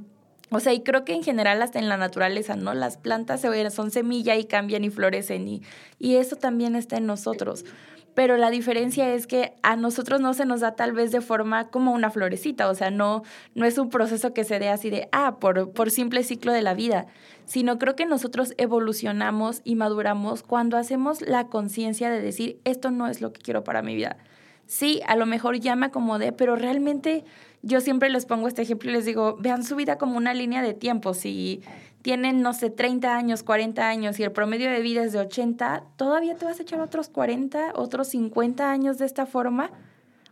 O 0.49 0.59
sea, 0.59 0.71
y 0.71 0.81
creo 0.81 1.03
que 1.03 1.13
en 1.13 1.23
general 1.23 1.61
hasta 1.63 1.79
en 1.79 1.89
la 1.89 1.97
naturaleza, 1.97 2.55
¿no? 2.55 2.75
Las 2.75 2.97
plantas 2.97 3.41
son 3.73 3.89
semilla 3.89 4.35
y 4.35 4.45
cambian 4.45 4.83
y 4.83 4.91
florecen 4.91 5.47
y, 5.47 5.63
y 5.97 6.17
eso 6.17 6.35
también 6.35 6.75
está 6.75 6.97
en 6.97 7.07
nosotros. 7.07 7.65
Pero 8.13 8.37
la 8.37 8.51
diferencia 8.51 9.11
es 9.15 9.25
que 9.25 9.53
a 9.63 9.75
nosotros 9.75 10.21
no 10.21 10.35
se 10.35 10.45
nos 10.45 10.59
da 10.59 10.75
tal 10.75 10.91
vez 10.91 11.11
de 11.11 11.21
forma 11.21 11.69
como 11.69 11.91
una 11.91 12.11
florecita, 12.11 12.69
o 12.69 12.75
sea, 12.75 12.91
no, 12.91 13.23
no 13.55 13.65
es 13.65 13.79
un 13.79 13.89
proceso 13.89 14.35
que 14.35 14.43
se 14.43 14.59
dé 14.59 14.69
así 14.69 14.91
de, 14.91 15.09
ah, 15.11 15.37
por, 15.39 15.71
por 15.71 15.89
simple 15.89 16.23
ciclo 16.23 16.51
de 16.51 16.61
la 16.61 16.75
vida, 16.75 17.07
sino 17.45 17.79
creo 17.79 17.95
que 17.95 18.05
nosotros 18.05 18.53
evolucionamos 18.57 19.61
y 19.63 19.73
maduramos 19.73 20.43
cuando 20.43 20.77
hacemos 20.77 21.21
la 21.21 21.47
conciencia 21.47 22.11
de 22.11 22.21
decir, 22.21 22.59
esto 22.63 22.91
no 22.91 23.07
es 23.07 23.21
lo 23.21 23.33
que 23.33 23.41
quiero 23.41 23.63
para 23.63 23.81
mi 23.81 23.95
vida 23.95 24.17
sí, 24.65 25.01
a 25.07 25.15
lo 25.15 25.25
mejor 25.25 25.59
ya 25.59 25.75
me 25.75 25.87
acomodé, 25.87 26.31
pero 26.31 26.55
realmente 26.55 27.23
yo 27.61 27.79
siempre 27.79 28.09
les 28.09 28.25
pongo 28.25 28.47
este 28.47 28.61
ejemplo 28.61 28.89
y 28.89 28.93
les 28.93 29.05
digo, 29.05 29.37
vean 29.39 29.63
su 29.63 29.75
vida 29.75 29.97
como 29.97 30.17
una 30.17 30.33
línea 30.33 30.61
de 30.61 30.73
tiempo. 30.73 31.13
Si 31.13 31.61
tienen, 32.01 32.41
no 32.41 32.53
sé, 32.53 32.69
30 32.69 33.15
años, 33.15 33.43
40 33.43 33.87
años 33.87 34.19
y 34.19 34.23
el 34.23 34.31
promedio 34.31 34.69
de 34.69 34.81
vida 34.81 35.03
es 35.03 35.13
de 35.13 35.19
80, 35.19 35.83
¿todavía 35.95 36.35
te 36.35 36.45
vas 36.45 36.59
a 36.59 36.63
echar 36.63 36.81
otros 36.81 37.07
40, 37.09 37.73
otros 37.75 38.09
50 38.09 38.69
años 38.69 38.97
de 38.97 39.05
esta 39.05 39.25
forma? 39.25 39.71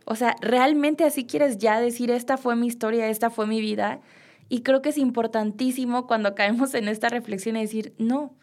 O 0.04 0.14
sea, 0.14 0.36
¿realmente 0.40 1.04
así 1.04 1.24
quieres 1.24 1.58
ya 1.58 1.80
decir, 1.80 2.10
esta 2.10 2.36
fue 2.36 2.56
mi 2.56 2.66
historia, 2.66 3.08
esta 3.08 3.30
fue 3.30 3.46
mi 3.46 3.60
vida? 3.60 4.00
Y 4.48 4.60
creo 4.60 4.82
que 4.82 4.90
es 4.90 4.98
importantísimo 4.98 6.06
cuando 6.06 6.34
caemos 6.34 6.74
en 6.74 6.88
esta 6.88 7.08
reflexión 7.08 7.56
y 7.56 7.62
decir, 7.62 7.94
no, 7.96 8.34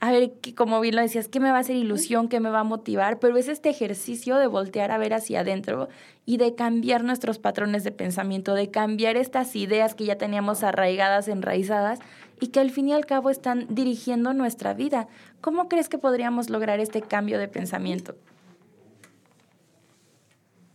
a 0.00 0.12
ver, 0.12 0.32
como 0.54 0.80
bien 0.80 0.96
lo 0.96 1.02
decías, 1.02 1.28
¿qué 1.28 1.40
me 1.40 1.50
va 1.50 1.56
a 1.56 1.60
hacer 1.60 1.76
ilusión? 1.76 2.28
¿Qué 2.28 2.38
me 2.38 2.50
va 2.50 2.60
a 2.60 2.64
motivar? 2.64 3.18
Pero 3.20 3.38
es 3.38 3.48
este 3.48 3.70
ejercicio 3.70 4.36
de 4.36 4.46
voltear 4.46 4.90
a 4.90 4.98
ver 4.98 5.14
hacia 5.14 5.40
adentro 5.40 5.88
y 6.26 6.36
de 6.36 6.54
cambiar 6.54 7.04
nuestros 7.04 7.38
patrones 7.38 7.84
de 7.84 7.92
pensamiento, 7.92 8.54
de 8.54 8.70
cambiar 8.70 9.16
estas 9.16 9.56
ideas 9.56 9.94
que 9.94 10.04
ya 10.04 10.18
teníamos 10.18 10.62
arraigadas, 10.62 11.28
enraizadas 11.28 12.00
y 12.40 12.48
que 12.48 12.60
al 12.60 12.70
fin 12.70 12.88
y 12.88 12.92
al 12.92 13.06
cabo 13.06 13.30
están 13.30 13.66
dirigiendo 13.70 14.34
nuestra 14.34 14.74
vida. 14.74 15.08
¿Cómo 15.40 15.68
crees 15.68 15.88
que 15.88 15.98
podríamos 15.98 16.50
lograr 16.50 16.80
este 16.80 17.00
cambio 17.00 17.38
de 17.38 17.48
pensamiento? 17.48 18.14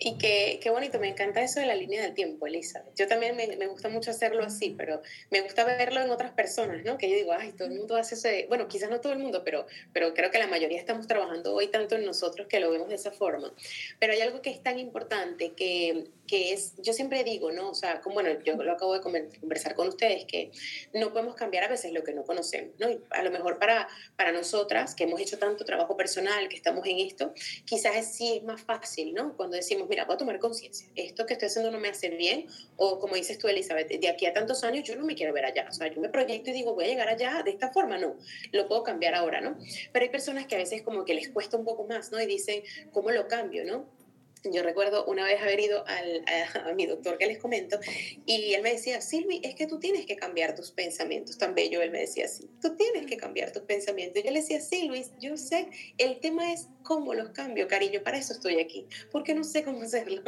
Y 0.01 0.17
qué, 0.17 0.59
qué 0.63 0.69
bonito, 0.69 0.97
me 0.97 1.09
encanta 1.09 1.41
eso 1.41 1.59
de 1.59 1.65
la 1.65 1.75
línea 1.75 2.01
del 2.01 2.13
tiempo, 2.13 2.47
Elizabeth. 2.47 2.95
Yo 2.95 3.05
también 3.05 3.35
me, 3.35 3.47
me, 3.57 3.67
gusta 3.67 3.89
mucho 3.89 4.12
hacerlo 4.12 4.45
así, 4.45 4.73
pero 4.77 5.01
me 5.29 5.41
gusta 5.41 5.65
verlo 5.65 5.99
en 5.99 6.09
otras 6.09 6.31
personas, 6.31 6.85
¿no? 6.85 6.97
Que 6.97 7.09
yo 7.09 7.17
digo, 7.17 7.33
ay, 7.33 7.51
todo 7.51 7.67
el 7.67 7.75
mundo 7.75 7.97
hace 7.97 8.15
ese, 8.15 8.45
bueno, 8.47 8.69
quizás 8.69 8.89
no 8.89 9.01
todo 9.01 9.12
el 9.12 9.19
mundo, 9.19 9.43
pero, 9.43 9.67
pero 9.91 10.13
creo 10.13 10.31
que 10.31 10.39
la 10.39 10.47
mayoría 10.47 10.79
estamos 10.79 11.05
trabajando 11.05 11.53
hoy 11.53 11.67
tanto 11.67 11.95
en 11.95 12.05
nosotros 12.05 12.47
que 12.47 12.62
lo 12.62 12.71
vemos 12.71 12.88
de 12.88 12.95
esa 12.95 13.12
forma. 13.12 13.53
Pero 13.99 14.13
hay 14.13 14.21
algo 14.21 14.41
que 14.41 14.51
es 14.51 14.63
tan 14.63 14.79
importante 14.79 15.51
que, 15.51 16.05
que 16.25 16.53
es, 16.53 16.75
yo 16.77 16.93
siempre 16.93 17.25
digo, 17.25 17.51
¿no? 17.51 17.71
O 17.71 17.75
sea, 17.75 17.99
como, 17.99 18.13
bueno, 18.13 18.29
yo 18.45 18.55
lo 18.55 18.71
acabo 18.71 18.93
de 18.93 19.01
conversar 19.01 19.75
con 19.75 19.89
ustedes, 19.89 20.23
que 20.23 20.51
no 20.93 21.12
podemos 21.12 21.35
cambiar 21.35 21.65
a 21.65 21.67
veces 21.67 21.91
lo 21.91 22.05
que 22.05 22.13
no 22.13 22.23
conocemos, 22.23 22.73
¿no? 22.79 22.89
Y 22.89 23.01
a 23.09 23.21
lo 23.21 23.31
mejor 23.31 23.59
para, 23.59 23.89
para 24.15 24.31
nosotras, 24.31 24.95
que 24.95 25.03
hemos 25.03 25.19
hecho 25.19 25.38
tanto 25.38 25.65
trabajo 25.65 25.97
personal, 25.97 26.47
que 26.47 26.55
estamos 26.55 26.88
en 26.88 26.99
esto, 26.99 27.33
quizás 27.65 28.15
sí 28.15 28.38
es 28.38 28.43
más 28.43 28.62
fácil, 28.62 29.13
¿no? 29.13 29.35
Cuando 29.35 29.57
decimos, 29.57 29.88
mira, 29.89 30.06
voy 30.06 30.15
a 30.15 30.17
tomar 30.17 30.39
conciencia, 30.39 30.88
esto 30.95 31.25
que 31.25 31.34
estoy 31.34 31.48
haciendo 31.48 31.71
no 31.71 31.79
me 31.79 31.90
hace 31.90 32.10
bien, 32.10 32.46
o 32.77 33.00
como 33.00 33.15
dices 33.15 33.37
tú, 33.37 33.48
Elizabeth, 33.48 33.90
de 33.90 34.08
aquí 34.08 34.25
a 34.25 34.33
tantos 34.33 34.63
años 34.63 34.87
yo 34.87 34.96
no 34.96 35.06
me 35.06 35.15
quiero 35.15 35.33
ver 35.33 35.46
allá, 35.46 35.67
o 35.69 35.73
sea, 35.73 35.87
yo 35.87 36.00
me 36.00 36.10
proyecto 36.10 36.52
y 36.52 36.54
digo, 36.54 36.73
voy 36.73 36.85
a 36.85 36.87
llegar 36.87 37.10
allá 37.10 37.42
de 37.44 37.52
esta 37.52 37.71
forma, 37.71 37.98
no, 37.98 38.15
lo 38.52 38.67
puedo 38.67 38.83
cambiar 38.83 39.15
ahora, 39.15 39.42
¿no? 39.42 39.58
Pero 39.92 40.04
hay 40.04 40.10
personas 40.10 40.46
que 40.46 40.56
a 40.56 40.60
veces 40.60 40.81
como 40.81 41.04
que 41.04 41.13
les 41.13 41.29
cuesta 41.29 41.58
un 41.58 41.65
poco 41.65 41.85
más, 41.85 42.12
¿no? 42.12 42.21
Y 42.21 42.25
dicen, 42.25 42.63
¿cómo 42.92 43.12
lo 43.12 43.27
cambio, 43.27 43.65
¿no? 43.65 43.98
Yo 44.44 44.63
recuerdo 44.63 45.06
una 45.06 45.25
vez 45.25 45.42
haber 45.42 45.60
ido 45.60 45.85
al, 45.85 46.23
a, 46.65 46.73
mi 46.73 46.85
doctor 46.85 47.17
que 47.17 47.27
les 47.27 47.37
comento 47.37 47.77
y 48.25 48.54
él 48.54 48.62
me 48.62 48.71
decía, 48.71 49.02
Silvi, 49.02 49.42
es 49.44 49.56
que 49.56 49.67
tú 49.67 49.79
tienes 49.79 50.06
que 50.06 50.15
cambiar 50.15 50.56
tus 50.56 50.71
pensamientos. 50.71 51.37
Tan 51.37 51.56
bello, 51.56 51.81
él 51.81 51.92
me 51.92 52.00
decía 52.00 52.25
así, 52.25 52.50
tú 52.62 52.75
tienes 52.75 53.06
que 53.06 53.17
cambiar 53.17 53.52
tus 53.52 53.63
pensamientos. 53.63 54.23
Yo 54.23 54.31
le 54.31 54.40
decía, 54.40 54.62
sí, 54.62 54.87
Luis, 54.87 55.12
yo 55.19 55.35
sé, 55.35 55.67
el 55.98 56.19
tema 56.19 56.54
es 56.54 56.67
cómo 56.83 57.13
los 57.13 57.29
cambio, 57.31 57.67
cariño, 57.67 58.02
para 58.02 58.17
eso 58.17 58.33
estoy 58.33 58.60
aquí, 58.60 58.87
porque 59.12 59.35
no 59.35 59.44
sé 59.44 59.63
cómo 59.63 59.81
hacerlo. 59.83 60.23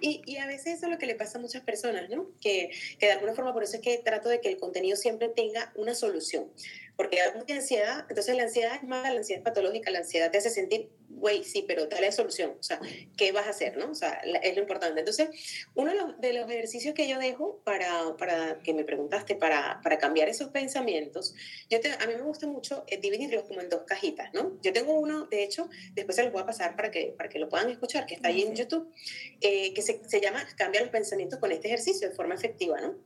y, 0.00 0.22
y, 0.26 0.36
a 0.36 0.46
veces 0.46 0.74
eso 0.74 0.86
es 0.86 0.92
lo 0.92 0.98
que 0.98 1.06
le 1.06 1.14
pasa 1.14 1.38
a 1.38 1.40
muchas 1.40 1.62
personas, 1.62 2.10
¿no? 2.10 2.30
Que, 2.40 2.70
que 2.98 3.06
de 3.06 3.12
alguna 3.12 3.34
forma, 3.34 3.54
por 3.54 3.62
eso 3.62 3.76
es 3.76 3.82
que 3.82 3.98
trato 3.98 4.28
de 4.28 4.40
que 4.40 4.48
el 4.50 4.58
contenido 4.58 4.96
siempre 4.96 5.28
tenga 5.28 5.72
una 5.76 5.94
solución 5.94 6.50
porque 6.96 7.20
hay 7.20 7.36
mucha 7.36 7.54
ansiedad, 7.54 8.06
entonces 8.08 8.36
la 8.36 8.44
ansiedad 8.44 8.76
es 8.76 8.84
mala, 8.84 9.10
la 9.10 9.18
ansiedad 9.18 9.40
es 9.40 9.44
patológica, 9.44 9.90
la 9.90 9.98
ansiedad 9.98 10.30
te 10.30 10.38
hace 10.38 10.50
sentir, 10.50 10.90
güey, 11.24 11.42
sí, 11.42 11.64
pero 11.66 11.86
dale 11.86 12.12
solución, 12.12 12.54
o 12.60 12.62
sea, 12.62 12.78
¿qué 13.16 13.32
vas 13.32 13.46
a 13.46 13.50
hacer, 13.50 13.78
no? 13.78 13.90
O 13.90 13.94
sea, 13.94 14.20
es 14.42 14.54
lo 14.54 14.60
importante. 14.60 15.00
Entonces, 15.00 15.30
uno 15.74 15.90
de 15.90 15.96
los, 15.96 16.20
de 16.20 16.32
los 16.34 16.50
ejercicios 16.50 16.94
que 16.94 17.08
yo 17.08 17.18
dejo 17.18 17.62
para, 17.64 18.14
para, 18.18 18.58
que 18.58 18.74
me 18.74 18.84
preguntaste, 18.84 19.34
para, 19.34 19.80
para 19.82 19.96
cambiar 19.96 20.28
esos 20.28 20.50
pensamientos, 20.50 21.34
yo 21.70 21.80
te, 21.80 21.92
a 21.92 22.06
mí 22.06 22.14
me 22.14 22.20
gusta 22.20 22.46
mucho 22.46 22.84
eh, 22.88 22.98
dividirlos 23.00 23.44
como 23.44 23.62
en 23.62 23.70
dos 23.70 23.84
cajitas, 23.86 24.34
¿no? 24.34 24.58
Yo 24.60 24.70
tengo 24.74 24.92
uno, 24.92 25.24
de 25.24 25.42
hecho, 25.42 25.70
después 25.94 26.14
se 26.14 26.24
los 26.24 26.30
voy 26.30 26.42
a 26.42 26.44
pasar 26.44 26.76
para 26.76 26.90
que, 26.90 27.14
para 27.16 27.30
que 27.30 27.38
lo 27.38 27.48
puedan 27.48 27.70
escuchar, 27.70 28.04
que 28.04 28.16
está 28.16 28.28
ahí 28.28 28.42
en 28.42 28.54
YouTube, 28.54 28.92
eh, 29.40 29.72
que 29.72 29.80
se, 29.80 30.06
se 30.06 30.20
llama 30.20 30.46
Cambia 30.58 30.82
los 30.82 30.90
pensamientos 30.90 31.38
con 31.38 31.50
este 31.52 31.68
ejercicio 31.68 32.06
de 32.06 32.14
forma 32.14 32.34
efectiva, 32.34 32.78
¿no? 32.82 32.98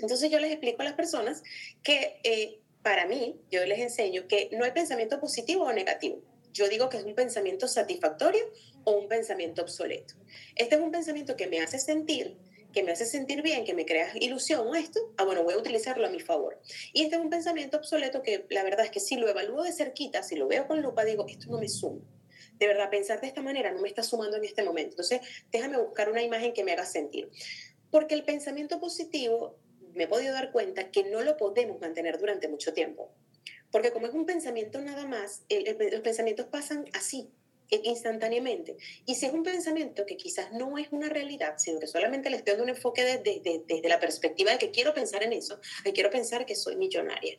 Entonces 0.00 0.28
yo 0.32 0.40
les 0.40 0.50
explico 0.50 0.82
a 0.82 0.86
las 0.86 0.94
personas 0.94 1.44
que 1.84 2.18
eh, 2.24 2.58
para 2.82 3.06
mí, 3.06 3.40
yo 3.52 3.64
les 3.66 3.78
enseño 3.78 4.26
que 4.26 4.50
no 4.50 4.64
hay 4.64 4.72
pensamiento 4.72 5.20
positivo 5.20 5.62
o 5.62 5.72
negativo. 5.72 6.20
Yo 6.52 6.68
digo 6.68 6.88
que 6.88 6.98
es 6.98 7.04
un 7.04 7.14
pensamiento 7.14 7.66
satisfactorio 7.66 8.44
o 8.84 8.92
un 8.92 9.08
pensamiento 9.08 9.62
obsoleto. 9.62 10.14
Este 10.54 10.74
es 10.74 10.80
un 10.80 10.90
pensamiento 10.90 11.36
que 11.36 11.46
me 11.46 11.60
hace 11.60 11.78
sentir, 11.78 12.36
que 12.72 12.82
me 12.82 12.92
hace 12.92 13.06
sentir 13.06 13.42
bien, 13.42 13.64
que 13.64 13.74
me 13.74 13.86
crea 13.86 14.12
ilusión 14.20 14.74
esto, 14.76 15.00
ah, 15.16 15.24
bueno, 15.24 15.44
voy 15.44 15.54
a 15.54 15.58
utilizarlo 15.58 16.06
a 16.06 16.10
mi 16.10 16.20
favor. 16.20 16.60
Y 16.92 17.02
este 17.02 17.16
es 17.16 17.22
un 17.22 17.30
pensamiento 17.30 17.76
obsoleto 17.76 18.22
que 18.22 18.46
la 18.50 18.64
verdad 18.64 18.84
es 18.84 18.90
que 18.90 19.00
si 19.00 19.16
lo 19.16 19.28
evalúo 19.28 19.62
de 19.62 19.72
cerquita, 19.72 20.22
si 20.22 20.36
lo 20.36 20.48
veo 20.48 20.66
con 20.66 20.82
lupa, 20.82 21.04
digo, 21.04 21.26
esto 21.28 21.50
no 21.50 21.58
me 21.58 21.68
suma. 21.68 22.00
De 22.58 22.66
verdad, 22.66 22.90
pensar 22.90 23.20
de 23.20 23.26
esta 23.26 23.42
manera 23.42 23.72
no 23.72 23.80
me 23.80 23.88
está 23.88 24.02
sumando 24.02 24.36
en 24.36 24.44
este 24.44 24.62
momento. 24.62 24.90
Entonces, 24.90 25.20
déjame 25.50 25.78
buscar 25.78 26.10
una 26.10 26.22
imagen 26.22 26.52
que 26.52 26.64
me 26.64 26.72
haga 26.72 26.84
sentir. 26.84 27.30
Porque 27.90 28.14
el 28.14 28.24
pensamiento 28.24 28.78
positivo 28.78 29.58
me 29.94 30.04
he 30.04 30.08
podido 30.08 30.32
dar 30.32 30.52
cuenta 30.52 30.90
que 30.90 31.04
no 31.04 31.22
lo 31.22 31.36
podemos 31.36 31.80
mantener 31.80 32.18
durante 32.18 32.48
mucho 32.48 32.72
tiempo. 32.72 33.12
Porque 33.72 33.90
como 33.90 34.06
es 34.06 34.14
un 34.14 34.26
pensamiento 34.26 34.80
nada 34.80 35.06
más, 35.06 35.42
los 35.48 36.00
pensamientos 36.02 36.46
pasan 36.46 36.84
así, 36.92 37.30
e, 37.72 37.80
instantáneamente. 37.84 38.76
Y 39.06 39.14
si 39.14 39.24
es 39.24 39.32
un 39.32 39.42
pensamiento 39.42 40.04
que 40.04 40.18
quizás 40.18 40.52
no 40.52 40.76
es 40.76 40.88
una 40.90 41.08
realidad, 41.08 41.54
sino 41.56 41.80
que 41.80 41.86
solamente 41.86 42.28
le 42.28 42.36
estoy 42.36 42.52
dando 42.52 42.64
un 42.64 42.68
enfoque 42.76 43.02
desde, 43.02 43.40
desde, 43.66 43.88
la 43.88 43.98
perspectiva 43.98 44.52
de 44.52 44.58
que 44.58 44.70
quiero 44.70 44.92
pensar 44.92 45.22
en 45.22 45.32
eso, 45.32 45.58
que 45.82 45.94
quiero 45.94 46.10
pensar 46.10 46.44
que 46.44 46.54
soy 46.54 46.76
millonaria. 46.76 47.38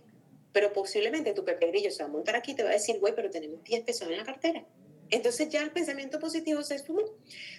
Pero 0.52 0.74
posiblemente 0.74 1.34
tu 1.34 1.46
Pepe 1.46 1.68
Grillo 1.68 1.92
se 1.92 2.02
va 2.02 2.10
a 2.10 2.12
montar 2.12 2.36
aquí 2.36 2.54
y 2.54 2.56
te 2.56 2.64
va 2.64 2.72
a 2.72 2.74
decir, 2.74 3.00
güey, 3.00 3.14
pero 3.16 3.30
tenemos 3.30 3.64
10 3.64 3.84
pesos 3.84 4.10
en 4.10 4.18
la 4.18 4.24
cartera. 4.24 4.66
Entonces 5.10 5.50
ya 5.50 5.62
el 5.62 5.72
pensamiento 5.72 6.20
positivo 6.20 6.64
se 6.64 6.76
esfumó. 6.76 7.04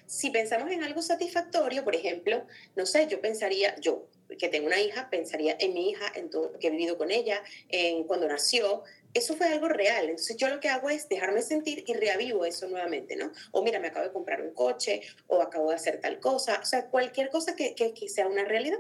Si 0.07 0.31
pensamos 0.31 0.71
en 0.71 0.83
algo 0.83 1.03
satisfactorio, 1.03 1.85
por 1.85 1.95
ejemplo, 1.95 2.47
no 2.77 2.87
sé, 2.87 3.07
yo 3.09 3.21
pensaría, 3.21 3.77
yo 3.81 4.09
que 4.39 4.49
tengo 4.49 4.67
una 4.67 4.81
hija, 4.81 5.11
pensaría 5.11 5.57
en 5.61 5.75
mi 5.75 5.91
hija, 5.91 6.11
en 6.15 6.31
todo 6.31 6.51
lo 6.53 6.59
que 6.59 6.69
he 6.69 6.71
vivido 6.71 6.99
con 6.99 7.11
ella, 7.11 7.43
en 7.69 8.05
cuando 8.05 8.27
nació. 8.27 8.83
Eso 9.13 9.37
fue 9.37 9.47
algo 9.47 9.69
real. 9.69 10.09
Entonces 10.09 10.37
yo 10.37 10.49
lo 10.49 10.61
que 10.61 10.69
hago 10.69 10.91
es 10.91 11.09
dejarme 11.09 11.43
sentir 11.43 11.85
y 11.87 11.95
reavivo 11.95 12.45
eso 12.45 12.69
nuevamente, 12.69 13.17
¿no? 13.17 13.31
O 13.53 13.63
mira, 13.63 13.79
me 13.79 13.89
acabo 13.89 14.07
de 14.07 14.13
comprar 14.13 14.43
un 14.43 14.53
coche, 14.53 15.03
o 15.29 15.41
acabo 15.41 15.71
de 15.71 15.77
hacer 15.77 16.01
tal 16.01 16.19
cosa, 16.21 16.59
o 16.61 16.65
sea, 16.65 16.87
cualquier 16.87 17.31
cosa 17.31 17.55
que, 17.55 17.75
que, 17.75 17.95
que 17.95 18.09
sea 18.09 18.27
una 18.27 18.45
realidad. 18.45 18.79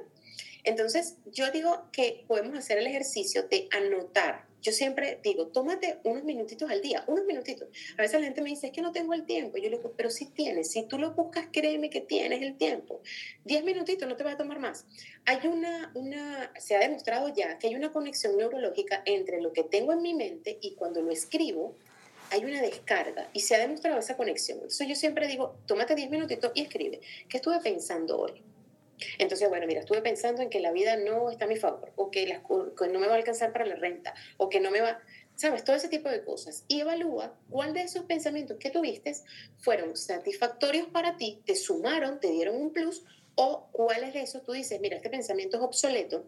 Entonces 0.64 1.16
yo 1.26 1.50
digo 1.50 1.88
que 1.92 2.24
podemos 2.26 2.58
hacer 2.58 2.78
el 2.78 2.86
ejercicio 2.86 3.44
de 3.44 3.68
anotar 3.70 4.46
yo 4.64 4.72
siempre 4.72 5.20
digo, 5.22 5.48
tómate 5.48 5.98
unos 6.04 6.24
minutitos 6.24 6.70
al 6.70 6.80
día, 6.80 7.04
unos 7.06 7.26
minutitos. 7.26 7.68
A 7.98 8.02
veces 8.02 8.18
la 8.18 8.26
gente 8.26 8.40
me 8.40 8.48
dice, 8.48 8.68
es 8.68 8.72
que 8.72 8.80
no 8.80 8.92
tengo 8.92 9.12
el 9.12 9.26
tiempo. 9.26 9.58
Yo 9.58 9.68
le 9.68 9.76
digo, 9.76 9.92
pero 9.94 10.08
sí 10.08 10.24
tienes. 10.24 10.70
Si 10.72 10.82
tú 10.84 10.98
lo 10.98 11.12
buscas, 11.12 11.48
créeme 11.52 11.90
que 11.90 12.00
tienes 12.00 12.40
el 12.40 12.56
tiempo. 12.56 13.02
Diez 13.44 13.62
minutitos, 13.62 14.08
no 14.08 14.16
te 14.16 14.24
va 14.24 14.32
a 14.32 14.36
tomar 14.38 14.60
más. 14.60 14.86
Hay 15.26 15.46
una, 15.46 15.92
una, 15.94 16.50
se 16.58 16.74
ha 16.74 16.80
demostrado 16.80 17.28
ya 17.28 17.58
que 17.58 17.66
hay 17.66 17.74
una 17.74 17.92
conexión 17.92 18.38
neurológica 18.38 19.02
entre 19.04 19.42
lo 19.42 19.52
que 19.52 19.64
tengo 19.64 19.92
en 19.92 20.00
mi 20.00 20.14
mente 20.14 20.56
y 20.62 20.74
cuando 20.76 21.02
lo 21.02 21.10
escribo, 21.10 21.76
hay 22.30 22.42
una 22.46 22.62
descarga 22.62 23.28
y 23.34 23.40
se 23.40 23.54
ha 23.54 23.58
demostrado 23.58 23.98
esa 23.98 24.16
conexión. 24.16 24.56
Entonces 24.56 24.88
yo 24.88 24.94
siempre 24.94 25.28
digo, 25.28 25.56
tómate 25.66 25.94
diez 25.94 26.08
minutitos 26.08 26.52
y 26.54 26.62
escribe. 26.62 27.02
¿Qué 27.28 27.36
estuve 27.36 27.60
pensando 27.60 28.18
hoy? 28.18 28.42
Entonces, 29.18 29.48
bueno, 29.48 29.66
mira, 29.66 29.80
estuve 29.80 30.02
pensando 30.02 30.42
en 30.42 30.50
que 30.50 30.60
la 30.60 30.72
vida 30.72 30.96
no 30.96 31.30
está 31.30 31.44
a 31.44 31.48
mi 31.48 31.56
favor, 31.56 31.92
o 31.96 32.10
que, 32.10 32.26
no 32.26 33.00
me 33.00 33.06
va 33.06 33.14
a 33.14 33.16
alcanzar 33.16 33.52
para 33.52 33.66
la 33.66 33.76
renta, 33.76 34.14
o 34.36 34.48
que 34.48 34.60
no 34.60 34.70
me 34.70 34.80
va, 34.80 35.00
¿sabes? 35.34 35.64
Todo 35.64 35.76
ese 35.76 35.88
tipo 35.88 36.08
de 36.08 36.24
cosas. 36.24 36.64
Y 36.68 36.80
evalúa 36.80 37.36
cuál 37.50 37.74
de 37.74 37.82
esos 37.82 38.04
pensamientos 38.04 38.58
que 38.58 38.70
tuviste 38.70 39.14
fueron 39.58 39.96
satisfactorios 39.96 40.88
para 40.88 41.16
ti, 41.16 41.42
te 41.44 41.56
sumaron, 41.56 42.20
te 42.20 42.30
dieron 42.30 42.56
un 42.56 42.72
plus, 42.72 43.04
o 43.36 43.68
cuáles 43.72 44.14
de 44.14 44.22
esos 44.22 44.44
tú 44.44 44.52
dices, 44.52 44.80
mira, 44.80 44.96
este 44.96 45.10
pensamiento 45.10 45.56
es 45.56 45.62
obsoleto, 45.62 46.24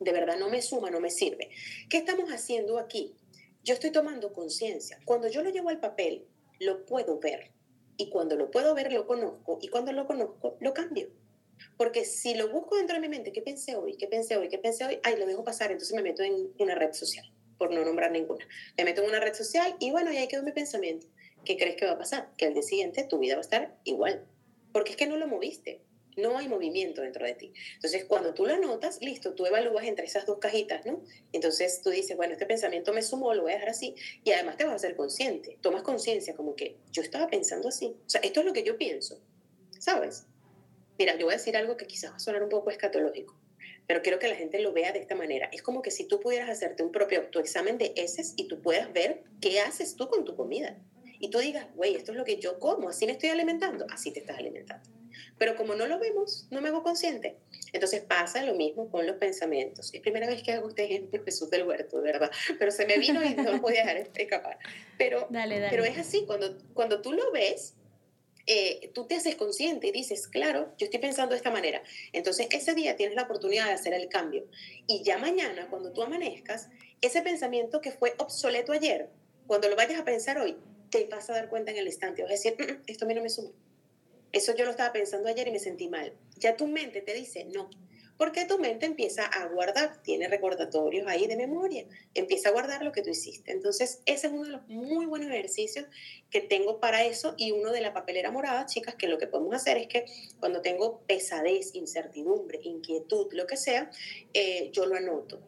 de 0.00 0.12
verdad 0.12 0.36
no 0.38 0.50
me 0.50 0.60
suma, 0.60 0.90
no 0.90 1.00
me 1.00 1.10
sirve. 1.10 1.50
¿Qué 1.88 1.98
estamos 1.98 2.30
haciendo 2.30 2.78
aquí? 2.78 3.14
Yo 3.62 3.72
estoy 3.72 3.90
tomando 3.90 4.32
conciencia. 4.32 4.98
Cuando 5.06 5.28
yo 5.28 5.42
lo 5.42 5.50
llevo 5.50 5.70
al 5.70 5.80
papel, 5.80 6.26
lo 6.60 6.84
puedo 6.84 7.18
ver. 7.18 7.50
Y 7.96 8.10
cuando 8.10 8.36
lo 8.36 8.50
puedo 8.50 8.74
ver, 8.74 8.92
lo 8.92 9.06
conozco. 9.06 9.58
Y 9.62 9.68
cuando 9.68 9.92
lo 9.92 10.06
conozco, 10.06 10.56
lo 10.60 10.74
cambio. 10.74 11.08
Porque 11.76 12.04
si 12.04 12.34
lo 12.34 12.48
busco 12.48 12.76
dentro 12.76 12.94
de 12.94 13.00
mi 13.00 13.08
mente, 13.08 13.32
¿qué 13.32 13.42
pensé 13.42 13.76
hoy? 13.76 13.96
¿Qué 13.96 14.06
pensé 14.06 14.36
hoy? 14.36 14.48
¿Qué 14.48 14.58
pensé 14.58 14.84
hoy? 14.84 14.98
Ay, 15.02 15.16
lo 15.16 15.26
dejo 15.26 15.44
pasar, 15.44 15.70
entonces 15.70 15.94
me 15.94 16.02
meto 16.02 16.22
en 16.22 16.52
una 16.58 16.74
red 16.74 16.92
social, 16.92 17.30
por 17.58 17.72
no 17.72 17.84
nombrar 17.84 18.10
ninguna. 18.10 18.46
Me 18.76 18.84
meto 18.84 19.02
en 19.02 19.08
una 19.08 19.20
red 19.20 19.34
social 19.34 19.76
y 19.80 19.90
bueno, 19.90 20.12
y 20.12 20.16
ahí 20.16 20.28
quedó 20.28 20.42
mi 20.42 20.52
pensamiento. 20.52 21.06
¿Qué 21.44 21.56
crees 21.56 21.76
que 21.76 21.86
va 21.86 21.92
a 21.92 21.98
pasar? 21.98 22.30
Que 22.36 22.46
al 22.46 22.54
día 22.54 22.62
siguiente 22.62 23.04
tu 23.04 23.18
vida 23.18 23.34
va 23.34 23.40
a 23.40 23.42
estar 23.42 23.76
igual. 23.84 24.26
Porque 24.72 24.92
es 24.92 24.96
que 24.96 25.06
no 25.06 25.16
lo 25.16 25.28
moviste. 25.28 25.82
No 26.16 26.38
hay 26.38 26.48
movimiento 26.48 27.02
dentro 27.02 27.26
de 27.26 27.34
ti. 27.34 27.52
Entonces, 27.74 28.04
cuando 28.04 28.34
tú 28.34 28.46
lo 28.46 28.54
anotas, 28.54 29.00
listo, 29.00 29.34
tú 29.34 29.46
evalúas 29.46 29.84
entre 29.84 30.06
esas 30.06 30.26
dos 30.26 30.38
cajitas, 30.38 30.86
¿no? 30.86 31.02
Entonces 31.32 31.80
tú 31.82 31.90
dices, 31.90 32.16
bueno, 32.16 32.34
este 32.34 32.46
pensamiento 32.46 32.92
me 32.92 33.02
sumó, 33.02 33.34
lo 33.34 33.42
voy 33.42 33.52
a 33.52 33.54
dejar 33.56 33.70
así, 33.70 33.96
y 34.22 34.30
además 34.30 34.56
te 34.56 34.64
vas 34.64 34.74
a 34.74 34.76
hacer 34.76 34.94
consciente, 34.94 35.58
tomas 35.60 35.82
conciencia 35.82 36.36
como 36.36 36.54
que 36.54 36.76
yo 36.92 37.02
estaba 37.02 37.26
pensando 37.26 37.68
así. 37.68 37.96
O 38.06 38.08
sea, 38.08 38.20
esto 38.20 38.40
es 38.40 38.46
lo 38.46 38.52
que 38.52 38.62
yo 38.62 38.78
pienso, 38.78 39.20
¿sabes? 39.80 40.26
Mira, 40.98 41.16
yo 41.16 41.26
voy 41.26 41.34
a 41.34 41.38
decir 41.38 41.56
algo 41.56 41.76
que 41.76 41.86
quizás 41.86 42.12
va 42.12 42.16
a 42.16 42.20
sonar 42.20 42.42
un 42.42 42.48
poco 42.48 42.70
escatológico, 42.70 43.36
pero 43.86 44.02
quiero 44.02 44.18
que 44.18 44.28
la 44.28 44.36
gente 44.36 44.60
lo 44.60 44.72
vea 44.72 44.92
de 44.92 45.00
esta 45.00 45.14
manera. 45.14 45.48
Es 45.52 45.62
como 45.62 45.82
que 45.82 45.90
si 45.90 46.06
tú 46.06 46.20
pudieras 46.20 46.48
hacerte 46.48 46.82
un 46.82 46.92
propio 46.92 47.20
autoexamen 47.20 47.78
de 47.78 47.92
heces 47.96 48.34
y 48.36 48.48
tú 48.48 48.62
puedas 48.62 48.92
ver 48.92 49.22
qué 49.40 49.60
haces 49.60 49.96
tú 49.96 50.08
con 50.08 50.24
tu 50.24 50.36
comida. 50.36 50.78
Y 51.18 51.30
tú 51.30 51.38
digas, 51.38 51.66
güey, 51.74 51.94
esto 51.94 52.12
es 52.12 52.18
lo 52.18 52.24
que 52.24 52.38
yo 52.38 52.58
como, 52.58 52.88
así 52.88 53.06
me 53.06 53.12
estoy 53.12 53.30
alimentando, 53.30 53.86
así 53.90 54.12
te 54.12 54.20
estás 54.20 54.38
alimentando. 54.38 54.88
Pero 55.38 55.56
como 55.56 55.74
no 55.74 55.86
lo 55.86 55.98
vemos, 55.98 56.46
no 56.50 56.60
me 56.60 56.68
hago 56.68 56.82
consciente. 56.82 57.36
Entonces 57.72 58.02
pasa 58.02 58.42
lo 58.42 58.54
mismo 58.54 58.90
con 58.90 59.06
los 59.06 59.16
pensamientos. 59.16 59.92
Es 59.92 60.00
primera 60.00 60.26
vez 60.26 60.42
que 60.42 60.52
hago 60.52 60.68
este 60.68 60.84
ejemplo, 60.84 61.22
Jesús 61.24 61.50
del 61.50 61.64
Huerto, 61.64 62.00
¿verdad? 62.02 62.30
Pero 62.58 62.70
se 62.70 62.86
me 62.86 62.98
vino 62.98 63.24
y 63.24 63.34
no 63.34 63.52
lo 63.52 63.60
podía 63.60 63.84
dejar 63.84 64.08
escapar. 64.14 64.58
Pero, 64.98 65.28
pero 65.30 65.84
es 65.84 65.98
así, 65.98 66.24
cuando, 66.26 66.56
cuando 66.72 67.00
tú 67.00 67.12
lo 67.12 67.32
ves, 67.32 67.74
eh, 68.46 68.90
tú 68.94 69.06
te 69.06 69.14
haces 69.16 69.36
consciente 69.36 69.86
y 69.86 69.92
dices, 69.92 70.28
claro, 70.28 70.72
yo 70.78 70.84
estoy 70.84 71.00
pensando 71.00 71.32
de 71.32 71.38
esta 71.38 71.50
manera. 71.50 71.82
Entonces 72.12 72.48
ese 72.50 72.74
día 72.74 72.96
tienes 72.96 73.16
la 73.16 73.22
oportunidad 73.22 73.66
de 73.66 73.72
hacer 73.72 73.94
el 73.94 74.08
cambio. 74.08 74.46
Y 74.86 75.02
ya 75.02 75.18
mañana, 75.18 75.68
cuando 75.70 75.92
tú 75.92 76.02
amanezcas, 76.02 76.68
ese 77.00 77.22
pensamiento 77.22 77.80
que 77.80 77.90
fue 77.90 78.14
obsoleto 78.18 78.72
ayer, 78.72 79.08
cuando 79.46 79.68
lo 79.68 79.76
vayas 79.76 80.00
a 80.00 80.04
pensar 80.04 80.38
hoy, 80.38 80.56
te 80.90 81.06
vas 81.06 81.28
a 81.30 81.34
dar 81.34 81.48
cuenta 81.48 81.70
en 81.70 81.78
el 81.78 81.86
instante. 81.86 82.22
Vas 82.22 82.30
a 82.30 82.34
decir, 82.34 82.56
mm, 82.58 82.62
mm, 82.62 82.82
esto 82.86 83.04
a 83.04 83.08
mí 83.08 83.14
no 83.14 83.22
me 83.22 83.30
suma. 83.30 83.50
Eso 84.32 84.54
yo 84.54 84.64
lo 84.64 84.72
estaba 84.72 84.92
pensando 84.92 85.28
ayer 85.28 85.48
y 85.48 85.52
me 85.52 85.58
sentí 85.58 85.88
mal. 85.88 86.12
Ya 86.36 86.56
tu 86.56 86.66
mente 86.66 87.00
te 87.00 87.14
dice, 87.14 87.44
no, 87.44 87.70
porque 88.16 88.44
tu 88.44 88.58
mente 88.58 88.86
empieza 88.86 89.24
a 89.26 89.46
guardar, 89.48 90.02
tiene 90.02 90.28
recordatorios 90.28 91.06
ahí 91.06 91.26
de 91.26 91.36
memoria, 91.36 91.84
empieza 92.14 92.48
a 92.48 92.52
guardar 92.52 92.82
lo 92.84 92.92
que 92.92 93.02
tú 93.02 93.10
hiciste. 93.10 93.52
Entonces, 93.52 94.00
ese 94.06 94.28
es 94.28 94.32
uno 94.32 94.44
de 94.44 94.50
los 94.50 94.68
muy 94.68 95.06
buenos 95.06 95.30
ejercicios 95.30 95.86
que 96.30 96.40
tengo 96.40 96.80
para 96.80 97.04
eso 97.04 97.34
y 97.36 97.52
uno 97.52 97.70
de 97.70 97.80
la 97.80 97.92
papelera 97.92 98.30
morada, 98.30 98.66
chicas, 98.66 98.94
que 98.94 99.08
lo 99.08 99.18
que 99.18 99.26
podemos 99.26 99.54
hacer 99.54 99.76
es 99.78 99.86
que 99.88 100.04
cuando 100.40 100.62
tengo 100.62 101.00
pesadez, 101.06 101.74
incertidumbre, 101.74 102.60
inquietud, 102.62 103.32
lo 103.32 103.46
que 103.46 103.56
sea, 103.56 103.90
eh, 104.32 104.70
yo 104.72 104.86
lo 104.86 104.96
anoto, 104.96 105.40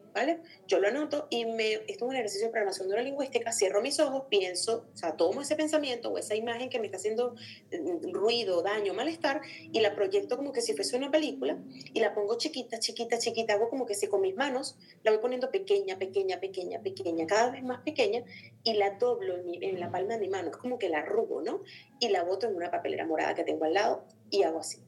Yo 0.67 0.79
lo 0.79 0.87
anoto 0.87 1.27
y 1.29 1.45
me, 1.45 1.73
esto 1.73 1.85
es 1.87 2.01
un 2.01 2.15
ejercicio 2.15 2.47
de 2.47 2.51
programación 2.51 2.87
neurolingüística, 2.87 3.51
cierro 3.51 3.81
mis 3.81 3.99
ojos, 3.99 4.23
pienso, 4.29 4.87
o 4.93 4.97
sea, 4.97 5.15
tomo 5.15 5.41
ese 5.41 5.55
pensamiento 5.55 6.09
o 6.09 6.17
esa 6.17 6.35
imagen 6.35 6.69
que 6.69 6.79
me 6.79 6.87
está 6.87 6.97
haciendo 6.97 7.35
mm, 7.71 8.11
ruido, 8.13 8.63
daño, 8.63 8.93
malestar 8.93 9.41
y 9.71 9.79
la 9.79 9.93
proyecto 9.93 10.35
como 10.35 10.51
que 10.51 10.61
si 10.61 10.73
fuese 10.73 10.97
una 10.97 11.11
película 11.11 11.57
y 11.93 11.99
la 11.99 12.15
pongo 12.15 12.37
chiquita, 12.37 12.79
chiquita, 12.79 13.19
chiquita, 13.19 13.53
hago 13.53 13.69
como 13.69 13.85
que 13.85 13.93
si 13.93 14.07
con 14.07 14.21
mis 14.21 14.35
manos 14.35 14.77
la 15.03 15.11
voy 15.11 15.19
poniendo 15.19 15.51
pequeña, 15.51 15.99
pequeña, 15.99 16.39
pequeña, 16.39 16.81
pequeña, 16.81 17.27
cada 17.27 17.51
vez 17.51 17.63
más 17.63 17.81
pequeña 17.81 18.23
y 18.63 18.73
la 18.73 18.91
doblo 18.91 19.37
en, 19.37 19.63
en 19.63 19.79
la 19.79 19.91
palma 19.91 20.15
de 20.15 20.19
mi 20.19 20.29
mano, 20.29 20.49
es 20.49 20.57
como 20.57 20.79
que 20.79 20.89
la 20.89 20.99
arrugo, 20.99 21.41
¿no? 21.43 21.61
Y 21.99 22.09
la 22.09 22.23
boto 22.23 22.47
en 22.47 22.55
una 22.55 22.71
papelera 22.71 23.05
morada 23.05 23.35
que 23.35 23.43
tengo 23.43 23.65
al 23.65 23.73
lado 23.73 24.03
y 24.31 24.43
hago 24.43 24.59
así. 24.59 24.86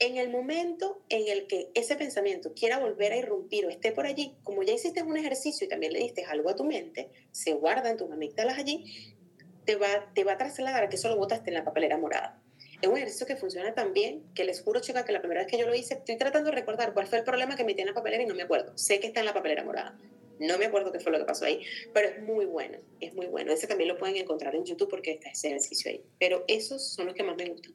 En 0.00 0.16
el 0.16 0.30
momento 0.30 1.02
en 1.08 1.26
el 1.26 1.48
que 1.48 1.70
ese 1.74 1.96
pensamiento 1.96 2.52
quiera 2.54 2.78
volver 2.78 3.12
a 3.12 3.16
irrumpir 3.16 3.66
o 3.66 3.68
esté 3.68 3.90
por 3.90 4.06
allí, 4.06 4.36
como 4.44 4.62
ya 4.62 4.72
hiciste 4.72 5.02
un 5.02 5.16
ejercicio 5.16 5.64
y 5.66 5.68
también 5.68 5.92
le 5.92 5.98
diste 5.98 6.24
algo 6.24 6.50
a 6.50 6.54
tu 6.54 6.62
mente, 6.62 7.10
se 7.32 7.54
guarda 7.54 7.90
en 7.90 7.96
tus 7.96 8.08
amígdalas 8.08 8.58
allí, 8.58 9.16
te 9.64 9.74
va, 9.74 10.12
te 10.14 10.22
va 10.22 10.34
a 10.34 10.38
trasladar 10.38 10.84
a 10.84 10.88
que 10.88 10.96
solo 10.96 11.16
botaste 11.16 11.50
en 11.50 11.54
la 11.54 11.64
papelera 11.64 11.98
morada. 11.98 12.40
Es 12.80 12.88
un 12.88 12.96
ejercicio 12.96 13.26
que 13.26 13.34
funciona 13.34 13.74
tan 13.74 13.92
bien 13.92 14.22
que 14.36 14.44
les 14.44 14.62
juro, 14.62 14.78
chicas, 14.78 15.04
que 15.04 15.10
la 15.10 15.18
primera 15.18 15.40
vez 15.40 15.50
que 15.50 15.58
yo 15.58 15.66
lo 15.66 15.74
hice, 15.74 15.94
estoy 15.94 16.16
tratando 16.16 16.50
de 16.50 16.56
recordar 16.56 16.94
cuál 16.94 17.08
fue 17.08 17.18
el 17.18 17.24
problema 17.24 17.56
que 17.56 17.64
metí 17.64 17.80
en 17.80 17.88
la 17.88 17.94
papelera 17.94 18.22
y 18.22 18.26
no 18.26 18.36
me 18.36 18.42
acuerdo. 18.42 18.78
Sé 18.78 19.00
que 19.00 19.08
está 19.08 19.18
en 19.18 19.26
la 19.26 19.34
papelera 19.34 19.64
morada. 19.64 19.98
No 20.38 20.58
me 20.58 20.66
acuerdo 20.66 20.92
qué 20.92 21.00
fue 21.00 21.10
lo 21.10 21.18
que 21.18 21.24
pasó 21.24 21.44
ahí, 21.44 21.60
pero 21.92 22.08
es 22.08 22.22
muy 22.22 22.44
bueno, 22.44 22.78
es 23.00 23.12
muy 23.14 23.26
bueno. 23.26 23.52
Ese 23.52 23.66
también 23.66 23.88
lo 23.88 23.98
pueden 23.98 24.14
encontrar 24.14 24.54
en 24.54 24.64
YouTube 24.64 24.88
porque 24.88 25.10
está 25.10 25.30
ese 25.30 25.48
ejercicio 25.48 25.90
ahí. 25.90 26.04
Pero 26.20 26.44
esos 26.46 26.94
son 26.94 27.06
los 27.06 27.16
que 27.16 27.24
más 27.24 27.36
me 27.36 27.46
gustan. 27.46 27.74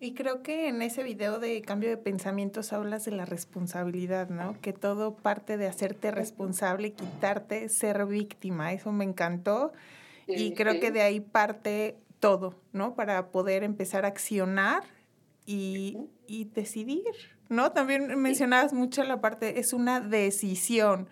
Y 0.00 0.14
creo 0.14 0.42
que 0.42 0.68
en 0.68 0.80
ese 0.80 1.02
video 1.02 1.40
de 1.40 1.60
cambio 1.62 1.88
de 1.88 1.96
pensamientos 1.96 2.72
hablas 2.72 3.04
de 3.04 3.10
la 3.10 3.24
responsabilidad, 3.24 4.28
¿no? 4.28 4.56
Que 4.60 4.72
todo 4.72 5.16
parte 5.16 5.56
de 5.56 5.66
hacerte 5.66 6.12
responsable, 6.12 6.92
quitarte, 6.92 7.68
ser 7.68 8.06
víctima. 8.06 8.72
Eso 8.72 8.92
me 8.92 9.04
encantó. 9.04 9.72
Y 10.28 10.52
creo 10.54 10.78
que 10.78 10.92
de 10.92 11.02
ahí 11.02 11.20
parte 11.20 11.96
todo, 12.20 12.54
¿no? 12.72 12.94
Para 12.94 13.30
poder 13.30 13.64
empezar 13.64 14.04
a 14.04 14.08
accionar 14.08 14.84
y, 15.46 15.96
y 16.26 16.44
decidir, 16.44 17.02
¿no? 17.48 17.72
También 17.72 18.20
mencionabas 18.20 18.72
mucho 18.72 19.02
la 19.02 19.20
parte, 19.20 19.58
es 19.58 19.72
una 19.72 20.00
decisión 20.00 21.08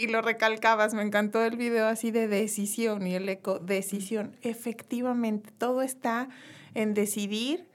y 0.00 0.06
lo 0.06 0.22
recalcabas, 0.22 0.94
me 0.94 1.02
encantó 1.02 1.44
el 1.44 1.56
video 1.56 1.86
así 1.86 2.10
de 2.10 2.26
decisión 2.26 3.06
y 3.06 3.14
el 3.14 3.28
eco, 3.28 3.58
decisión. 3.58 4.34
Efectivamente, 4.40 5.50
todo 5.58 5.82
está 5.82 6.30
en 6.74 6.94
decidir 6.94 7.69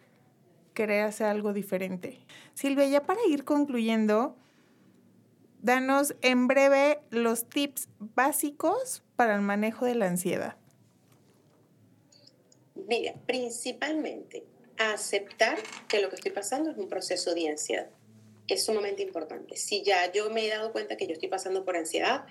crearse 0.76 1.24
algo 1.24 1.54
diferente. 1.54 2.20
Silvia, 2.54 2.88
ya 2.88 3.02
para 3.02 3.20
ir 3.28 3.44
concluyendo, 3.44 4.36
danos 5.64 6.16
en 6.22 6.48
breve 6.48 7.00
los 7.10 7.50
tips 7.50 7.90
básicos 7.98 9.02
para 9.16 9.34
el 9.34 9.42
manejo 9.42 9.86
de 9.86 9.96
la 9.96 10.06
ansiedad. 10.06 10.58
Mira, 12.88 13.16
principalmente 13.26 14.44
aceptar 14.78 15.58
que 15.88 16.00
lo 16.00 16.10
que 16.10 16.18
estoy 16.18 16.32
pasando 16.32 16.70
es 16.70 16.78
un 16.78 16.88
proceso 16.88 17.34
de 17.34 17.50
ansiedad 17.50 17.90
es 18.48 18.66
sumamente 18.66 19.02
importante. 19.02 19.56
Si 19.56 19.84
ya 19.84 20.12
yo 20.12 20.30
me 20.30 20.46
he 20.46 20.50
dado 20.50 20.72
cuenta 20.72 20.98
que 20.98 21.08
yo 21.08 21.14
estoy 21.14 21.30
pasando 21.30 21.66
por 21.66 21.76
ansiedad, 21.78 22.26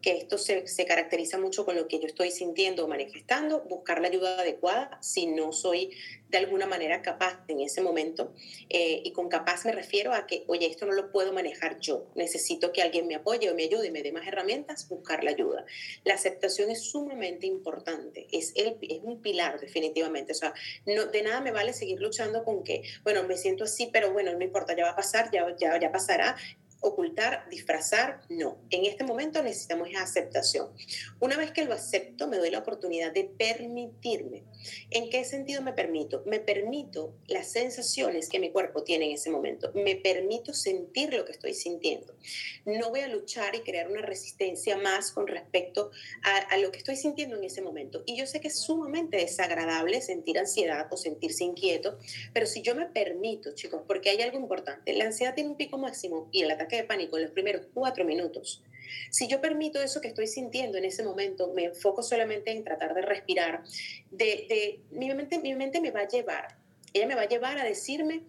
que 0.00 0.16
esto 0.16 0.38
se, 0.38 0.66
se, 0.66 0.86
caracteriza 0.86 1.38
mucho 1.38 1.64
con 1.64 1.76
lo 1.76 1.88
que 1.88 1.98
yo 1.98 2.06
estoy 2.06 2.30
sintiendo 2.30 2.84
o 2.84 2.88
manifestando, 2.88 3.62
buscar 3.62 4.00
la 4.00 4.08
ayuda 4.08 4.40
adecuada 4.40 4.98
si 5.00 5.26
no 5.26 5.52
soy 5.52 5.90
de 6.30 6.38
alguna 6.38 6.66
manera 6.66 7.02
capaz 7.02 7.40
en 7.48 7.60
ese 7.60 7.80
momento. 7.80 8.32
Eh, 8.68 9.02
y 9.04 9.12
con 9.12 9.28
capaz 9.28 9.64
me 9.64 9.72
refiero 9.72 10.14
a 10.14 10.26
que, 10.26 10.44
oye, 10.46 10.66
esto 10.66 10.86
no 10.86 10.92
lo 10.92 11.10
puedo 11.10 11.32
manejar 11.32 11.80
yo, 11.80 12.06
necesito 12.14 12.72
que 12.72 12.82
alguien 12.82 13.06
me 13.06 13.16
apoye 13.16 13.50
o 13.50 13.54
me 13.54 13.64
ayude 13.64 13.88
y 13.88 13.90
me 13.90 14.02
dé 14.02 14.12
más 14.12 14.26
herramientas, 14.26 14.88
buscar 14.88 15.24
la 15.24 15.30
ayuda. 15.30 15.64
La 16.04 16.14
aceptación 16.14 16.70
es 16.70 16.82
sumamente 16.82 17.46
importante, 17.46 18.26
es, 18.32 18.52
el, 18.56 18.78
es 18.82 19.00
un 19.02 19.20
pilar 19.20 19.60
definitivamente. 19.60 20.32
O 20.32 20.36
sea, 20.36 20.54
no, 20.86 21.06
de 21.06 21.22
nada 21.22 21.40
me 21.40 21.50
vale 21.50 21.72
seguir 21.72 22.00
luchando 22.00 22.44
con 22.44 22.62
que, 22.62 22.82
bueno, 23.02 23.24
me 23.24 23.36
siento 23.36 23.64
así, 23.64 23.90
pero 23.92 24.12
bueno, 24.12 24.32
no 24.32 24.44
importa, 24.44 24.76
ya 24.76 24.84
va 24.84 24.90
a 24.90 24.96
pasar, 24.96 25.30
ya, 25.32 25.54
ya, 25.58 25.78
ya 25.78 25.90
pasará 25.90 26.36
ocultar, 26.80 27.48
disfrazar, 27.50 28.22
no. 28.28 28.58
En 28.70 28.84
este 28.84 29.04
momento 29.04 29.42
necesitamos 29.42 29.88
aceptación. 29.96 30.68
Una 31.18 31.36
vez 31.36 31.50
que 31.50 31.64
lo 31.64 31.74
acepto, 31.74 32.26
me 32.26 32.38
doy 32.38 32.50
la 32.50 32.60
oportunidad 32.60 33.12
de 33.12 33.24
permitirme. 33.24 34.44
¿En 34.90 35.10
qué 35.10 35.24
sentido 35.24 35.62
me 35.62 35.72
permito? 35.72 36.22
Me 36.26 36.40
permito 36.40 37.14
las 37.26 37.50
sensaciones 37.50 38.28
que 38.28 38.38
mi 38.38 38.50
cuerpo 38.50 38.82
tiene 38.82 39.06
en 39.06 39.12
ese 39.12 39.30
momento. 39.30 39.70
Me 39.74 39.96
permito 39.96 40.54
sentir 40.54 41.12
lo 41.12 41.24
que 41.24 41.32
estoy 41.32 41.54
sintiendo. 41.54 42.14
No 42.64 42.90
voy 42.90 43.00
a 43.00 43.08
luchar 43.08 43.54
y 43.54 43.60
crear 43.60 43.90
una 43.90 44.02
resistencia 44.02 44.76
más 44.76 45.12
con 45.12 45.26
respecto 45.26 45.90
a, 46.22 46.36
a 46.36 46.58
lo 46.58 46.70
que 46.70 46.78
estoy 46.78 46.96
sintiendo 46.96 47.36
en 47.36 47.44
ese 47.44 47.62
momento. 47.62 48.02
Y 48.06 48.16
yo 48.16 48.26
sé 48.26 48.40
que 48.40 48.48
es 48.48 48.58
sumamente 48.58 49.18
desagradable 49.18 50.00
sentir 50.00 50.38
ansiedad 50.38 50.86
o 50.90 50.96
sentirse 50.96 51.44
inquieto, 51.44 51.98
pero 52.32 52.46
si 52.46 52.62
yo 52.62 52.74
me 52.74 52.86
permito, 52.86 53.54
chicos, 53.54 53.82
porque 53.86 54.10
hay 54.10 54.22
algo 54.22 54.38
importante, 54.38 54.92
la 54.92 55.04
ansiedad 55.06 55.34
tiene 55.34 55.50
un 55.50 55.56
pico 55.56 55.78
máximo 55.78 56.28
y 56.32 56.42
el 56.42 56.50
ataque 56.50 56.69
de 56.76 56.84
pánico 56.84 57.16
en 57.16 57.24
los 57.24 57.32
primeros 57.32 57.66
cuatro 57.72 58.04
minutos, 58.04 58.62
si 59.10 59.28
yo 59.28 59.40
permito 59.40 59.80
eso 59.80 60.00
que 60.00 60.08
estoy 60.08 60.26
sintiendo 60.26 60.78
en 60.78 60.84
ese 60.84 61.02
momento, 61.02 61.52
me 61.52 61.64
enfoco 61.64 62.02
solamente 62.02 62.50
en 62.50 62.64
tratar 62.64 62.94
de 62.94 63.02
respirar, 63.02 63.62
de, 64.10 64.80
mi, 64.90 65.12
mente, 65.14 65.38
mi 65.38 65.54
mente 65.54 65.80
me 65.80 65.90
va 65.90 66.00
a 66.00 66.08
llevar, 66.08 66.56
ella 66.92 67.06
me 67.06 67.14
va 67.14 67.22
a 67.22 67.28
llevar 67.28 67.58
a 67.58 67.64
decirme, 67.64 68.22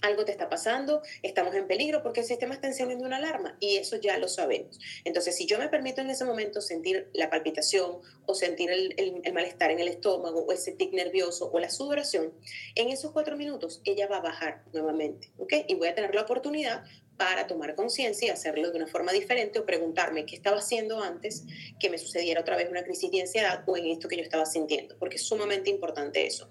algo 0.00 0.26
te 0.26 0.32
está 0.32 0.50
pasando, 0.50 1.00
estamos 1.22 1.54
en 1.54 1.66
peligro 1.66 2.02
porque 2.02 2.20
el 2.20 2.26
sistema 2.26 2.52
está 2.52 2.66
encendiendo 2.66 3.06
una 3.06 3.16
alarma 3.16 3.56
y 3.58 3.76
eso 3.76 3.96
ya 3.96 4.18
lo 4.18 4.28
sabemos. 4.28 4.78
Entonces, 5.04 5.34
si 5.34 5.46
yo 5.46 5.58
me 5.58 5.70
permito 5.70 6.02
en 6.02 6.10
ese 6.10 6.26
momento 6.26 6.60
sentir 6.60 7.08
la 7.14 7.30
palpitación 7.30 8.00
o 8.26 8.34
sentir 8.34 8.70
el, 8.70 8.94
el 8.98 9.32
malestar 9.32 9.70
en 9.70 9.80
el 9.80 9.88
estómago 9.88 10.44
o 10.44 10.52
ese 10.52 10.72
tic 10.72 10.92
nervioso 10.92 11.50
o 11.50 11.58
la 11.58 11.70
sudoración, 11.70 12.34
en 12.74 12.90
esos 12.90 13.12
cuatro 13.12 13.38
minutos 13.38 13.80
ella 13.84 14.06
va 14.06 14.18
a 14.18 14.20
bajar 14.20 14.64
nuevamente, 14.74 15.30
¿ok? 15.38 15.54
Y 15.68 15.74
voy 15.74 15.88
a 15.88 15.94
tener 15.94 16.14
la 16.14 16.22
oportunidad 16.22 16.84
para 17.16 17.46
tomar 17.46 17.74
conciencia 17.74 18.28
y 18.28 18.30
hacerlo 18.30 18.70
de 18.70 18.76
una 18.76 18.86
forma 18.86 19.12
diferente 19.12 19.58
o 19.58 19.66
preguntarme 19.66 20.26
qué 20.26 20.36
estaba 20.36 20.58
haciendo 20.58 21.00
antes 21.00 21.44
que 21.78 21.90
me 21.90 21.98
sucediera 21.98 22.40
otra 22.40 22.56
vez 22.56 22.70
una 22.70 22.84
crisis 22.84 23.10
de 23.10 23.20
ansiedad 23.20 23.62
o 23.66 23.76
en 23.76 23.86
esto 23.86 24.08
que 24.08 24.16
yo 24.16 24.22
estaba 24.22 24.46
sintiendo, 24.46 24.96
porque 24.98 25.16
es 25.16 25.22
sumamente 25.22 25.70
importante 25.70 26.26
eso. 26.26 26.48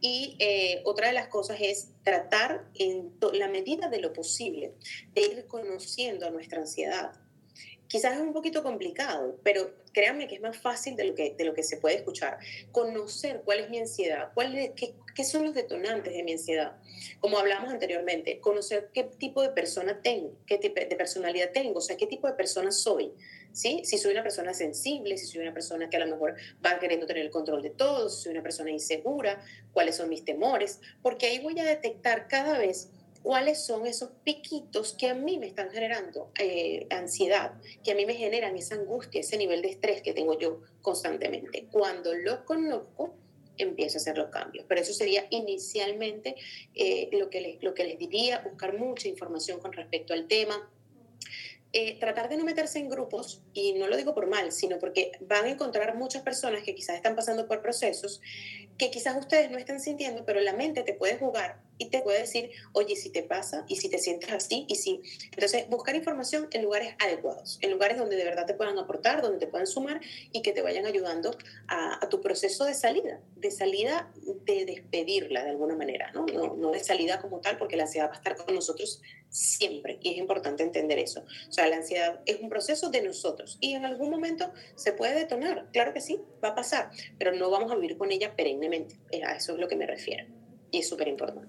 Y 0.00 0.36
eh, 0.38 0.82
otra 0.84 1.08
de 1.08 1.14
las 1.14 1.28
cosas 1.28 1.58
es 1.60 1.88
tratar 2.02 2.64
en 2.74 3.12
la 3.32 3.48
medida 3.48 3.88
de 3.88 4.00
lo 4.00 4.12
posible 4.12 4.72
de 5.14 5.20
ir 5.22 5.46
conociendo 5.46 6.26
a 6.26 6.30
nuestra 6.30 6.60
ansiedad. 6.60 7.12
Quizás 7.92 8.14
es 8.14 8.20
un 8.20 8.32
poquito 8.32 8.62
complicado, 8.62 9.38
pero 9.42 9.70
créanme 9.92 10.26
que 10.26 10.36
es 10.36 10.40
más 10.40 10.56
fácil 10.56 10.96
de 10.96 11.04
lo 11.04 11.14
que, 11.14 11.34
de 11.36 11.44
lo 11.44 11.52
que 11.52 11.62
se 11.62 11.76
puede 11.76 11.96
escuchar. 11.96 12.38
Conocer 12.70 13.42
cuál 13.44 13.60
es 13.60 13.68
mi 13.68 13.80
ansiedad, 13.80 14.30
cuál 14.32 14.56
es, 14.56 14.70
qué, 14.70 14.94
qué 15.14 15.24
son 15.24 15.44
los 15.44 15.54
detonantes 15.54 16.14
de 16.14 16.22
mi 16.22 16.32
ansiedad. 16.32 16.78
Como 17.20 17.36
hablamos 17.36 17.70
anteriormente, 17.70 18.40
conocer 18.40 18.88
qué 18.94 19.04
tipo 19.04 19.42
de 19.42 19.50
persona 19.50 20.00
tengo, 20.00 20.32
qué 20.46 20.56
tipo 20.56 20.80
de 20.80 20.86
personalidad 20.96 21.50
tengo, 21.52 21.80
o 21.80 21.82
sea, 21.82 21.98
qué 21.98 22.06
tipo 22.06 22.26
de 22.26 22.32
persona 22.32 22.70
soy. 22.70 23.12
¿Sí? 23.52 23.82
Si 23.84 23.98
soy 23.98 24.12
una 24.12 24.22
persona 24.22 24.54
sensible, 24.54 25.18
si 25.18 25.26
soy 25.26 25.42
una 25.42 25.52
persona 25.52 25.90
que 25.90 25.98
a 25.98 26.00
lo 26.00 26.06
mejor 26.06 26.36
va 26.64 26.78
queriendo 26.78 27.04
tener 27.04 27.22
el 27.22 27.30
control 27.30 27.60
de 27.60 27.68
todo, 27.68 28.08
si 28.08 28.22
soy 28.22 28.32
una 28.32 28.42
persona 28.42 28.70
insegura, 28.70 29.44
cuáles 29.72 29.96
son 29.96 30.08
mis 30.08 30.24
temores, 30.24 30.80
porque 31.02 31.26
ahí 31.26 31.40
voy 31.40 31.60
a 31.60 31.64
detectar 31.64 32.26
cada 32.26 32.56
vez 32.56 32.88
cuáles 33.22 33.64
son 33.64 33.86
esos 33.86 34.10
piquitos 34.24 34.94
que 34.94 35.08
a 35.08 35.14
mí 35.14 35.38
me 35.38 35.46
están 35.46 35.70
generando 35.70 36.30
eh, 36.38 36.86
ansiedad, 36.90 37.54
que 37.84 37.92
a 37.92 37.94
mí 37.94 38.06
me 38.06 38.14
generan 38.14 38.56
esa 38.56 38.74
angustia, 38.74 39.20
ese 39.20 39.36
nivel 39.36 39.62
de 39.62 39.68
estrés 39.68 40.02
que 40.02 40.12
tengo 40.12 40.38
yo 40.38 40.60
constantemente. 40.80 41.66
Cuando 41.70 42.14
lo 42.14 42.44
conozco, 42.44 43.14
empiezo 43.56 43.98
a 43.98 44.00
hacer 44.00 44.18
los 44.18 44.30
cambios. 44.30 44.64
Pero 44.68 44.80
eso 44.80 44.92
sería 44.92 45.26
inicialmente 45.30 46.36
eh, 46.74 47.08
lo, 47.12 47.30
que 47.30 47.40
les, 47.40 47.62
lo 47.62 47.74
que 47.74 47.84
les 47.84 47.98
diría, 47.98 48.40
buscar 48.40 48.78
mucha 48.78 49.08
información 49.08 49.60
con 49.60 49.72
respecto 49.72 50.12
al 50.12 50.26
tema, 50.26 50.70
eh, 51.72 51.98
tratar 51.98 52.28
de 52.28 52.36
no 52.36 52.44
meterse 52.44 52.78
en 52.78 52.88
grupos, 52.88 53.42
y 53.54 53.74
no 53.74 53.88
lo 53.88 53.96
digo 53.96 54.14
por 54.14 54.26
mal, 54.26 54.52
sino 54.52 54.78
porque 54.78 55.12
van 55.20 55.46
a 55.46 55.50
encontrar 55.50 55.96
muchas 55.96 56.22
personas 56.22 56.62
que 56.62 56.74
quizás 56.74 56.96
están 56.96 57.16
pasando 57.16 57.46
por 57.46 57.62
procesos 57.62 58.20
que 58.78 58.90
quizás 58.90 59.16
ustedes 59.16 59.50
no 59.50 59.58
están 59.58 59.80
sintiendo, 59.80 60.24
pero 60.24 60.40
la 60.40 60.52
mente 60.52 60.82
te 60.82 60.94
puede 60.94 61.16
jugar 61.16 61.60
y 61.78 61.88
te 61.90 62.00
puede 62.00 62.20
decir, 62.20 62.50
oye, 62.72 62.96
si 62.96 63.10
te 63.10 63.22
pasa 63.22 63.64
y 63.68 63.76
si 63.76 63.88
te 63.88 63.98
sientes 63.98 64.32
así 64.32 64.66
y 64.68 64.76
si... 64.76 65.00
Entonces, 65.32 65.68
buscar 65.68 65.94
información 65.94 66.48
en 66.52 66.62
lugares 66.62 66.94
adecuados, 66.98 67.58
en 67.60 67.70
lugares 67.70 67.98
donde 67.98 68.16
de 68.16 68.24
verdad 68.24 68.46
te 68.46 68.54
puedan 68.54 68.78
aportar, 68.78 69.22
donde 69.22 69.38
te 69.38 69.46
puedan 69.46 69.66
sumar 69.66 70.00
y 70.32 70.42
que 70.42 70.52
te 70.52 70.62
vayan 70.62 70.86
ayudando 70.86 71.36
a, 71.68 72.08
tu 72.08 72.20
proceso 72.20 72.64
de 72.64 72.74
salida, 72.74 73.20
de 73.36 73.50
salida 73.50 74.12
de 74.44 74.64
despedirla 74.64 75.44
de 75.44 75.50
alguna 75.50 75.76
manera, 75.76 76.10
¿no? 76.12 76.26
¿no? 76.26 76.54
No 76.56 76.70
de 76.72 76.80
salida 76.80 77.20
como 77.20 77.40
tal, 77.40 77.58
porque 77.58 77.76
la 77.76 77.84
ansiedad 77.84 78.08
va 78.08 78.14
a 78.14 78.16
estar 78.16 78.36
con 78.36 78.54
nosotros 78.54 79.00
siempre 79.32 79.98
y 80.00 80.12
es 80.12 80.18
importante 80.18 80.62
entender 80.62 81.00
eso. 81.00 81.24
O 81.48 81.52
sea, 81.52 81.66
la 81.66 81.76
ansiedad 81.76 82.20
es 82.26 82.38
un 82.40 82.48
proceso 82.48 82.90
de 82.90 83.02
nosotros 83.02 83.58
y 83.60 83.72
en 83.72 83.84
algún 83.84 84.10
momento 84.10 84.52
se 84.76 84.92
puede 84.92 85.14
detonar, 85.14 85.66
claro 85.72 85.92
que 85.92 86.00
sí, 86.00 86.20
va 86.44 86.50
a 86.50 86.54
pasar, 86.54 86.90
pero 87.18 87.32
no 87.32 87.50
vamos 87.50 87.72
a 87.72 87.74
vivir 87.74 87.96
con 87.96 88.12
ella 88.12 88.36
perennemente, 88.36 88.96
a 89.26 89.34
eso 89.34 89.54
es 89.54 89.58
lo 89.58 89.66
que 89.66 89.76
me 89.76 89.86
refiero 89.86 90.26
y 90.70 90.78
es 90.78 90.88
súper 90.88 91.08
importante. 91.08 91.48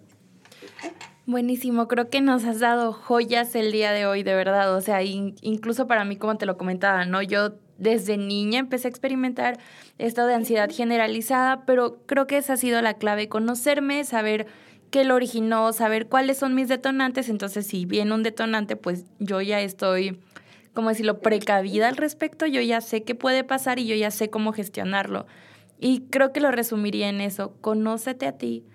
Buenísimo, 1.25 1.87
creo 1.87 2.09
que 2.09 2.21
nos 2.21 2.43
has 2.45 2.59
dado 2.59 2.93
joyas 2.93 3.55
el 3.55 3.71
día 3.71 3.91
de 3.91 4.05
hoy, 4.05 4.23
de 4.23 4.35
verdad. 4.35 4.75
O 4.75 4.81
sea, 4.81 5.01
incluso 5.01 5.87
para 5.87 6.05
mí, 6.05 6.17
como 6.17 6.37
te 6.37 6.45
lo 6.45 6.57
comentaba, 6.57 7.05
¿no? 7.05 7.21
Yo 7.21 7.53
desde 7.77 8.17
niña 8.17 8.59
empecé 8.59 8.87
a 8.87 8.89
experimentar 8.89 9.57
esto 9.97 10.25
de 10.25 10.35
ansiedad 10.35 10.69
generalizada, 10.69 11.65
pero 11.65 12.05
creo 12.05 12.27
que 12.27 12.37
esa 12.37 12.53
ha 12.53 12.57
sido 12.57 12.81
la 12.81 12.95
clave, 12.95 13.29
conocerme, 13.29 14.03
saber 14.03 14.47
qué 14.93 15.03
lo 15.03 15.15
originó, 15.15 15.73
saber 15.73 16.05
cuáles 16.05 16.37
son 16.37 16.53
mis 16.53 16.67
detonantes. 16.67 17.27
Entonces, 17.27 17.65
si 17.65 17.85
viene 17.85 18.13
un 18.13 18.21
detonante, 18.21 18.75
pues 18.75 19.05
yo 19.17 19.41
ya 19.41 19.59
estoy, 19.59 20.19
como 20.75 20.89
decirlo, 20.89 21.19
precavida 21.19 21.87
al 21.87 21.97
respecto, 21.97 22.45
yo 22.45 22.61
ya 22.61 22.79
sé 22.79 23.01
qué 23.01 23.15
puede 23.15 23.43
pasar 23.43 23.79
y 23.79 23.87
yo 23.87 23.95
ya 23.95 24.11
sé 24.11 24.29
cómo 24.29 24.53
gestionarlo. 24.53 25.25
Y 25.79 26.01
creo 26.11 26.31
que 26.31 26.41
lo 26.41 26.51
resumiría 26.51 27.09
en 27.09 27.21
eso, 27.21 27.55
conócete 27.59 28.27
a 28.27 28.33
ti, 28.33 28.65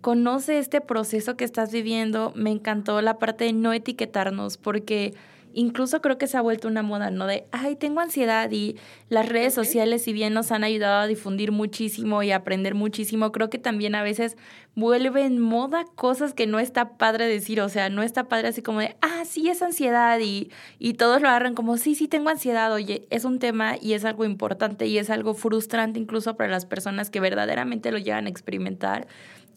conoce 0.00 0.58
este 0.58 0.80
proceso 0.80 1.36
que 1.36 1.44
estás 1.44 1.70
viviendo. 1.70 2.32
Me 2.34 2.50
encantó 2.50 3.00
la 3.00 3.18
parte 3.18 3.44
de 3.44 3.52
no 3.52 3.72
etiquetarnos 3.72 4.56
porque 4.56 5.14
incluso 5.58 6.00
creo 6.00 6.18
que 6.18 6.28
se 6.28 6.36
ha 6.36 6.40
vuelto 6.40 6.68
una 6.68 6.82
moda, 6.82 7.10
¿no? 7.10 7.26
De, 7.26 7.46
ay, 7.50 7.74
tengo 7.74 8.00
ansiedad 8.00 8.48
y 8.52 8.76
las 9.08 9.28
redes 9.28 9.54
sociales, 9.54 10.02
si 10.02 10.12
bien 10.12 10.32
nos 10.32 10.52
han 10.52 10.62
ayudado 10.62 11.00
a 11.00 11.06
difundir 11.08 11.50
muchísimo 11.50 12.22
y 12.22 12.30
a 12.30 12.36
aprender 12.36 12.76
muchísimo, 12.76 13.32
creo 13.32 13.50
que 13.50 13.58
también 13.58 13.96
a 13.96 14.02
veces 14.04 14.36
vuelven 14.76 15.40
moda 15.40 15.84
cosas 15.96 16.32
que 16.32 16.46
no 16.46 16.60
está 16.60 16.96
padre 16.96 17.26
decir, 17.26 17.60
o 17.60 17.68
sea, 17.68 17.88
no 17.88 18.04
está 18.04 18.28
padre 18.28 18.48
así 18.48 18.62
como 18.62 18.78
de, 18.78 18.96
ah, 19.00 19.24
sí, 19.24 19.48
es 19.48 19.60
ansiedad 19.60 20.20
y, 20.20 20.52
y 20.78 20.94
todos 20.94 21.20
lo 21.20 21.28
agarran 21.28 21.56
como, 21.56 21.76
sí, 21.76 21.96
sí, 21.96 22.06
tengo 22.06 22.28
ansiedad, 22.28 22.72
oye, 22.72 23.08
es 23.10 23.24
un 23.24 23.40
tema 23.40 23.74
y 23.80 23.94
es 23.94 24.04
algo 24.04 24.24
importante 24.24 24.86
y 24.86 24.98
es 24.98 25.10
algo 25.10 25.34
frustrante 25.34 25.98
incluso 25.98 26.36
para 26.36 26.50
las 26.50 26.66
personas 26.66 27.10
que 27.10 27.18
verdaderamente 27.18 27.90
lo 27.90 27.98
llegan 27.98 28.26
a 28.26 28.30
experimentar 28.30 29.08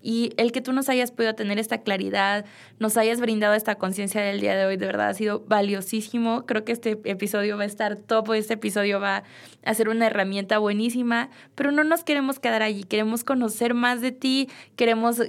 y 0.01 0.33
el 0.37 0.51
que 0.51 0.61
tú 0.61 0.73
nos 0.73 0.89
hayas 0.89 1.11
podido 1.11 1.35
tener 1.35 1.59
esta 1.59 1.79
claridad, 1.79 2.45
nos 2.79 2.97
hayas 2.97 3.19
brindado 3.19 3.53
esta 3.53 3.75
conciencia 3.75 4.21
del 4.21 4.39
día 4.39 4.55
de 4.55 4.65
hoy, 4.65 4.77
de 4.77 4.85
verdad 4.85 5.09
ha 5.09 5.13
sido 5.13 5.41
valiosísimo. 5.47 6.45
Creo 6.45 6.65
que 6.65 6.71
este 6.71 6.99
episodio 7.05 7.57
va 7.57 7.63
a 7.63 7.67
estar 7.67 7.95
top, 7.95 8.33
este 8.33 8.55
episodio 8.55 8.99
va 8.99 9.23
a 9.63 9.73
ser 9.73 9.89
una 9.89 10.07
herramienta 10.07 10.57
buenísima, 10.57 11.29
pero 11.55 11.71
no 11.71 11.83
nos 11.83 12.03
queremos 12.03 12.39
quedar 12.39 12.63
allí, 12.63 12.83
queremos 12.83 13.23
conocer 13.23 13.73
más 13.73 14.01
de 14.01 14.11
ti, 14.11 14.49
queremos 14.75 15.21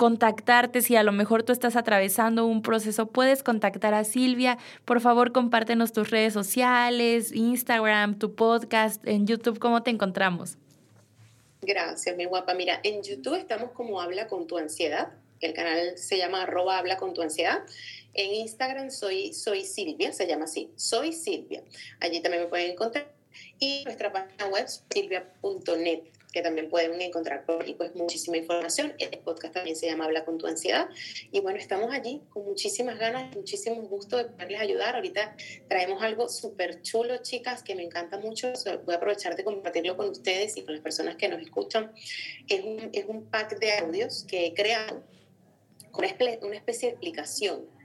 contactarte 0.00 0.80
si 0.80 0.96
a 0.96 1.02
lo 1.02 1.12
mejor 1.12 1.42
tú 1.42 1.52
estás 1.52 1.76
atravesando 1.76 2.46
un 2.46 2.62
proceso, 2.62 3.10
puedes 3.10 3.42
contactar 3.42 3.92
a 3.92 4.04
Silvia. 4.04 4.56
Por 4.86 5.02
favor, 5.02 5.30
compártenos 5.32 5.92
tus 5.92 6.08
redes 6.08 6.32
sociales, 6.32 7.32
Instagram, 7.34 8.18
tu 8.18 8.34
podcast, 8.34 9.06
en 9.06 9.26
YouTube, 9.26 9.58
¿cómo 9.58 9.82
te 9.82 9.90
encontramos? 9.90 10.56
Gracias, 11.62 12.16
mi 12.16 12.24
guapa. 12.24 12.54
Mira, 12.54 12.80
en 12.82 13.02
YouTube 13.02 13.36
estamos 13.36 13.72
como 13.72 14.00
Habla 14.00 14.28
con 14.28 14.46
tu 14.46 14.56
ansiedad. 14.56 15.12
El 15.40 15.52
canal 15.52 15.98
se 15.98 16.16
llama 16.16 16.42
arroba 16.42 16.78
Habla 16.78 16.96
con 16.96 17.12
tu 17.12 17.22
ansiedad. 17.22 17.62
En 18.14 18.34
Instagram 18.34 18.90
soy, 18.90 19.32
soy 19.32 19.64
Silvia, 19.64 20.12
se 20.12 20.26
llama 20.26 20.44
así, 20.44 20.70
soy 20.76 21.12
Silvia. 21.12 21.62
Allí 22.00 22.20
también 22.20 22.44
me 22.44 22.48
pueden 22.48 22.72
encontrar. 22.72 23.12
Y 23.58 23.84
nuestra 23.84 24.12
página 24.12 24.46
web, 24.48 24.66
silvia.net 24.92 26.02
que 26.30 26.42
también 26.42 26.68
pueden 26.68 27.00
encontrar 27.00 27.44
por 27.44 27.62
ahí 27.62 27.74
pues 27.74 27.94
muchísima 27.94 28.36
información. 28.36 28.94
El 28.98 29.18
podcast 29.20 29.54
también 29.54 29.76
se 29.76 29.86
llama 29.86 30.04
Habla 30.04 30.24
con 30.24 30.38
tu 30.38 30.46
ansiedad. 30.46 30.88
Y 31.30 31.40
bueno, 31.40 31.58
estamos 31.58 31.92
allí 31.92 32.22
con 32.30 32.44
muchísimas 32.44 32.98
ganas, 32.98 33.34
muchísimo 33.34 33.76
gusto 33.82 34.16
de 34.16 34.24
poderles 34.26 34.60
ayudar. 34.60 34.96
Ahorita 34.96 35.36
traemos 35.68 36.02
algo 36.02 36.28
súper 36.28 36.82
chulo, 36.82 37.18
chicas, 37.18 37.62
que 37.62 37.74
me 37.74 37.82
encanta 37.82 38.18
mucho. 38.18 38.52
Voy 38.84 38.94
a 38.94 38.96
aprovechar 38.98 39.36
de 39.36 39.44
compartirlo 39.44 39.96
con 39.96 40.08
ustedes 40.08 40.56
y 40.56 40.62
con 40.62 40.74
las 40.74 40.82
personas 40.82 41.16
que 41.16 41.28
nos 41.28 41.40
escuchan. 41.40 41.92
Es 42.48 42.64
un, 42.64 42.90
es 42.92 43.04
un 43.06 43.26
pack 43.26 43.58
de 43.58 43.72
audios 43.78 44.24
que 44.28 44.46
he 44.46 44.54
creado 44.54 45.02
con 45.90 46.04
una 46.42 46.56
especie 46.56 46.88
de 46.88 46.92
explicación 46.92 47.79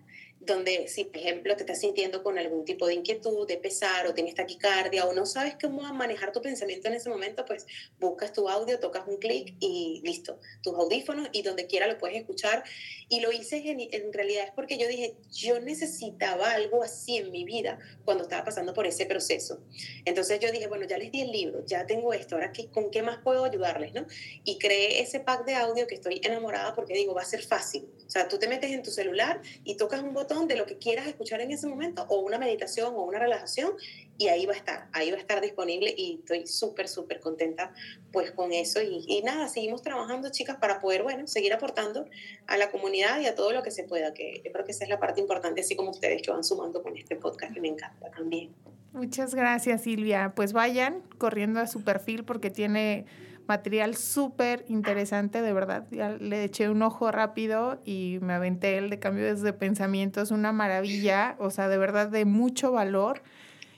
donde 0.45 0.87
si, 0.87 1.05
por 1.05 1.17
ejemplo, 1.17 1.55
te 1.55 1.63
estás 1.63 1.79
sintiendo 1.79 2.23
con 2.23 2.37
algún 2.37 2.65
tipo 2.65 2.87
de 2.87 2.93
inquietud, 2.93 3.47
de 3.47 3.57
pesar 3.57 4.07
o 4.07 4.13
tienes 4.13 4.35
taquicardia 4.35 5.05
o 5.05 5.13
no 5.13 5.25
sabes 5.25 5.55
cómo 5.61 5.81
manejar 5.93 6.31
tu 6.31 6.41
pensamiento 6.41 6.87
en 6.87 6.95
ese 6.95 7.09
momento, 7.09 7.45
pues 7.45 7.65
buscas 7.99 8.33
tu 8.33 8.49
audio, 8.49 8.79
tocas 8.79 9.03
un 9.07 9.17
clic 9.17 9.55
y 9.59 10.01
listo, 10.03 10.39
tus 10.61 10.73
audífonos 10.75 11.29
y 11.31 11.41
donde 11.41 11.67
quiera 11.67 11.87
lo 11.87 11.97
puedes 11.97 12.17
escuchar. 12.17 12.63
Y 13.09 13.19
lo 13.19 13.31
hice 13.31 13.57
en, 13.69 13.79
en 13.79 14.13
realidad 14.13 14.45
es 14.45 14.51
porque 14.51 14.77
yo 14.77 14.87
dije, 14.87 15.15
yo 15.31 15.59
necesitaba 15.59 16.51
algo 16.51 16.83
así 16.83 17.17
en 17.17 17.31
mi 17.31 17.43
vida 17.43 17.79
cuando 18.03 18.23
estaba 18.23 18.43
pasando 18.43 18.73
por 18.73 18.87
ese 18.87 19.05
proceso. 19.05 19.61
Entonces 20.05 20.39
yo 20.39 20.51
dije, 20.51 20.67
bueno, 20.67 20.85
ya 20.85 20.97
les 20.97 21.11
di 21.11 21.21
el 21.21 21.31
libro, 21.31 21.65
ya 21.65 21.85
tengo 21.85 22.13
esto, 22.13 22.35
ahora 22.35 22.51
qué, 22.51 22.69
con 22.69 22.91
qué 22.91 23.01
más 23.01 23.19
puedo 23.23 23.45
ayudarles, 23.45 23.93
¿no? 23.93 24.05
Y 24.43 24.57
creé 24.57 25.01
ese 25.01 25.19
pack 25.19 25.45
de 25.45 25.55
audio 25.55 25.87
que 25.87 25.95
estoy 25.95 26.21
enamorada 26.23 26.75
porque 26.75 26.93
digo, 26.93 27.13
va 27.13 27.21
a 27.21 27.25
ser 27.25 27.43
fácil. 27.43 27.87
O 28.05 28.09
sea, 28.09 28.27
tú 28.27 28.37
te 28.37 28.47
metes 28.47 28.71
en 28.71 28.83
tu 28.83 28.91
celular 28.91 29.41
y 29.63 29.77
tocas 29.77 30.01
un 30.01 30.13
botón 30.13 30.34
de 30.43 30.55
lo 30.57 30.65
que 30.65 30.77
quieras 30.77 31.07
escuchar 31.07 31.41
en 31.41 31.51
ese 31.51 31.67
momento, 31.67 32.05
o 32.09 32.19
una 32.19 32.37
meditación 32.37 32.93
o 32.95 33.03
una 33.03 33.19
relajación, 33.19 33.71
y 34.17 34.27
ahí 34.27 34.45
va 34.45 34.53
a 34.53 34.57
estar, 34.57 34.87
ahí 34.93 35.11
va 35.11 35.17
a 35.17 35.19
estar 35.19 35.41
disponible 35.41 35.93
y 35.97 36.19
estoy 36.19 36.47
súper, 36.47 36.87
súper 36.87 37.19
contenta 37.19 37.73
pues 38.11 38.31
con 38.31 38.51
eso. 38.51 38.79
Y, 38.81 39.21
nada, 39.23 39.47
seguimos 39.47 39.81
trabajando, 39.81 40.29
chicas, 40.29 40.57
para 40.57 40.79
poder, 40.79 41.03
bueno, 41.03 41.27
seguir 41.27 41.53
aportando 41.53 42.05
a 42.47 42.57
la 42.57 42.69
comunidad 42.71 43.19
y 43.19 43.25
a 43.25 43.35
todo 43.35 43.51
lo 43.51 43.63
que 43.63 43.71
se 43.71 43.83
pueda, 43.83 44.13
que 44.13 44.41
yo 44.43 44.51
creo 44.51 44.65
que 44.65 44.71
esa 44.71 44.83
es 44.83 44.89
la 44.89 44.99
parte 44.99 45.19
importante, 45.19 45.61
así 45.61 45.75
como 45.75 45.91
ustedes 45.91 46.21
que 46.21 46.31
van 46.31 46.43
sumando 46.43 46.83
con 46.83 46.95
este 46.97 47.15
podcast, 47.15 47.53
que 47.53 47.61
me 47.61 47.69
encanta 47.69 48.09
también. 48.11 48.53
Muchas 48.93 49.35
gracias, 49.35 49.81
Silvia. 49.81 50.33
Pues 50.35 50.53
vayan 50.53 51.01
corriendo 51.17 51.59
a 51.59 51.67
su 51.67 51.83
perfil 51.83 52.23
porque 52.23 52.49
tiene 52.49 53.05
material 53.47 53.95
súper 53.95 54.65
interesante, 54.67 55.41
de 55.41 55.53
verdad. 55.53 55.87
Ya 55.91 56.09
le 56.09 56.43
eché 56.43 56.69
un 56.69 56.81
ojo 56.81 57.11
rápido 57.11 57.81
y 57.85 58.19
me 58.21 58.33
aventé 58.33 58.77
el 58.77 58.89
de 58.89 58.99
cambios 58.99 59.41
de 59.41 59.53
pensamiento. 59.53 60.23
Una 60.31 60.51
maravilla, 60.51 61.35
o 61.39 61.49
sea, 61.49 61.67
de 61.67 61.77
verdad 61.77 62.09
de 62.09 62.25
mucho 62.25 62.71
valor 62.71 63.21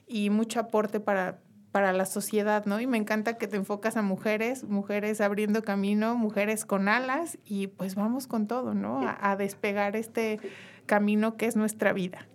y 0.08 0.30
mucho 0.30 0.60
aporte 0.60 1.00
para, 1.00 1.40
para 1.72 1.94
la 1.94 2.06
sociedad, 2.06 2.66
¿no? 2.66 2.80
Y 2.80 2.88
me 2.88 2.98
encanta 2.98 3.38
que 3.38 3.48
te 3.48 3.58
enfocas 3.58 3.98
a 3.98 4.02
mujeres, 4.02 4.64
mujeres 4.64 5.22
abriendo 5.22 5.64
camino, 5.64 6.16
mujeres 6.16 6.66
con 6.66 6.88
alas 6.88 7.38
y 7.46 7.68
pues 7.68 7.96
vamos 7.96 8.28
con 8.28 8.48
todo, 8.48 8.74
¿no? 8.74 9.02
A 9.20 9.36
despegar 9.36 9.96
este 9.96 10.40
camino 10.86 11.38
que 11.38 11.46
es 11.46 11.56
nuestra 11.56 11.94
vida. 11.94 12.26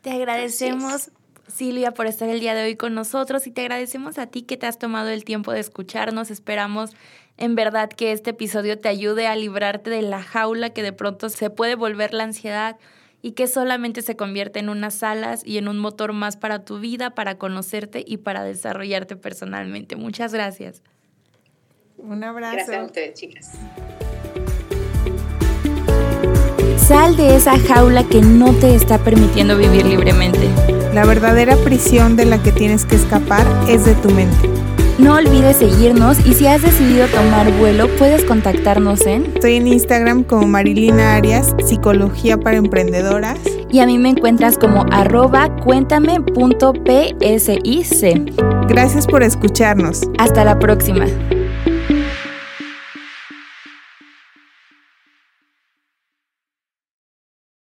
Te 0.00 0.10
agradecemos 0.12 1.10
Silvia, 1.48 1.92
por 1.92 2.06
estar 2.06 2.28
el 2.28 2.40
día 2.40 2.54
de 2.54 2.64
hoy 2.64 2.76
con 2.76 2.94
nosotros 2.94 3.46
y 3.46 3.50
te 3.50 3.62
agradecemos 3.62 4.18
a 4.18 4.26
ti 4.26 4.42
que 4.42 4.56
te 4.56 4.66
has 4.66 4.78
tomado 4.78 5.08
el 5.10 5.24
tiempo 5.24 5.52
de 5.52 5.60
escucharnos. 5.60 6.30
Esperamos 6.30 6.90
en 7.36 7.54
verdad 7.54 7.88
que 7.88 8.12
este 8.12 8.30
episodio 8.30 8.78
te 8.78 8.88
ayude 8.88 9.26
a 9.26 9.36
librarte 9.36 9.90
de 9.90 10.02
la 10.02 10.22
jaula 10.22 10.70
que 10.70 10.82
de 10.82 10.92
pronto 10.92 11.28
se 11.28 11.50
puede 11.50 11.74
volver 11.74 12.14
la 12.14 12.24
ansiedad 12.24 12.76
y 13.22 13.32
que 13.32 13.46
solamente 13.46 14.02
se 14.02 14.16
convierte 14.16 14.58
en 14.58 14.68
unas 14.68 15.02
alas 15.02 15.46
y 15.46 15.58
en 15.58 15.68
un 15.68 15.78
motor 15.78 16.12
más 16.12 16.36
para 16.36 16.64
tu 16.64 16.78
vida, 16.78 17.14
para 17.14 17.38
conocerte 17.38 18.04
y 18.06 18.18
para 18.18 18.44
desarrollarte 18.44 19.16
personalmente. 19.16 19.96
Muchas 19.96 20.34
gracias. 20.34 20.82
Un 21.96 22.22
abrazo. 22.22 22.56
Gracias 22.56 22.76
a 22.76 22.84
ustedes, 22.84 23.14
chicas. 23.18 23.58
Sal 26.86 27.16
de 27.16 27.34
esa 27.34 27.58
jaula 27.58 28.04
que 28.04 28.20
no 28.20 28.52
te 28.52 28.74
está 28.74 28.98
permitiendo 28.98 29.56
vivir 29.56 29.86
libremente. 29.86 30.50
La 30.92 31.06
verdadera 31.06 31.56
prisión 31.56 32.14
de 32.14 32.26
la 32.26 32.42
que 32.42 32.52
tienes 32.52 32.84
que 32.84 32.96
escapar 32.96 33.46
es 33.66 33.86
de 33.86 33.94
tu 33.94 34.10
mente. 34.10 34.50
No 34.98 35.14
olvides 35.14 35.56
seguirnos 35.56 36.18
y 36.26 36.34
si 36.34 36.46
has 36.46 36.60
decidido 36.60 37.06
tomar 37.06 37.50
vuelo, 37.52 37.88
puedes 37.96 38.22
contactarnos 38.24 39.06
en... 39.06 39.24
Estoy 39.34 39.54
en 39.54 39.66
Instagram 39.66 40.24
como 40.24 40.46
Marilina 40.46 41.14
Arias, 41.14 41.56
Psicología 41.64 42.36
para 42.36 42.58
Emprendedoras. 42.58 43.38
Y 43.70 43.80
a 43.80 43.86
mí 43.86 43.96
me 43.96 44.10
encuentras 44.10 44.58
como 44.58 44.84
arroba 44.92 45.48
cuéntame.psic. 45.64 46.24
Gracias 48.68 49.06
por 49.06 49.22
escucharnos. 49.22 50.02
Hasta 50.18 50.44
la 50.44 50.58
próxima. 50.58 51.06